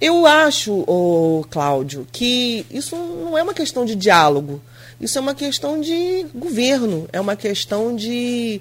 [0.00, 4.60] Eu acho, ô, Cláudio, que isso não é uma questão de diálogo.
[5.00, 8.60] Isso é uma questão de governo, é uma questão de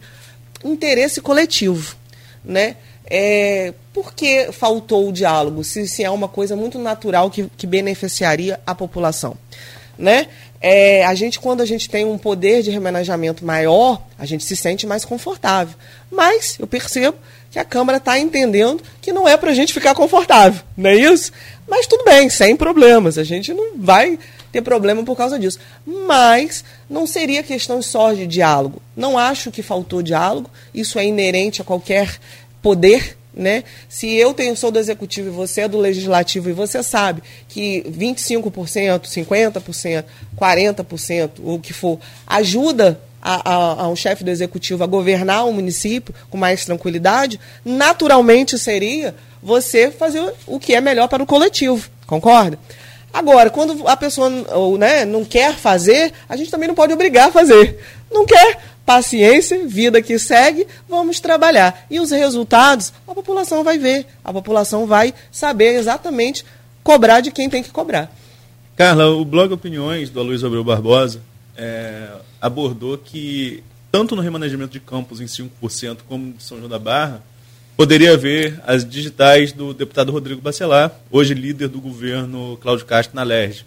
[0.64, 1.95] interesse coletivo.
[2.44, 2.77] Né?
[3.07, 7.68] É, por que faltou o diálogo, se, se é uma coisa muito natural que, que
[7.68, 9.38] beneficiaria a população?
[9.98, 10.27] Né?
[10.60, 14.56] É, a gente, quando a gente tem um poder de remanejamento maior, a gente se
[14.56, 15.76] sente mais confortável.
[16.11, 17.18] Mas eu percebo
[17.52, 20.95] que a Câmara está entendendo que não é para a gente ficar confortável, não é
[20.95, 21.32] isso?
[21.68, 23.18] Mas tudo bem, sem problemas.
[23.18, 24.19] A gente não vai
[24.52, 25.60] ter problema por causa disso.
[25.86, 28.82] Mas não seria questão só de diálogo.
[28.95, 30.49] Não acho que faltou diálogo.
[30.73, 32.19] Isso é inerente a qualquer
[32.65, 33.65] poder né?
[33.89, 37.83] Se eu tenho, sou do executivo e você é do legislativo e você sabe que
[37.89, 40.05] 25%, 50%,
[40.37, 45.49] 40%, o que for, ajuda a, a, a um chefe do executivo a governar o
[45.49, 49.13] um município com mais tranquilidade, naturalmente seria
[49.43, 52.57] você fazer o que é melhor para o coletivo, concorda?
[53.13, 57.27] Agora, quando a pessoa ou, né, não quer fazer, a gente também não pode obrigar
[57.27, 57.79] a fazer.
[58.11, 61.85] Não quer, paciência, vida que segue, vamos trabalhar.
[61.89, 66.45] E os resultados, a população vai ver, a população vai saber exatamente
[66.83, 68.11] cobrar de quem tem que cobrar.
[68.75, 71.21] Carla, o blog Opiniões do Luiz Abreu Barbosa
[71.57, 72.09] é,
[72.39, 77.23] abordou que, tanto no remanejamento de campos em 5%, como de São João da Barra,
[77.75, 83.23] poderia haver as digitais do deputado Rodrigo Bacelar, hoje líder do governo Cláudio Castro na
[83.23, 83.65] LERJ,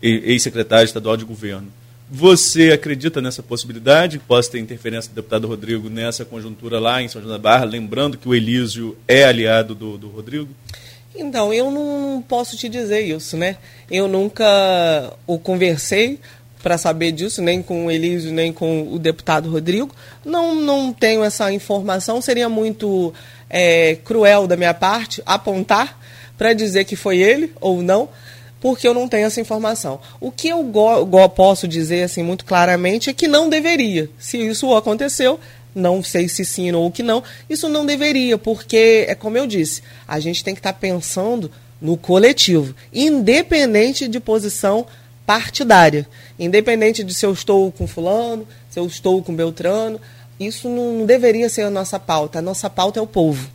[0.00, 1.68] ex-secretário estadual de governo.
[2.14, 7.08] Você acredita nessa possibilidade que possa ter interferência do deputado Rodrigo nessa conjuntura lá em
[7.08, 10.50] São João da Barra, lembrando que o Elísio é aliado do, do Rodrigo?
[11.16, 13.56] Então, eu não posso te dizer isso, né?
[13.90, 16.20] Eu nunca o conversei
[16.62, 19.94] para saber disso, nem com o Elísio, nem com o deputado Rodrigo.
[20.22, 22.20] Não, não tenho essa informação.
[22.20, 23.14] Seria muito
[23.48, 25.98] é, cruel da minha parte apontar
[26.36, 28.10] para dizer que foi ele ou não
[28.62, 29.98] porque eu não tenho essa informação.
[30.20, 30.64] O que eu
[31.34, 34.08] posso dizer assim muito claramente é que não deveria.
[34.20, 35.40] Se isso aconteceu,
[35.74, 39.82] não sei se sim ou que não, isso não deveria, porque é como eu disse,
[40.06, 44.86] a gente tem que estar tá pensando no coletivo, independente de posição
[45.26, 46.06] partidária,
[46.38, 50.00] independente de se eu estou com fulano, se eu estou com Beltrano,
[50.38, 52.38] isso não deveria ser a nossa pauta.
[52.38, 53.50] A nossa pauta é o povo.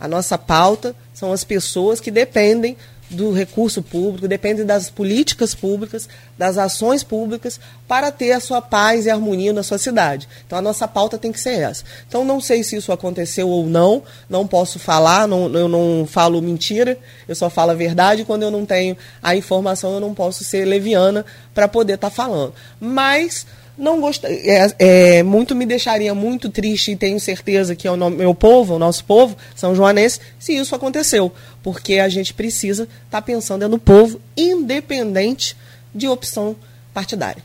[0.00, 2.76] A nossa pauta são as pessoas que dependem
[3.10, 9.06] do recurso público, depende das políticas públicas, das ações públicas, para ter a sua paz
[9.06, 10.28] e harmonia na sua cidade.
[10.46, 11.84] Então a nossa pauta tem que ser essa.
[12.06, 16.42] Então não sei se isso aconteceu ou não, não posso falar, não, eu não falo
[16.42, 18.24] mentira, eu só falo a verdade.
[18.24, 21.24] Quando eu não tenho a informação, eu não posso ser leviana
[21.54, 22.52] para poder estar tá falando.
[22.78, 23.46] Mas
[23.78, 28.10] não gostaria, é, é, muito me deixaria muito triste e tenho certeza que é o
[28.10, 31.32] meu povo, o nosso povo, São Joanense, se isso aconteceu,
[31.62, 35.56] porque a gente precisa estar tá pensando é no povo, independente
[35.94, 36.56] de opção
[36.92, 37.42] partidária.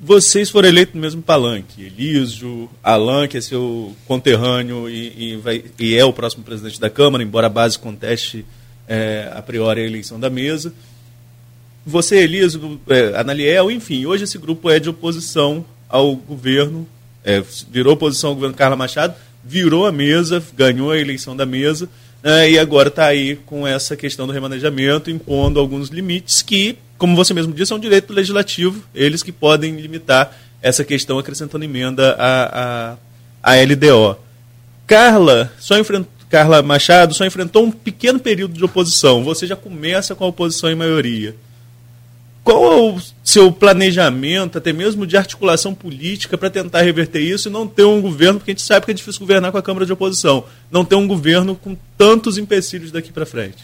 [0.00, 5.64] Vocês foram eleitos no mesmo palanque, Elísio, Alain, que é seu conterrâneo e, e, vai,
[5.78, 8.44] e é o próximo presidente da Câmara, embora a base conteste
[8.86, 10.72] é, a priori a eleição da mesa
[11.88, 16.86] você, Eliso, é, Analiel, enfim, hoje esse grupo é de oposição ao governo,
[17.24, 21.88] é, virou oposição ao governo Carla Machado, virou a mesa, ganhou a eleição da mesa,
[22.22, 27.16] né, e agora está aí com essa questão do remanejamento, impondo alguns limites que, como
[27.16, 32.16] você mesmo disse, é um direito legislativo, eles que podem limitar essa questão acrescentando emenda
[32.18, 32.96] à,
[33.42, 34.16] à, à LDO.
[34.86, 39.24] Carla só enfrentou Carla Machado só enfrentou um pequeno período de oposição.
[39.24, 41.34] Você já começa com a oposição em maioria.
[42.48, 47.52] Qual é o seu planejamento, até mesmo de articulação política, para tentar reverter isso e
[47.52, 49.84] não ter um governo, porque a gente sabe que é difícil governar com a Câmara
[49.84, 53.62] de Oposição, não ter um governo com tantos empecilhos daqui para frente?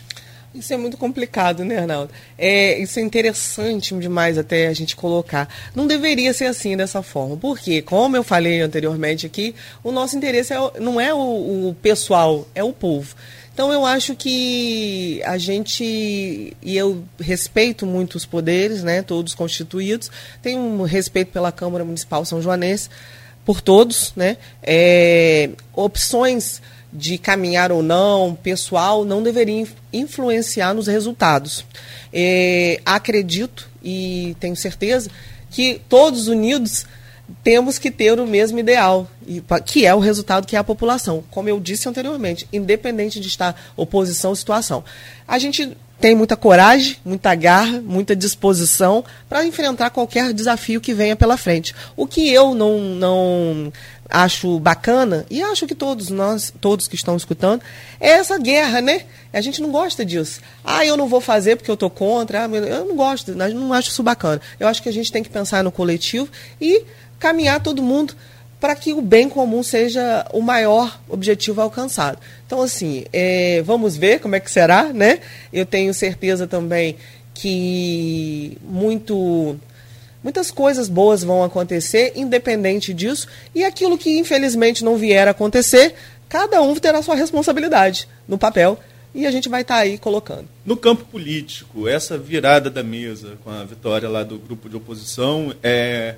[0.55, 2.12] Isso é muito complicado, né, Arnaldo?
[2.36, 5.48] É, isso é interessante demais até a gente colocar.
[5.74, 7.39] Não deveria ser assim dessa forma.
[7.39, 12.47] Porque, como eu falei anteriormente aqui, o nosso interesse é, não é o, o pessoal,
[12.55, 13.16] é o povo.
[13.55, 20.10] Então eu acho que a gente, e eu respeito muito os poderes, né, todos constituídos,
[20.43, 22.89] tenho um respeito pela Câmara Municipal São Joanense,
[23.44, 26.60] por todos, né, é, opções
[26.93, 31.64] de caminhar ou não, pessoal, não deveria influenciar nos resultados.
[32.12, 35.09] É, acredito e tenho certeza
[35.51, 36.86] que todos unidos
[37.42, 39.09] temos que ter o mesmo ideal,
[39.64, 43.72] que é o resultado que é a população, como eu disse anteriormente, independente de estar
[43.76, 44.84] oposição ou situação.
[45.26, 51.16] A gente tem muita coragem, muita garra, muita disposição para enfrentar qualquer desafio que venha
[51.16, 51.74] pela frente.
[51.96, 53.72] O que eu não, não
[54.09, 57.62] acho bacana, e acho que todos nós, todos que estão escutando,
[57.98, 59.05] é essa guerra, né?
[59.32, 60.40] A gente não gosta disso.
[60.62, 62.44] Ah, eu não vou fazer porque eu tô contra.
[62.44, 64.40] Ah, eu não gosto, não acho isso bacana.
[64.60, 66.28] Eu acho que a gente tem que pensar no coletivo
[66.60, 66.84] e
[67.24, 68.14] caminhar todo mundo
[68.60, 72.18] para que o bem comum seja o maior objetivo alcançado.
[72.46, 75.20] Então, assim, é, vamos ver como é que será, né?
[75.51, 76.96] Eu tenho certeza também
[77.32, 79.56] que muito
[80.22, 85.94] muitas coisas boas vão acontecer, independente disso, e aquilo que infelizmente não vier a acontecer,
[86.28, 88.78] cada um terá sua responsabilidade no papel
[89.14, 90.46] e a gente vai estar tá aí colocando.
[90.64, 95.55] No campo político, essa virada da mesa com a vitória lá do grupo de oposição
[95.62, 96.16] é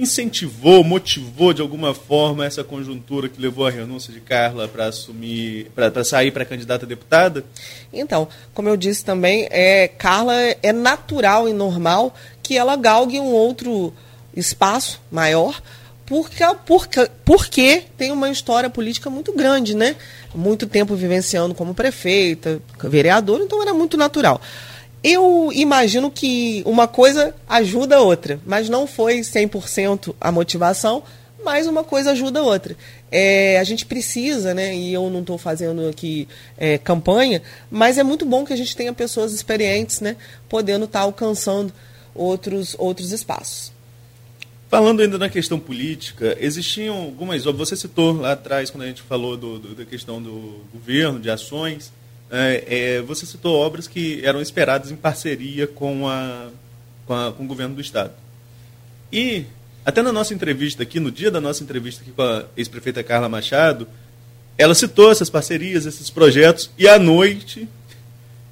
[0.00, 5.70] incentivou, motivou de alguma forma essa conjuntura que levou à renúncia de Carla para assumir,
[5.74, 7.44] para sair para candidata a deputada?
[7.92, 13.32] Então, como eu disse também, é, Carla é natural e normal que ela galgue um
[13.32, 13.92] outro
[14.34, 15.60] espaço maior,
[16.06, 19.96] porque, porque, porque tem uma história política muito grande, né?
[20.34, 24.40] Muito tempo vivenciando como prefeita, vereadora, então era muito natural.
[25.02, 31.04] Eu imagino que uma coisa ajuda a outra, mas não foi 100% a motivação,
[31.44, 32.76] mas uma coisa ajuda a outra.
[33.10, 36.26] É, a gente precisa, né, e eu não estou fazendo aqui
[36.56, 40.16] é, campanha, mas é muito bom que a gente tenha pessoas experientes, né,
[40.48, 41.72] podendo estar tá alcançando
[42.14, 43.72] outros, outros espaços.
[44.68, 49.34] Falando ainda na questão política, existiam algumas você citou lá atrás, quando a gente falou
[49.34, 51.90] do, do, da questão do governo, de ações,
[52.30, 56.48] é, é, você citou obras que eram esperadas em parceria com, a,
[57.06, 58.12] com, a, com o governo do Estado.
[59.12, 59.44] E,
[59.84, 63.28] até na nossa entrevista aqui, no dia da nossa entrevista aqui com a ex-prefeita Carla
[63.28, 63.88] Machado,
[64.56, 67.68] ela citou essas parcerias, esses projetos, e à noite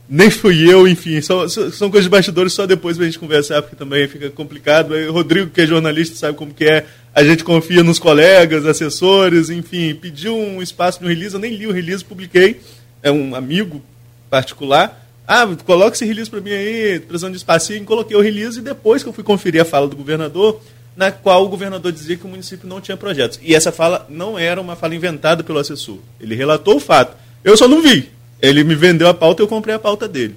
[0.08, 3.74] nem fui eu, enfim, são, são coisas de bastidores só depois pra gente conversar, porque
[3.74, 4.92] também fica complicado.
[4.92, 6.86] O Rodrigo, que é jornalista, sabe como que é.
[7.12, 11.66] A gente confia nos colegas, assessores, enfim, pediu um espaço no release, eu nem li
[11.66, 12.60] o release, publiquei.
[13.02, 13.82] É um amigo
[14.28, 15.04] particular.
[15.26, 17.84] Ah, coloque esse release para mim aí, precisando de espacinho.
[17.84, 20.60] Coloquei o release e depois que eu fui conferir a fala do governador,
[20.96, 23.38] na qual o governador dizia que o município não tinha projetos.
[23.42, 25.98] E essa fala não era uma fala inventada pelo assessor.
[26.20, 27.16] Ele relatou o fato.
[27.42, 28.10] Eu só não vi.
[28.40, 30.36] Ele me vendeu a pauta e eu comprei a pauta dele.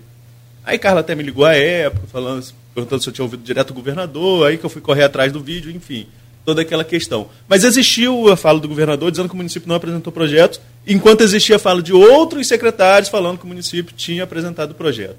[0.66, 2.46] Aí Carla até me ligou à época, falando,
[2.76, 5.40] perguntando se eu tinha ouvido direto o governador, aí que eu fui correr atrás do
[5.40, 6.08] vídeo, enfim,
[6.50, 7.30] toda aquela questão.
[7.48, 11.58] Mas existiu a fala do governador dizendo que o município não apresentou projetos, enquanto existia
[11.58, 15.18] a fala de outros secretários falando que o município tinha apresentado o projeto.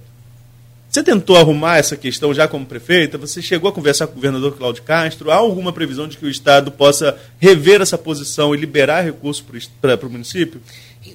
[0.88, 3.16] Você tentou arrumar essa questão já como prefeita?
[3.16, 5.30] Você chegou a conversar com o governador Cláudio Castro?
[5.30, 10.04] Há alguma previsão de que o Estado possa rever essa posição e liberar recursos para
[10.04, 10.60] o município?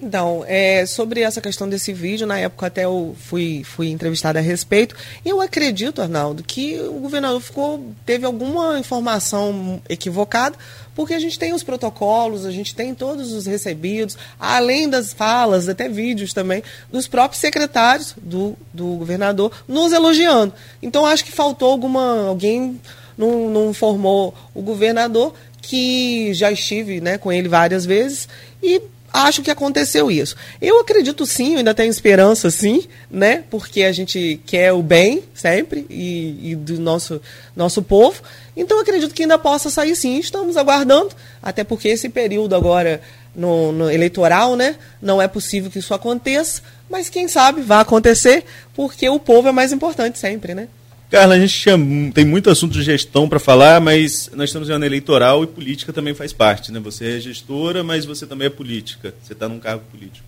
[0.01, 4.41] Então, é, sobre essa questão desse vídeo, na época até eu fui, fui entrevistada a
[4.41, 4.95] respeito.
[5.25, 10.57] Eu acredito, Arnaldo, que o governador ficou, teve alguma informação equivocada,
[10.93, 15.67] porque a gente tem os protocolos, a gente tem todos os recebidos, além das falas,
[15.67, 20.53] até vídeos também, dos próprios secretários do, do governador nos elogiando.
[20.81, 22.27] Então, acho que faltou alguma.
[22.27, 22.79] alguém
[23.17, 28.27] não, não informou o governador que já estive né, com ele várias vezes
[28.61, 28.81] e
[29.23, 30.35] acho que aconteceu isso.
[30.61, 33.43] Eu acredito sim, eu ainda tenho esperança sim, né?
[33.49, 37.21] Porque a gente quer o bem sempre e, e do nosso,
[37.55, 38.21] nosso povo.
[38.55, 40.17] Então acredito que ainda possa sair sim.
[40.17, 41.09] Estamos aguardando,
[41.41, 43.01] até porque esse período agora
[43.35, 44.75] no, no eleitoral, né?
[45.01, 49.51] Não é possível que isso aconteça, mas quem sabe vai acontecer, porque o povo é
[49.51, 50.67] mais importante sempre, né?
[51.09, 51.77] Carla, a gente tinha,
[52.13, 55.93] tem muito assunto de gestão para falar, mas nós estamos em ano eleitoral e política
[55.93, 56.71] também faz parte.
[56.71, 56.79] Né?
[56.79, 59.13] Você é gestora, mas você também é política.
[59.21, 60.27] Você está num cargo político.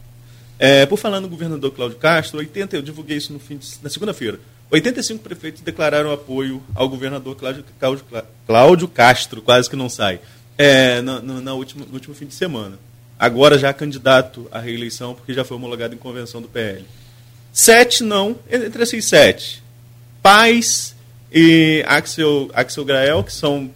[0.60, 3.90] É, por falar no governador Cláudio Castro, 80, eu divulguei isso no fim de, na
[3.90, 4.40] segunda-feira.
[4.70, 8.06] 85 prefeitos declararam apoio ao governador Cláudio, Cláudio,
[8.46, 10.20] Cláudio Castro, quase que não sai,
[10.58, 12.78] é, na, última, no último fim de semana.
[13.18, 16.86] Agora já candidato à reeleição, porque já foi homologado em convenção do PL.
[17.54, 19.64] Sete não, entre esses sete
[20.28, 20.94] Paz
[21.32, 23.72] e Axel, Axel Grael, que são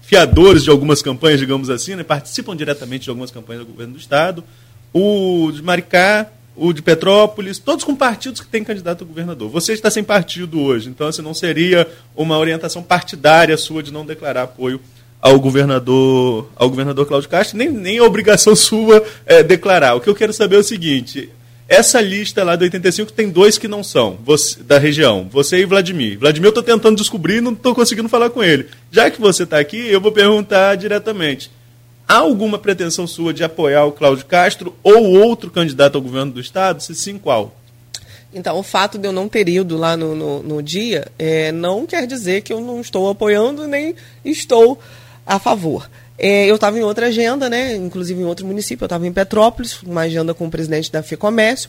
[0.00, 2.02] fiadores de algumas campanhas, digamos assim, né?
[2.02, 4.42] participam diretamente de algumas campanhas do governo do Estado.
[4.90, 9.50] O de Maricá, o de Petrópolis, todos com partidos que têm candidato a governador.
[9.50, 14.06] Você está sem partido hoje, então assim, não seria uma orientação partidária sua de não
[14.06, 14.80] declarar apoio
[15.20, 19.94] ao governador, ao governador Cláudio Castro, nem, nem a obrigação sua é, declarar.
[19.94, 21.28] O que eu quero saber é o seguinte:
[21.68, 25.64] essa lista lá do 85 tem dois que não são você, da região, você e
[25.64, 26.18] Vladimir.
[26.18, 28.68] Vladimir eu estou tentando descobrir e não estou conseguindo falar com ele.
[28.90, 31.50] Já que você está aqui, eu vou perguntar diretamente.
[32.06, 36.40] Há alguma pretensão sua de apoiar o Cláudio Castro ou outro candidato ao governo do
[36.40, 36.82] Estado?
[36.82, 37.56] Se sim, qual?
[38.32, 41.86] Então, o fato de eu não ter ido lá no, no, no dia é, não
[41.86, 44.78] quer dizer que eu não estou apoiando nem estou
[45.24, 45.88] a favor.
[46.18, 47.74] É, eu estava em outra agenda, né?
[47.74, 51.68] Inclusive em outro município, eu estava em Petrópolis, uma agenda com o presidente da FEComércio,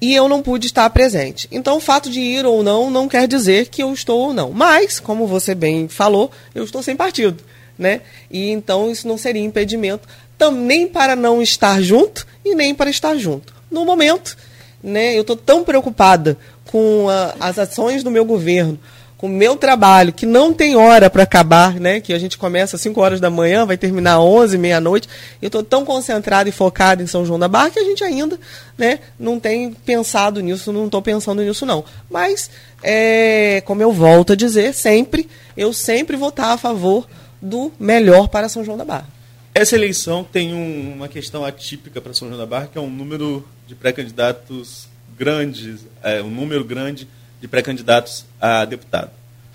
[0.00, 1.48] e eu não pude estar presente.
[1.50, 4.50] Então, o fato de ir ou não não quer dizer que eu estou ou não.
[4.50, 7.42] Mas, como você bem falou, eu estou sem partido,
[7.78, 8.02] né?
[8.30, 10.08] E então isso não seria impedimento
[10.52, 13.54] nem para não estar junto e nem para estar junto.
[13.70, 14.36] No momento,
[14.82, 16.36] né, eu estou tão preocupada
[16.66, 18.78] com a, as ações do meu governo,
[19.16, 22.00] com o meu trabalho, que não tem hora para acabar, né?
[22.00, 25.08] Que a gente começa às 5 horas da manhã, vai terminar às 11, meia-noite.
[25.40, 28.38] Eu estou tão concentrado e focado em São João da Barra que a gente ainda
[28.76, 31.82] né, não tem pensado nisso, não estou pensando nisso, não.
[32.10, 32.50] Mas,
[32.82, 37.08] é, como eu volto a dizer, sempre, eu sempre vou estar a favor
[37.40, 39.08] do melhor para São João da Barra.
[39.54, 42.90] Essa eleição tem um, uma questão atípica para São João da Barra, que é um
[42.90, 47.08] número de pré-candidatos grandes, é, um número grande
[47.40, 49.10] de pré-candidatos a deputado.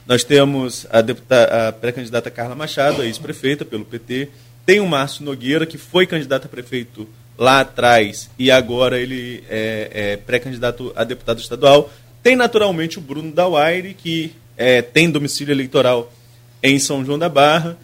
[0.06, 4.30] Nós temos a, a pré-candidata Carla Machado, ex-prefeita pelo PT,
[4.66, 9.90] tem o Márcio Nogueira, que foi candidato a prefeito lá atrás e agora ele é,
[9.94, 11.92] é pré-candidato a deputado estadual.
[12.22, 16.14] Tem naturalmente o Bruno Dawaire, que é, tem domicílio eleitoral
[16.62, 17.78] em São João da Barra.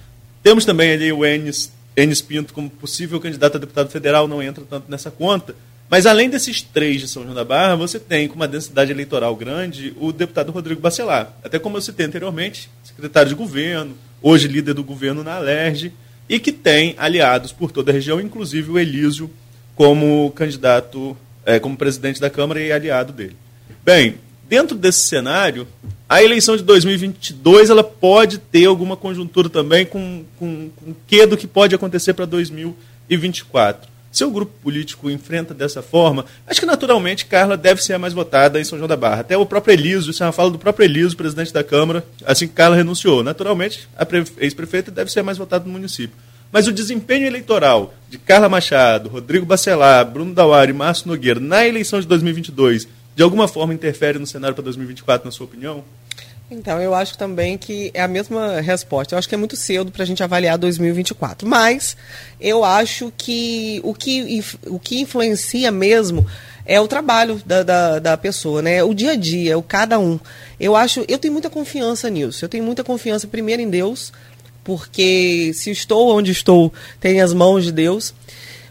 [0.44, 4.64] Temos também ali o Enes, Enes Pinto como possível candidato a deputado federal, não entra
[4.70, 5.56] tanto nessa conta.
[5.90, 9.34] Mas além desses três de São João da Barra, você tem com uma densidade eleitoral
[9.36, 11.34] grande o deputado Rodrigo Bacelar.
[11.44, 15.94] Até como eu citei anteriormente, secretário de governo, hoje líder do governo na Alerj,
[16.28, 19.32] e que tem aliados por toda a região, inclusive o Elísio
[19.76, 21.16] como candidato,
[21.46, 23.38] é, como presidente da Câmara e aliado dele.
[23.86, 24.16] Bem,
[24.50, 25.66] dentro desse cenário,
[26.10, 31.26] a eleição de 2022 ela pode ter alguma conjuntura também com, com, com o que
[31.26, 37.26] do que pode acontecer para 2024 seu grupo político enfrenta dessa forma, acho que naturalmente
[37.26, 39.22] Carla deve ser a mais votada em São João da Barra.
[39.22, 42.48] Até o próprio Eliso, isso é uma fala do próprio Eliso, presidente da Câmara, assim
[42.48, 43.24] que Carla renunciou.
[43.24, 44.06] Naturalmente, a
[44.40, 46.18] ex-prefeita deve ser a mais votada no município.
[46.52, 51.68] Mas o desempenho eleitoral de Carla Machado, Rodrigo Bacelar, Bruno Dauari e Márcio Nogueira na
[51.68, 55.84] eleição de 2022, de alguma forma interfere no cenário para 2024, na sua opinião?
[56.50, 59.14] Então, eu acho também que é a mesma resposta.
[59.14, 61.46] Eu acho que é muito cedo para a gente avaliar 2024.
[61.46, 61.98] Mas
[62.40, 66.26] eu acho que o que, o que influencia mesmo
[66.66, 68.82] é o trabalho da, da, da, pessoa, né?
[68.82, 70.18] O dia a dia, o cada um.
[70.58, 72.46] Eu acho, eu tenho muita confiança nisso.
[72.46, 74.14] Eu tenho muita confiança primeiro em Deus,
[74.64, 78.14] porque se estou onde estou, tem as mãos de Deus,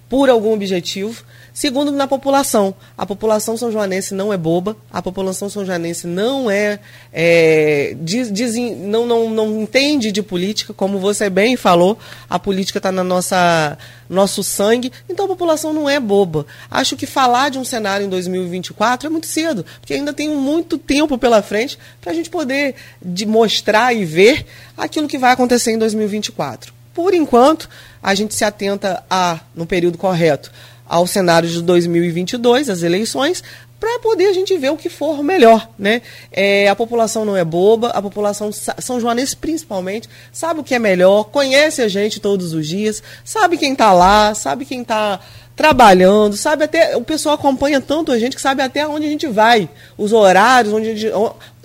[0.09, 1.23] por algum objetivo.
[1.57, 2.75] Segundo, na população.
[2.99, 6.79] A população são joanense não é boba, a população são joanense não é,
[7.11, 12.79] é diz, diz, não, não, não entende de política, como você bem falou, a política
[12.79, 16.45] está na nossa nosso sangue, então a população não é boba.
[16.71, 20.77] Acho que falar de um cenário em 2024 é muito cedo, porque ainda tem muito
[20.77, 24.45] tempo pela frente para a gente poder de mostrar e ver
[24.77, 26.75] aquilo que vai acontecer em 2024.
[26.93, 27.67] Por enquanto,
[28.03, 30.53] a gente se atenta a, no período correto,
[30.89, 33.43] ao cenário de 2022, as eleições,
[33.79, 36.01] para poder a gente ver o que for melhor, né?
[36.33, 40.79] É, a população não é boba, a população São Joanense principalmente sabe o que é
[40.79, 45.21] melhor, conhece a gente todos os dias, sabe quem está lá, sabe quem está
[45.57, 46.97] trabalhando, sabe até.
[46.97, 50.73] O pessoal acompanha tanto a gente que sabe até onde a gente vai, os horários,
[50.73, 51.13] onde gente,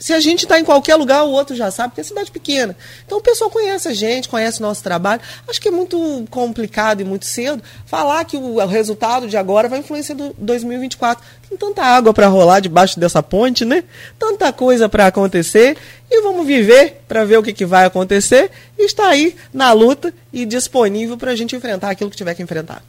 [0.01, 2.75] se a gente está em qualquer lugar, o outro já sabe, porque é cidade pequena.
[3.05, 5.21] Então o pessoal conhece a gente, conhece o nosso trabalho.
[5.47, 9.77] Acho que é muito complicado e muito cedo falar que o, resultado de agora vai
[9.77, 11.23] influenciar do 2024.
[11.47, 13.83] Tem tanta água para rolar debaixo dessa ponte, né?
[14.17, 15.77] Tanta coisa para acontecer.
[16.09, 18.49] E vamos viver para ver o que, que vai acontecer.
[18.79, 22.41] E está aí na luta e disponível para a gente enfrentar aquilo que tiver que
[22.41, 22.81] enfrentar.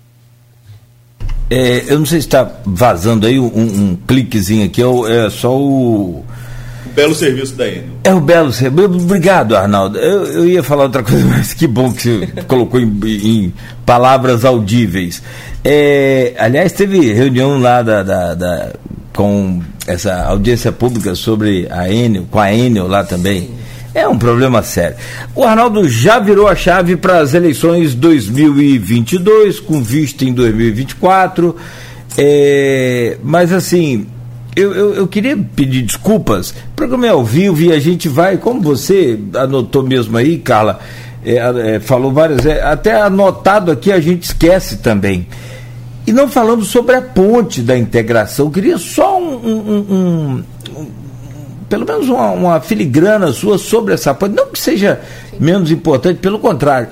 [1.51, 5.55] É, eu não sei se está vazando aí um, um cliquezinho aqui, é, é só
[5.55, 6.25] o.
[6.95, 7.85] Belo serviço da Enel.
[8.05, 8.85] É o belo serviço.
[8.85, 9.99] Obrigado, Arnaldo.
[9.99, 13.55] Eu, eu, ia falar outra coisa, mas que bom que você colocou em, em,
[13.87, 15.23] palavras audíveis.
[15.65, 18.73] É, aliás, teve reunião lá da, da, da,
[19.15, 23.43] com essa audiência pública sobre a Enel, com a Enel lá também.
[23.43, 23.63] Sim.
[23.95, 24.97] É um problema sério.
[25.35, 31.55] O Arnaldo já virou a chave para as eleições 2022, com vista em 2024.
[32.17, 34.07] É, mas assim,
[34.55, 36.51] eu, eu, eu, queria pedir desculpas.
[36.51, 40.79] O programa é ao vivo e a gente vai, como você anotou mesmo aí, Carla,
[41.25, 45.27] é, é, falou várias vezes, até anotado aqui a gente esquece também.
[46.07, 50.45] E não falando sobre a ponte da integração, queria só um, um, um,
[50.77, 50.87] um
[51.69, 55.01] pelo menos uma, uma, filigrana sua sobre essa ponte, não que seja
[55.41, 56.89] menos importante, pelo contrário.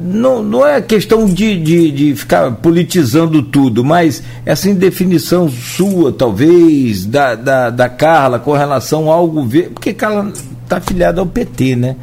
[0.00, 7.04] Não, não é questão de, de, de ficar politizando tudo, mas essa indefinição sua, talvez,
[7.04, 10.32] da, da, da Carla com relação ao governo, porque Carla
[10.62, 11.96] está afiliada ao PT, né?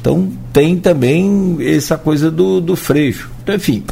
[0.00, 3.30] Então tem também essa coisa do, do freixo.
[3.42, 3.84] Então, enfim.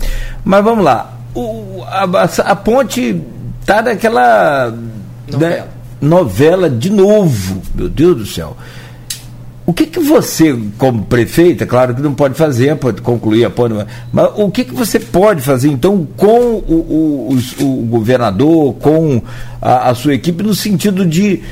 [0.45, 3.21] Mas vamos lá o, a, a, ponte
[3.65, 4.75] tá naquela
[5.31, 5.57] novela.
[5.57, 5.65] Né,
[6.01, 8.57] novela de novo, meu Deus do céu.
[9.65, 13.87] O que, que você, como prefeita, claro que não pode fazer, pode concluir a ponte,
[14.13, 19.23] mas o que, que você pode fazer então com o, o, o, o governador, com
[19.61, 21.43] a, a, sua equipe, no sentido de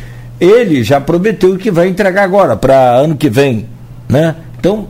[0.40, 3.68] ele já prometeu que vai entregar agora, para ano que vem,
[4.08, 4.34] né?
[4.58, 4.88] Então,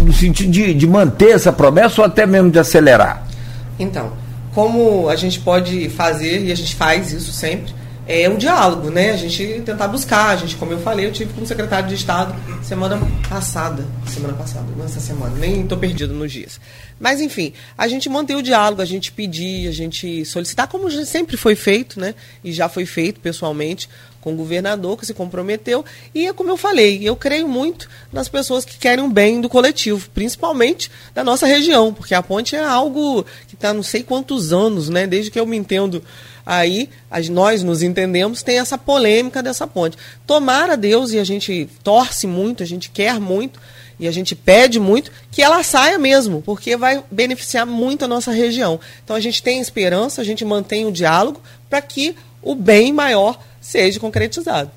[0.00, 3.26] no sentido de, de manter essa promessa ou até mesmo de acelerar?
[3.78, 4.12] Então,
[4.54, 7.72] como a gente pode fazer, e a gente faz isso sempre,
[8.08, 9.10] é um diálogo, né?
[9.10, 12.34] A gente tentar buscar, a gente, como eu falei, eu tive como secretário de Estado
[12.62, 12.98] semana
[13.28, 16.58] passada, semana passada, não essa semana, nem estou perdido nos dias.
[16.98, 21.36] Mas enfim, a gente manter o diálogo, a gente pedir, a gente solicitar, como sempre
[21.36, 22.14] foi feito, né?
[22.42, 23.88] E já foi feito pessoalmente
[24.20, 25.84] com o governador que se comprometeu.
[26.14, 29.48] E é como eu falei, eu creio muito nas pessoas que querem o bem do
[29.48, 34.52] coletivo, principalmente da nossa região, porque a ponte é algo que está não sei quantos
[34.52, 35.06] anos, né?
[35.06, 36.02] Desde que eu me entendo
[36.48, 39.98] aí, as, nós nos entendemos, tem essa polêmica dessa ponte.
[40.26, 43.60] Tomara Deus, e a gente torce muito, a gente quer muito,
[44.00, 48.32] e a gente pede muito que ela saia mesmo, porque vai beneficiar muito a nossa
[48.32, 48.80] região.
[49.04, 51.38] Então a gente tem esperança, a gente mantém o diálogo
[51.68, 54.70] para que o bem maior seja concretizado.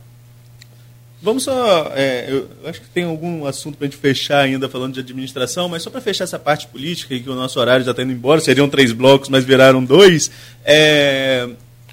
[1.22, 1.92] Vamos só.
[1.96, 5.70] É, eu acho que tem algum assunto para a gente fechar ainda falando de administração,
[5.70, 8.42] mas só para fechar essa parte política, que o nosso horário já está indo embora,
[8.42, 10.32] seriam três blocos, mas viraram dois.
[10.66, 11.48] É,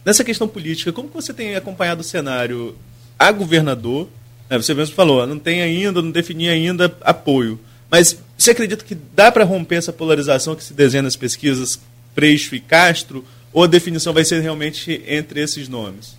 [0.08, 2.74] nessa questão política, como que você tem acompanhado o cenário
[3.18, 4.08] a governador?
[4.48, 7.60] É, você mesmo falou, não tem ainda, não defini ainda apoio.
[7.90, 11.78] Mas você acredita que dá para romper essa polarização que se desenha nas pesquisas
[12.14, 13.22] Freixo e Castro?
[13.52, 16.16] Ou a definição vai ser realmente entre esses nomes?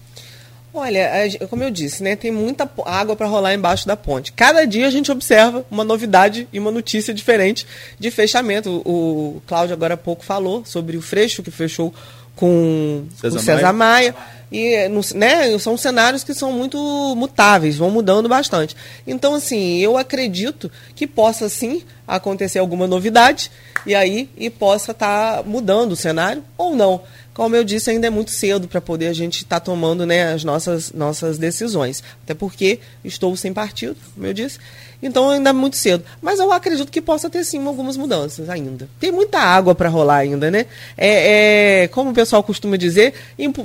[0.72, 1.10] Olha,
[1.49, 4.32] como eu disse, né, tem muita água para rolar embaixo da ponte.
[4.32, 7.66] Cada dia a gente observa uma novidade e uma notícia diferente
[7.98, 8.84] de fechamento.
[8.86, 11.91] O Cláudio agora há pouco falou sobre o Freixo, que fechou
[12.40, 14.14] com César o César Maia.
[14.14, 14.16] Maia.
[14.52, 16.78] E né, são cenários que são muito
[17.16, 18.76] mutáveis, vão mudando bastante.
[19.06, 23.52] Então, assim, eu acredito que possa sim acontecer alguma novidade
[23.86, 27.02] e aí e possa estar tá mudando o cenário ou não.
[27.40, 30.34] Como eu disse, ainda é muito cedo para poder a gente estar tá tomando né,
[30.34, 32.03] as nossas, nossas decisões.
[32.22, 34.60] Até porque estou sem partido, como eu disse.
[35.02, 36.03] Então ainda é muito cedo.
[36.22, 38.90] Mas eu acredito que possa ter sim algumas mudanças ainda.
[38.99, 40.66] Tem muita água para rolar ainda, né?
[40.98, 43.14] É, é, como o pessoal costuma dizer,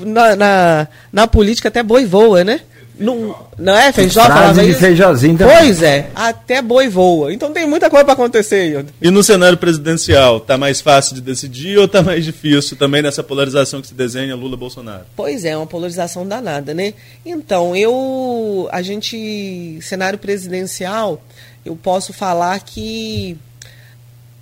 [0.06, 2.60] na, na, na política até boi voa, né?
[2.98, 4.24] Não, não é feijó?
[4.24, 5.56] Frase de feijozinho também.
[5.56, 7.32] Pois é, até boi voa.
[7.32, 8.86] Então tem muita coisa para acontecer.
[9.02, 13.22] E no cenário presidencial, tá mais fácil de decidir ou tá mais difícil também nessa
[13.22, 15.04] polarização que se desenha Lula-Bolsonaro?
[15.16, 16.94] Pois é, uma polarização danada, né?
[17.26, 18.68] Então, eu.
[18.70, 19.78] A gente.
[19.82, 21.20] Cenário presidencial,
[21.64, 23.36] eu posso falar que,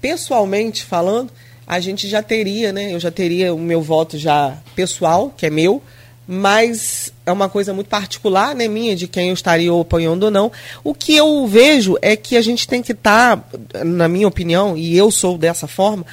[0.00, 1.30] pessoalmente falando,
[1.66, 2.92] a gente já teria, né?
[2.92, 5.82] Eu já teria o meu voto já pessoal, que é meu
[6.26, 10.51] mas é uma coisa muito particular, né, minha, de quem eu estaria apoiando ou não.
[10.82, 14.77] O que eu vejo é que a gente tem que estar, tá, na minha opinião,
[14.77, 16.05] e eu sou dessa forma,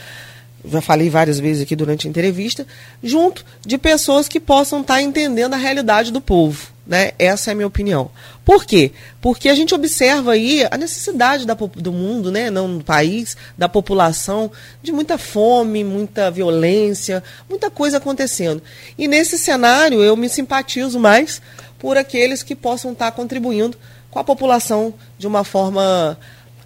[0.66, 2.66] já falei várias vezes aqui durante a entrevista,
[3.04, 6.68] junto de pessoas que possam estar tá entendendo a realidade do povo.
[6.86, 7.12] Né?
[7.20, 8.10] Essa é a minha opinião.
[8.50, 8.92] Por quê?
[9.22, 12.50] Porque a gente observa aí a necessidade da, do mundo, né?
[12.50, 14.52] não do país, da população,
[14.82, 18.60] de muita fome, muita violência, muita coisa acontecendo.
[18.98, 21.40] E nesse cenário eu me simpatizo mais
[21.78, 23.78] por aqueles que possam estar contribuindo
[24.10, 26.18] com a população de uma forma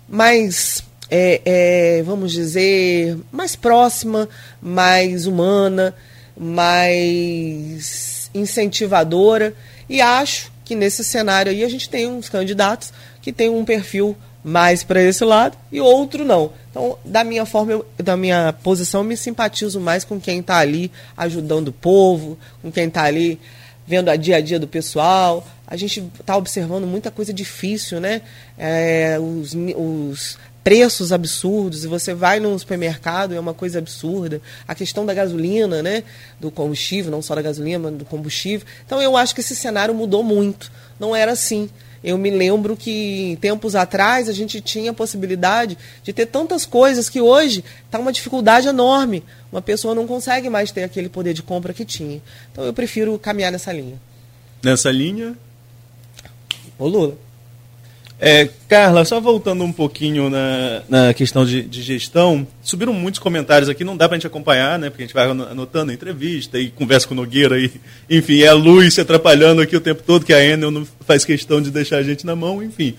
[0.07, 4.30] mais, é, é, vamos dizer, mais próxima,
[4.61, 5.93] mais humana,
[6.38, 9.53] mais incentivadora
[9.89, 14.15] e acho que nesse cenário aí a gente tem uns candidatos que tem um perfil
[14.44, 16.52] mais para esse lado e outro não.
[16.69, 20.57] Então, da minha forma, eu, da minha posição, eu me simpatizo mais com quem está
[20.57, 23.40] ali ajudando o povo, com quem está ali
[23.88, 25.48] vendo a dia a dia do pessoal.
[25.65, 28.22] A gente está observando muita coisa difícil, né?
[28.57, 34.41] É, os, os preços absurdos, e você vai no supermercado, é uma coisa absurda.
[34.68, 36.03] A questão da gasolina, né?
[36.40, 38.65] Do combustível, não só da gasolina, mas do combustível.
[38.85, 40.72] Então eu acho que esse cenário mudou muito.
[40.99, 41.69] Não era assim.
[42.03, 47.10] Eu me lembro que tempos atrás a gente tinha a possibilidade de ter tantas coisas
[47.10, 49.23] que hoje está uma dificuldade enorme.
[49.52, 52.22] Uma pessoa não consegue mais ter aquele poder de compra que tinha.
[52.52, 53.99] Então eu prefiro caminhar nessa linha.
[54.61, 55.38] Nessa linha?
[56.77, 57.18] O Lula.
[58.25, 63.67] É, Carla, só voltando um pouquinho na, na questão de, de, gestão, subiram muitos comentários
[63.67, 64.89] aqui, não dá para a gente acompanhar, né?
[64.89, 67.69] Porque a gente vai anotando entrevista e conversa com o Nogueira e,
[68.09, 71.25] enfim, é a luz se atrapalhando aqui o tempo todo, que a Enel não faz
[71.25, 72.95] questão de deixar a gente na mão, enfim.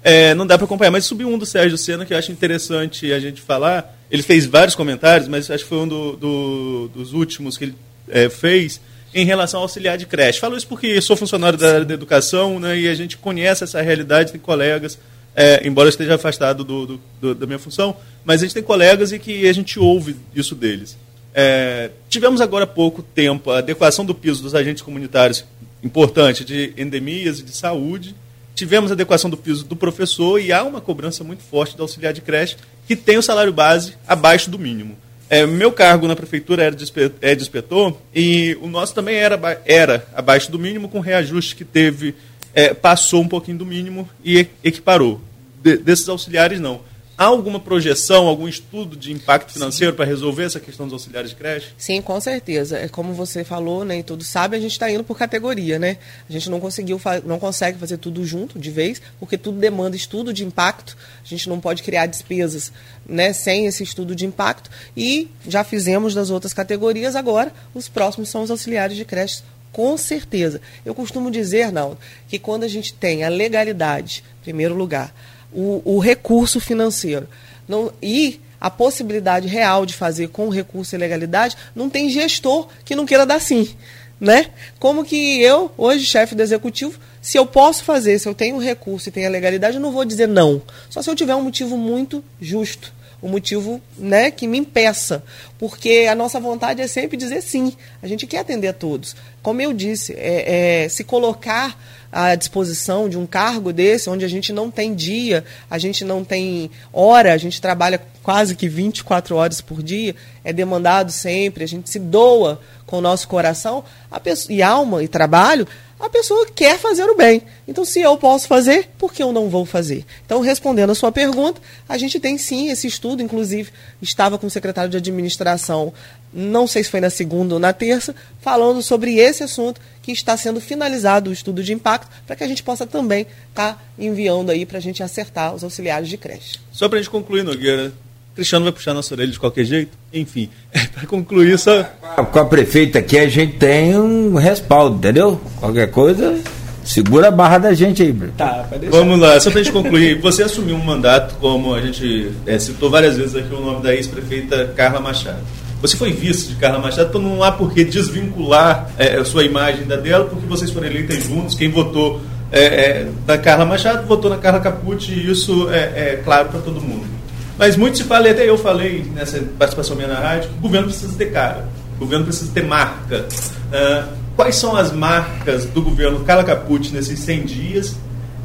[0.00, 3.12] É, não dá para acompanhar, mas subiu um do Sérgio Sena que eu acho interessante
[3.12, 3.98] a gente falar.
[4.08, 7.74] Ele fez vários comentários, mas acho que foi um do, do, dos últimos que ele
[8.06, 8.80] é, fez
[9.14, 10.38] em relação ao auxiliar de creche.
[10.38, 13.80] Falo isso porque sou funcionário da área da educação né, e a gente conhece essa
[13.80, 14.98] realidade, tem colegas,
[15.34, 18.62] é, embora eu esteja afastado do, do, do, da minha função, mas a gente tem
[18.62, 20.96] colegas e que a gente ouve isso deles.
[21.34, 25.44] É, tivemos agora há pouco tempo a adequação do piso dos agentes comunitários,
[25.82, 28.14] importante, de endemias e de saúde.
[28.54, 32.12] Tivemos a adequação do piso do professor e há uma cobrança muito forte do auxiliar
[32.12, 32.56] de creche
[32.88, 34.98] que tem o salário base abaixo do mínimo.
[35.30, 36.90] É, meu cargo na prefeitura era de,
[37.20, 41.64] é de inspetor e o nosso também era, era abaixo do mínimo, com reajuste que
[41.64, 42.14] teve,
[42.54, 45.20] é, passou um pouquinho do mínimo e equiparou.
[45.62, 46.80] De, desses auxiliares, não.
[47.20, 51.36] Há alguma projeção, algum estudo de impacto financeiro para resolver essa questão dos auxiliares de
[51.36, 51.72] creche?
[51.76, 52.78] Sim, com certeza.
[52.78, 55.98] É como você falou, né, e todos sabem, a gente está indo por categoria, né?
[56.30, 60.32] A gente não conseguiu, não consegue fazer tudo junto de vez, porque tudo demanda estudo
[60.32, 60.96] de impacto.
[61.20, 62.72] A gente não pode criar despesas,
[63.04, 64.70] né, sem esse estudo de impacto.
[64.96, 67.16] E já fizemos das outras categorias.
[67.16, 69.42] Agora, os próximos são os auxiliares de creche
[69.72, 70.60] com certeza.
[70.84, 75.14] Eu costumo dizer, Arnaldo, que quando a gente tem a legalidade, em primeiro lugar,
[75.52, 77.28] o, o recurso financeiro.
[77.66, 82.96] Não, e a possibilidade real de fazer com recurso e legalidade, não tem gestor que
[82.96, 83.74] não queira dar sim.
[84.20, 84.50] Né?
[84.80, 89.08] Como que eu, hoje, chefe do executivo, se eu posso fazer, se eu tenho recurso
[89.08, 90.60] e tenho a legalidade, eu não vou dizer não.
[90.90, 92.92] Só se eu tiver um motivo muito justo
[93.22, 95.22] um motivo né, que me impeça.
[95.58, 97.72] Porque a nossa vontade é sempre dizer sim.
[98.02, 99.16] A gente quer atender a todos.
[99.42, 101.76] Como eu disse, é, é, se colocar
[102.10, 106.24] à disposição de um cargo desse, onde a gente não tem dia, a gente não
[106.24, 111.68] tem hora, a gente trabalha quase que 24 horas por dia, é demandado sempre, a
[111.68, 113.84] gente se doa com o nosso coração
[114.22, 115.66] pessoa, e alma e trabalho,
[115.98, 117.42] a pessoa quer fazer o bem.
[117.66, 120.04] Então, se eu posso fazer, por que eu não vou fazer?
[120.24, 123.70] Então, respondendo a sua pergunta, a gente tem sim esse estudo, inclusive
[124.00, 125.92] estava com o secretário de administração,
[126.32, 130.36] não sei se foi na segunda ou na terça, falando sobre esse assunto que está
[130.36, 134.50] sendo finalizado o estudo de impacto, para que a gente possa também estar tá enviando
[134.50, 136.58] aí para a gente acertar os auxiliares de creche.
[136.70, 137.92] Só para a gente concluir, Nogueira,
[138.38, 139.98] Cristiano vai puxar nossa orelha de qualquer jeito.
[140.14, 140.48] Enfim,
[140.94, 141.82] para concluir só.
[142.30, 145.40] Com a prefeita aqui a gente tem um respaldo, entendeu?
[145.58, 146.38] Qualquer coisa,
[146.84, 148.32] segura a barra da gente aí, Bruno.
[148.38, 150.20] Tá, Vamos lá, só para a gente concluir.
[150.20, 153.92] Você assumiu um mandato, como a gente é, citou várias vezes aqui o nome da
[153.92, 155.42] ex-prefeita Carla Machado.
[155.82, 159.42] Você foi vice de Carla Machado, então não há por que desvincular é, a sua
[159.42, 161.56] imagem da dela, porque vocês foram eleitas juntos.
[161.56, 162.20] Quem votou
[162.52, 166.60] é, é, na Carla Machado votou na Carla Capucci, e isso é, é claro para
[166.60, 167.17] todo mundo.
[167.58, 170.86] Mas muito se fala, até eu falei nessa participação minha na rádio, que o governo
[170.86, 173.26] precisa ter cara, o governo precisa ter marca.
[173.72, 177.96] Uh, quais são as marcas do governo Carla Capucci nesses 100 dias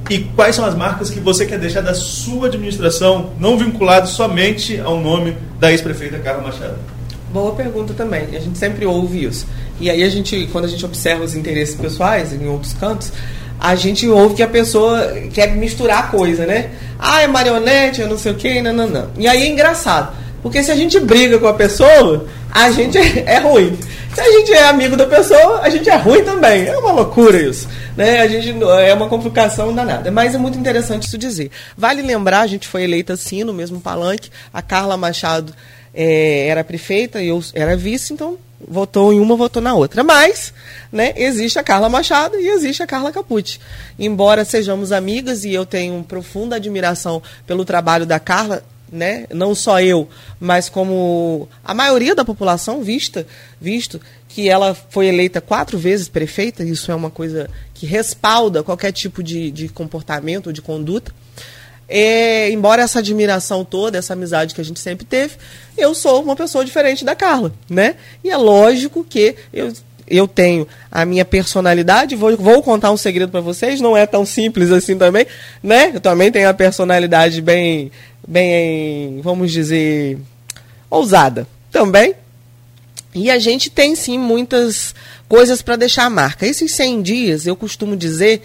[0.09, 4.79] e quais são as marcas que você quer deixar da sua administração, não vinculado somente
[4.79, 6.77] ao nome da ex-prefeita Carla Machado?
[7.31, 8.35] Boa pergunta também.
[8.35, 9.47] A gente sempre ouve isso.
[9.79, 13.11] E aí a gente, quando a gente observa os interesses pessoais em outros cantos,
[13.59, 16.71] a gente ouve que a pessoa quer misturar coisa, né?
[16.99, 19.09] Ah, é marionete, eu não sei o quê, não, não, não.
[19.17, 23.23] E aí é engraçado, porque se a gente briga com a pessoa, a gente é,
[23.25, 23.77] é ruim.
[24.13, 26.67] Se a gente é amigo da pessoa, a gente é ruim também.
[26.67, 27.67] É uma loucura isso.
[27.97, 28.21] Né?
[28.21, 30.11] A gente é uma complicação danada.
[30.11, 31.49] Mas é muito interessante isso dizer.
[31.75, 34.29] Vale lembrar, a gente foi eleita assim no mesmo palanque.
[34.53, 35.51] A Carla Machado
[35.93, 40.03] é, era prefeita e eu era vice, então votou em uma, votou na outra.
[40.03, 40.53] Mas,
[40.91, 43.59] né, existe a Carla Machado e existe a Carla Capucci.
[43.97, 49.81] Embora sejamos amigas e eu tenho profunda admiração pelo trabalho da Carla, né, não só
[49.81, 50.07] eu,
[50.39, 53.25] mas como a maioria da população vista,
[53.59, 53.99] visto
[54.29, 59.23] que ela foi eleita quatro vezes prefeita, isso é uma coisa que respalda qualquer tipo
[59.23, 61.11] de, de comportamento, de conduta.
[61.87, 65.35] É, embora essa admiração toda, essa amizade que a gente sempre teve,
[65.77, 67.95] eu sou uma pessoa diferente da Carla, né?
[68.23, 69.73] E é lógico que eu,
[70.07, 74.25] eu tenho a minha personalidade, vou, vou contar um segredo para vocês, não é tão
[74.25, 75.25] simples assim também,
[75.61, 75.91] né?
[75.93, 77.91] Eu também tenho a personalidade bem,
[78.27, 80.17] bem, vamos dizer,
[80.89, 82.15] ousada também.
[83.15, 84.95] E a gente tem sim muitas
[85.27, 86.45] coisas para deixar a marca.
[86.45, 88.41] Esses 100 dias, eu costumo dizer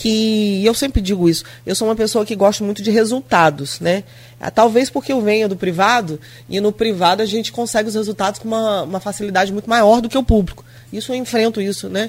[0.00, 4.02] que eu sempre digo isso, eu sou uma pessoa que gosta muito de resultados, né?
[4.40, 6.18] Ah, talvez porque eu venha do privado
[6.48, 10.08] e no privado a gente consegue os resultados com uma, uma facilidade muito maior do
[10.08, 10.64] que o público.
[10.90, 12.08] Isso eu enfrento isso, né?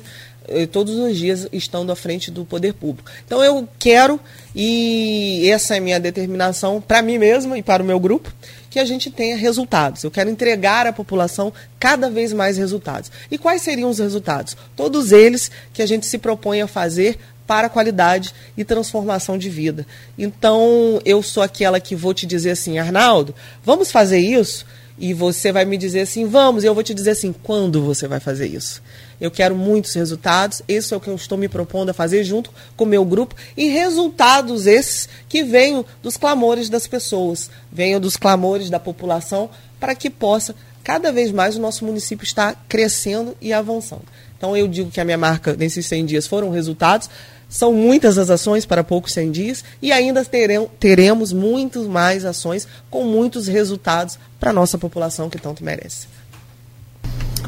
[0.72, 3.12] Todos os dias estando à frente do poder público.
[3.26, 4.20] Então eu quero
[4.56, 8.34] e essa é minha determinação para mim mesma e para o meu grupo
[8.72, 10.02] que a gente tenha resultados.
[10.02, 13.12] Eu quero entregar à população cada vez mais resultados.
[13.30, 14.56] E quais seriam os resultados?
[14.78, 17.20] Todos eles que a gente se propõe a fazer
[17.52, 19.86] para a qualidade e transformação de vida.
[20.18, 24.66] Então, eu sou aquela que vou te dizer assim, Arnaldo, vamos fazer isso?
[24.98, 28.08] E você vai me dizer assim, vamos, e eu vou te dizer assim, quando você
[28.08, 28.82] vai fazer isso?
[29.20, 32.50] Eu quero muitos resultados, esse é o que eu estou me propondo a fazer junto
[32.78, 38.16] com o meu grupo, e resultados esses que venham dos clamores das pessoas, venham dos
[38.16, 40.56] clamores da população, para que possa
[40.86, 44.06] cada vez mais o nosso município estar crescendo e avançando.
[44.38, 47.08] Então eu digo que a minha marca nesses 100 dias foram resultados,
[47.52, 52.66] são muitas as ações para poucos 100 dias e ainda teremos, teremos muitas mais ações
[52.90, 56.08] com muitos resultados para a nossa população que tanto merece.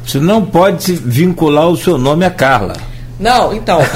[0.06, 2.76] Você não pode vincular o seu nome a Carla.
[3.18, 3.80] Não, então.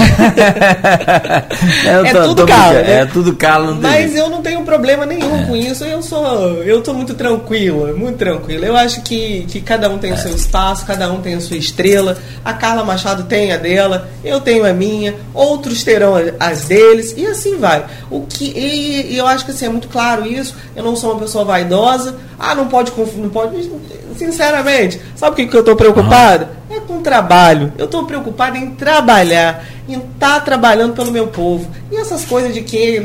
[1.85, 2.74] é, tô, tudo calo.
[2.74, 3.01] Né?
[3.01, 3.74] É tudo calo.
[3.81, 5.45] Mas eu não tenho problema nenhum é.
[5.47, 5.85] com isso.
[5.85, 8.65] Eu sou, eu tô muito tranquila, muito tranquila.
[8.65, 10.15] Eu acho que, que cada um tem é.
[10.15, 12.16] o seu espaço, cada um tem a sua estrela.
[12.45, 17.27] A Carla Machado tem a dela, eu tenho a minha, outros terão as deles e
[17.27, 17.85] assim vai.
[18.11, 20.55] O que e, e eu acho que assim, é muito claro isso.
[20.77, 22.16] Eu não sou uma pessoa vaidosa.
[22.39, 23.69] Ah, não pode, não pode.
[24.16, 26.51] Sinceramente, sabe o que, que eu tô preocupada?
[26.79, 27.73] É com trabalho.
[27.77, 31.69] Eu estou preocupado em trabalhar, em estar tá trabalhando pelo meu povo.
[31.91, 33.03] E essas coisas de que,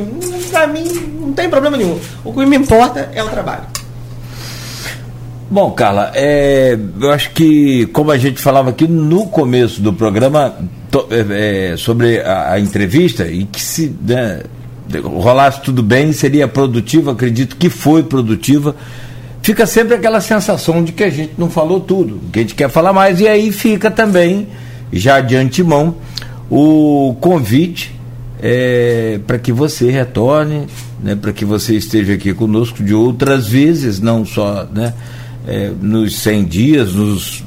[0.52, 0.84] para mim,
[1.20, 2.00] não tem problema nenhum.
[2.24, 3.64] O que me importa é o trabalho.
[5.50, 10.56] Bom, Carla, é, eu acho que, como a gente falava aqui no começo do programa
[10.91, 14.41] to, é, é, sobre a, a, entrevista, e que se né,
[15.04, 18.76] rolasse tudo bem, seria produtiva, acredito que foi produtiva
[19.44, 22.70] fica sempre aquela sensação de que a gente não falou tudo, que a gente quer
[22.70, 24.48] falar mais, e aí fica também,
[24.91, 25.95] já de antemão,
[26.49, 27.94] o convite
[28.41, 30.65] é, para que você retorne,
[31.02, 34.94] né, para que você esteja aqui conosco de outras vezes, não só né,
[35.45, 37.44] é, nos 100 dias, nos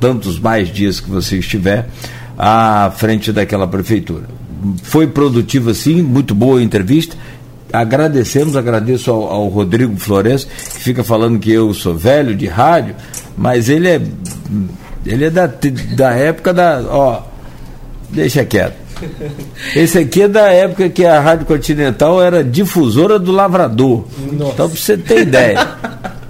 [0.00, 1.88] tantos mais dias que você estiver
[2.38, 4.24] à frente daquela prefeitura.
[4.82, 7.16] Foi produtiva, sim, muito boa a entrevista
[7.74, 12.94] agradecemos, agradeço ao, ao, Rodrigo Florencio, que fica falando que eu sou velho de rádio,
[13.36, 14.00] mas ele é
[15.06, 15.50] ele é da,
[15.96, 16.82] da época da.
[16.88, 17.22] Ó,
[18.10, 18.84] deixa quieto.
[19.76, 24.06] Esse aqui é da época que a Rádio Continental era difusora do Lavrador.
[24.32, 24.52] Nossa.
[24.52, 25.68] Então, para você ter ideia.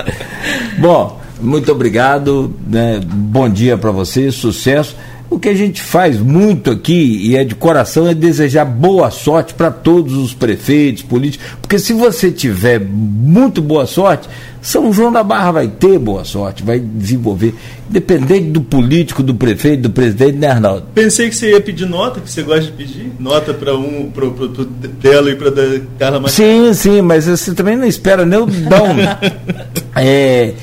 [0.78, 2.52] Bom, muito obrigado.
[2.66, 3.00] Né?
[3.04, 4.96] Bom dia para você, sucesso.
[5.30, 9.54] O que a gente faz muito aqui, e é de coração, é desejar boa sorte
[9.54, 14.28] para todos os prefeitos, políticos, porque se você tiver muito boa sorte,
[14.60, 17.54] São João da Barra vai ter boa sorte, vai desenvolver,
[17.88, 20.86] independente do político, do prefeito, do presidente, né, Arnaldo?
[20.94, 24.32] Pensei que você ia pedir nota, que você gosta de pedir nota para um, pro,
[24.32, 25.50] pro dela e para
[25.98, 26.36] Carla Machado.
[26.36, 28.96] Sim, sim, mas você também não espera nem o dom.
[29.96, 30.54] é.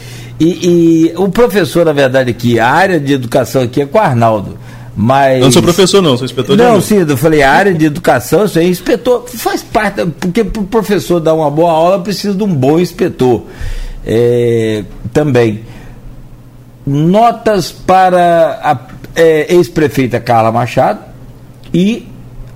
[0.43, 4.01] E, e, o professor, na verdade, aqui, a área de educação aqui é com o
[4.01, 4.57] Arnaldo.
[4.97, 5.37] Mas...
[5.37, 7.85] Eu não sou professor, não, sou inspetor de Não, sim, eu falei, a área de
[7.85, 12.33] educação, isso aí, inspetor, faz parte, porque para o professor dar uma boa aula precisa
[12.33, 13.43] de um bom inspetor.
[14.03, 15.61] É, também.
[16.87, 18.79] Notas para a
[19.15, 21.01] é, ex-prefeita Carla Machado
[21.71, 22.07] e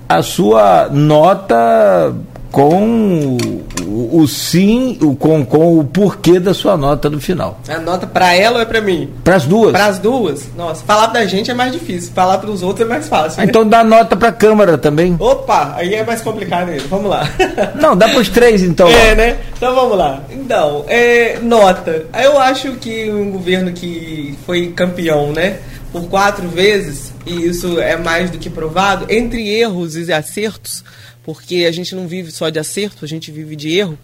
[0.10, 2.16] a sua nota
[2.56, 3.38] com
[3.82, 7.60] o, o sim, o, com, com o porquê da sua nota no final.
[7.68, 9.12] A nota para ela ou é para mim?
[9.26, 9.74] Para as duas.
[9.74, 10.48] Para as duas?
[10.56, 13.42] Nossa, falar da gente é mais difícil, falar para os outros é mais fácil.
[13.42, 13.48] Né?
[13.50, 15.18] Então dá nota para a Câmara também.
[15.20, 16.86] Opa, aí é mais complicado ainda.
[16.88, 17.30] Vamos lá.
[17.76, 18.88] Não, dá para os três então.
[18.88, 19.38] É, né?
[19.58, 20.24] Então vamos lá.
[20.32, 22.06] Então, é, nota.
[22.24, 25.58] Eu acho que um governo que foi campeão, né?
[25.92, 30.84] Por quatro vezes, e isso é mais do que provado, entre erros e acertos,
[31.26, 33.98] porque a gente não vive só de acerto, a gente vive de erro.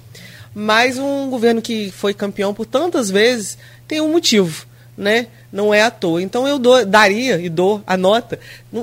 [0.54, 3.58] Mas um governo que foi campeão por tantas vezes
[3.88, 4.66] tem um motivo,
[4.98, 5.28] né?
[5.54, 6.22] Não é à toa.
[6.22, 8.40] Então eu dou, daria e dou a nota.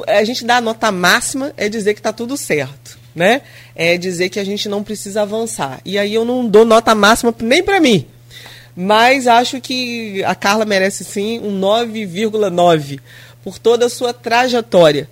[0.07, 3.43] A gente dá a nota máxima é dizer que está tudo certo, né?
[3.75, 5.81] É dizer que a gente não precisa avançar.
[5.85, 8.07] E aí eu não dou nota máxima nem para mim.
[8.75, 13.01] Mas acho que a Carla merece sim um 9,9
[13.43, 15.09] por toda a sua trajetória.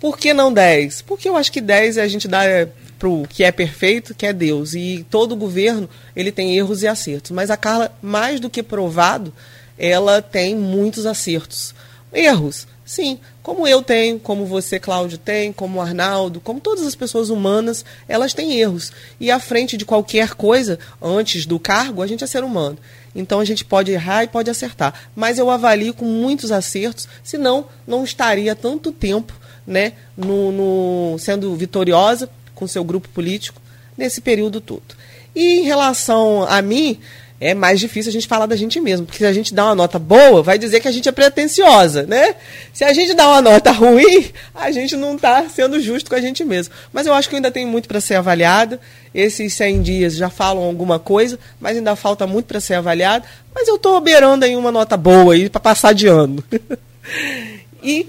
[0.00, 1.02] Por que não 10?
[1.02, 2.68] Porque eu acho que 10 a gente dá é,
[2.98, 4.74] para o que é perfeito, que é Deus.
[4.74, 7.30] E todo governo ele tem erros e acertos.
[7.30, 9.32] Mas a Carla, mais do que provado,
[9.78, 11.74] ela tem muitos acertos.
[12.12, 16.94] Erros, Sim, como eu tenho, como você, Cláudio, tem, como o Arnaldo, como todas as
[16.94, 18.90] pessoas humanas, elas têm erros.
[19.20, 22.78] E à frente de qualquer coisa, antes do cargo, a gente é ser humano.
[23.14, 24.94] Então a gente pode errar e pode acertar.
[25.14, 29.34] Mas eu avalio com muitos acertos, senão não estaria tanto tempo
[29.68, 33.60] né, no, no sendo vitoriosa com seu grupo político
[33.96, 34.96] nesse período todo.
[35.36, 36.98] E em relação a mim,
[37.40, 39.74] é mais difícil a gente falar da gente mesmo, porque se a gente dá uma
[39.74, 42.34] nota boa, vai dizer que a gente é pretensiosa, né?
[42.72, 46.20] Se a gente dá uma nota ruim, a gente não está sendo justo com a
[46.20, 46.74] gente mesmo.
[46.92, 48.80] Mas eu acho que ainda tem muito para ser avaliado.
[49.14, 53.24] Esses 100 dias já falam alguma coisa, mas ainda falta muito para ser avaliado.
[53.54, 56.42] Mas eu estou beirando aí uma nota boa aí para passar de ano.
[57.82, 58.08] e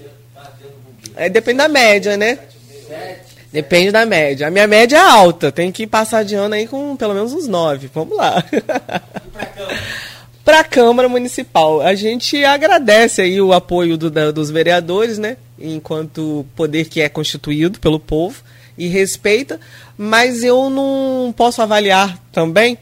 [1.20, 2.38] é, depende da média, né?
[3.52, 4.46] Depende da média.
[4.46, 5.52] A minha média é alta.
[5.52, 7.90] Tem que passar de ano aí com pelo menos uns nove.
[7.92, 8.42] Vamos lá.
[10.42, 11.82] Para a Câmara Municipal.
[11.82, 15.36] A gente agradece aí o apoio do, da, dos vereadores, né?
[15.58, 18.42] Enquanto poder que é constituído pelo povo
[18.78, 19.60] e respeita,
[19.98, 22.78] mas eu não posso avaliar também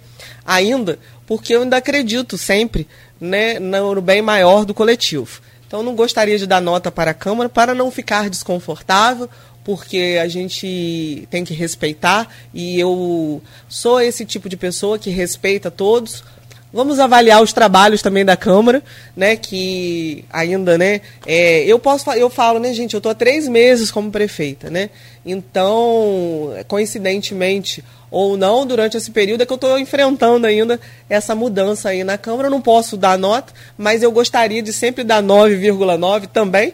[0.47, 0.97] ainda,
[1.27, 2.86] porque eu ainda acredito sempre
[3.20, 5.40] né, no bem maior do coletivo.
[5.69, 9.28] Então não gostaria de dar nota para a Câmara para não ficar desconfortável
[9.69, 15.70] porque a gente tem que respeitar e eu sou esse tipo de pessoa que respeita
[15.70, 16.24] todos.
[16.73, 18.82] Vamos avaliar os trabalhos também da Câmara,
[19.15, 19.36] né?
[19.36, 21.03] Que ainda, né?
[21.27, 22.95] É, eu posso, eu falo, né, gente?
[22.95, 24.89] Eu estou há três meses como prefeita, né?
[25.24, 31.91] Então, coincidentemente ou não, durante esse período é que eu estou enfrentando ainda essa mudança
[31.91, 32.49] aí na Câmara.
[32.49, 36.73] Eu não posso dar nota, mas eu gostaria de sempre dar 9,9 também,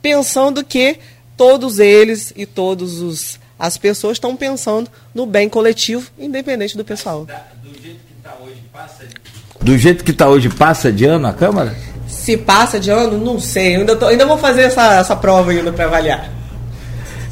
[0.00, 0.98] pensando que
[1.36, 7.26] todos eles e todos os as pessoas estão pensando no bem coletivo, independente do pessoal.
[7.26, 9.14] Do jeito que está hoje, passa de...
[9.60, 11.74] Do jeito que está hoje, passa de ano a Câmara?
[12.06, 13.74] Se passa de ano, não sei.
[13.74, 16.30] Eu ainda, tô, ainda vou fazer essa, essa prova ainda para avaliar.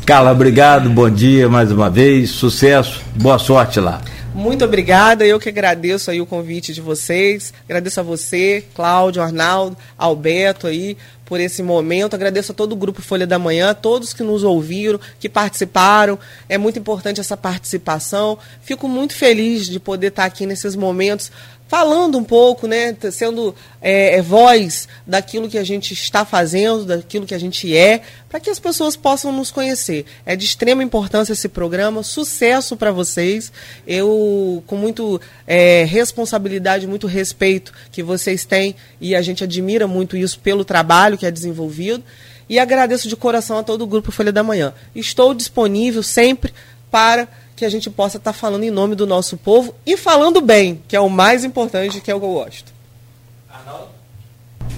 [0.06, 4.00] Carla, obrigado, bom dia mais uma vez, sucesso, boa sorte lá.
[4.32, 9.76] Muito obrigada, eu que agradeço aí o convite de vocês, agradeço a você, Cláudio, Arnaldo,
[9.98, 10.96] Alberto aí,
[11.26, 12.14] por esse momento.
[12.14, 16.18] Agradeço a todo o grupo Folha da Manhã, todos que nos ouviram, que participaram.
[16.48, 18.38] É muito importante essa participação.
[18.62, 21.30] Fico muito feliz de poder estar aqui nesses momentos
[21.68, 27.26] falando um pouco, né, sendo é, é, voz daquilo que a gente está fazendo, daquilo
[27.26, 30.05] que a gente é, para que as pessoas possam nos conhecer.
[30.24, 33.52] É de extrema importância esse programa, sucesso para vocês.
[33.86, 40.16] Eu, com muito é, responsabilidade, muito respeito que vocês têm, e a gente admira muito
[40.16, 42.02] isso pelo trabalho que é desenvolvido.
[42.48, 44.72] E agradeço de coração a todo o Grupo Folha da Manhã.
[44.94, 46.55] Estou disponível sempre
[46.93, 47.26] para
[47.56, 50.82] que a gente possa estar tá falando em nome do nosso povo e falando bem,
[50.86, 52.76] que é o mais importante, que é o que eu gosto.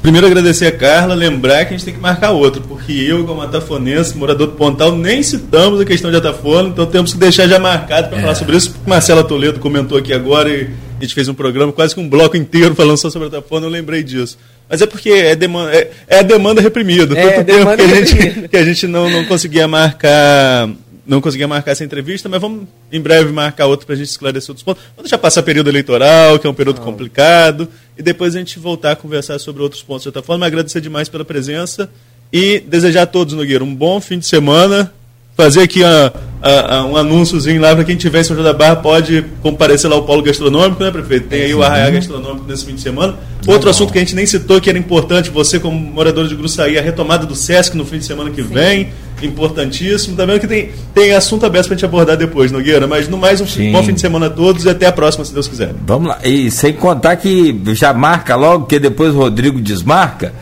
[0.01, 3.43] Primeiro agradecer a Carla, lembrar que a gente tem que marcar outro, porque eu, como
[3.43, 7.59] atafonense, morador do Pontal, nem citamos a questão de Atafona, então temos que deixar já
[7.59, 8.21] marcado para é.
[8.21, 8.75] falar sobre isso.
[8.87, 12.37] Marcela Toledo comentou aqui agora e a gente fez um programa quase que um bloco
[12.37, 14.39] inteiro falando só sobre Atafona, eu lembrei disso.
[14.71, 17.19] Mas é porque é, demanda, é, é a demanda reprimida.
[17.19, 20.71] É, Tanto demanda tempo que a gente, que a gente não, não conseguia marcar
[21.09, 24.51] não conseguia marcar essa entrevista, mas vamos em breve marcar outra para a gente esclarecer
[24.51, 24.83] outros pontos.
[24.95, 27.67] Vamos deixar passar período eleitoral, que é um período complicado,
[27.97, 30.47] e depois a gente voltar a conversar sobre outros pontos de outra forma.
[30.47, 31.91] Agradecer demais pela presença
[32.31, 34.93] e desejar a todos, Nogueira, um bom fim de semana.
[35.35, 36.13] Fazer aqui a,
[36.43, 39.89] a, a, um anúnciozinho lá para quem tiver em São João da Barra pode comparecer
[39.89, 41.29] lá ao polo gastronômico, né, prefeito?
[41.29, 43.17] Tem aí o arraial gastronômico nesse fim de semana.
[43.47, 46.77] Outro assunto que a gente nem citou, que era importante, você como morador de Gruçaí,
[46.77, 48.49] a retomada do Sesc no fim de semana que Sim.
[48.53, 48.93] vem
[49.23, 50.17] importantíssimo.
[50.17, 52.87] Tá vendo que tem, tem assunto aberto para a gente abordar depois, Nogueira.
[52.87, 53.73] Mas no mais, um Sim.
[53.73, 55.75] bom fim de semana a todos e até a próxima, se Deus quiser.
[55.87, 56.19] Vamos lá.
[56.25, 60.33] E sem contar que já marca logo, que depois o Rodrigo desmarca.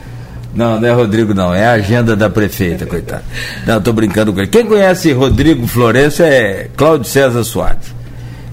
[0.54, 1.52] Não, não é Rodrigo, não.
[1.52, 3.22] É a agenda da prefeita, coitado.
[3.66, 4.48] Não, estou brincando com ele.
[4.48, 7.95] Quem conhece Rodrigo Florencio é Cláudio César Soares.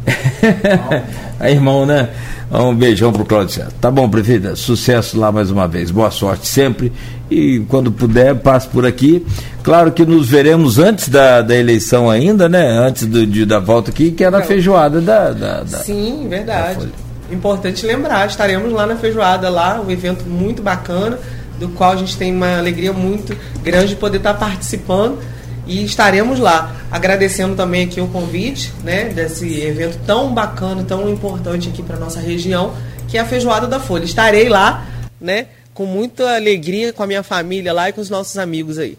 [1.40, 2.10] é irmão, né?
[2.52, 3.72] Um beijão pro Cláudio César.
[3.82, 4.56] Tá bom, prefeita.
[4.56, 5.90] Sucesso lá mais uma vez.
[5.90, 6.92] Boa sorte sempre.
[7.32, 9.26] E quando puder, passe por aqui.
[9.64, 12.68] Claro que nos veremos antes da, da eleição ainda, né?
[12.78, 16.86] Antes do, de, da volta aqui, que é na feijoada da, da, da Sim, verdade.
[16.86, 17.04] Da
[17.34, 21.18] Importante lembrar, estaremos lá na feijoada, lá, um evento muito bacana,
[21.60, 25.18] do qual a gente tem uma alegria muito grande de poder estar participando
[25.66, 26.76] e estaremos lá.
[26.92, 32.20] Agradecendo também aqui o convite, né, desse evento tão bacana, tão importante aqui para nossa
[32.20, 32.74] região,
[33.08, 34.04] que é a Feijoada da Folha.
[34.04, 34.86] Estarei lá,
[35.20, 38.98] né, com muita alegria com a minha família lá e com os nossos amigos aí.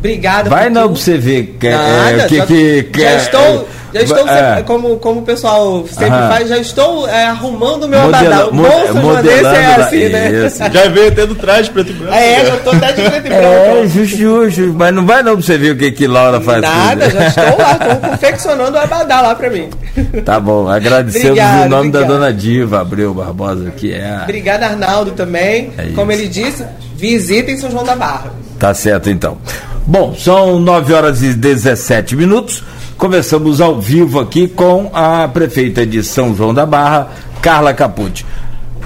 [0.00, 3.68] Obrigada Vai não pra você ver que, Nada, é, que, já, que, que, já estou,
[3.92, 6.28] já estou é, como, como o pessoal sempre Aham.
[6.30, 8.48] faz, já estou é, arrumando o meu Modela- abadá.
[8.48, 10.46] O mo- bom São Joanense é assim, né?
[10.46, 10.58] Isso.
[10.72, 12.14] Já veio até do traje preto e branco.
[12.14, 12.48] É, né?
[12.50, 13.44] eu tô até de preto e branco.
[13.44, 14.74] É, justo, justo.
[14.74, 16.62] Mas não vai não pra você ver o que que Laura faz.
[16.62, 17.18] Nada, tudo.
[17.18, 19.68] já estou lá, estou confeccionando o abadá lá pra mim.
[20.24, 22.18] Tá bom, agradecemos Obrigado, o nome da obrigado.
[22.20, 24.22] dona Diva Abreu Barbosa, que é a...
[24.22, 25.72] Obrigada, Arnaldo, também.
[25.76, 26.64] É Como ele disse,
[26.96, 28.32] visitem São João da Barra.
[28.60, 29.38] Tá certo então.
[29.86, 32.62] Bom, são 9 horas e 17 minutos.
[32.96, 37.08] Começamos ao vivo aqui com a prefeita de São João da Barra,
[37.40, 38.24] Carla Capucci.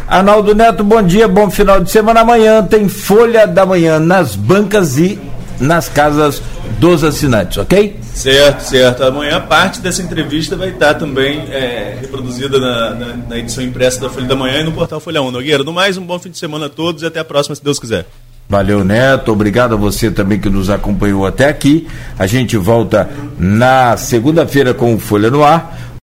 [0.07, 2.21] Arnaldo Neto, bom dia, bom final de semana.
[2.21, 5.19] Amanhã tem Folha da Manhã nas bancas e
[5.59, 6.41] nas casas
[6.79, 7.99] dos assinantes, ok?
[8.15, 9.03] Certo, certo.
[9.03, 14.09] Amanhã parte dessa entrevista vai estar também é, reproduzida na, na- na edição impressa da
[14.09, 15.31] Folha da Manhã e no portal Folha 1.
[15.33, 17.65] Nogueira, no mais, um bom fim de semana a todos e até a próxima, se
[17.65, 18.07] Deus quiser.
[18.49, 19.33] Valeu, Neto.
[19.33, 21.89] Obrigado a você também que nos acompanhou até aqui.
[22.19, 23.09] A gente volta
[23.39, 25.84] na segunda-feira com o Folha no Ar.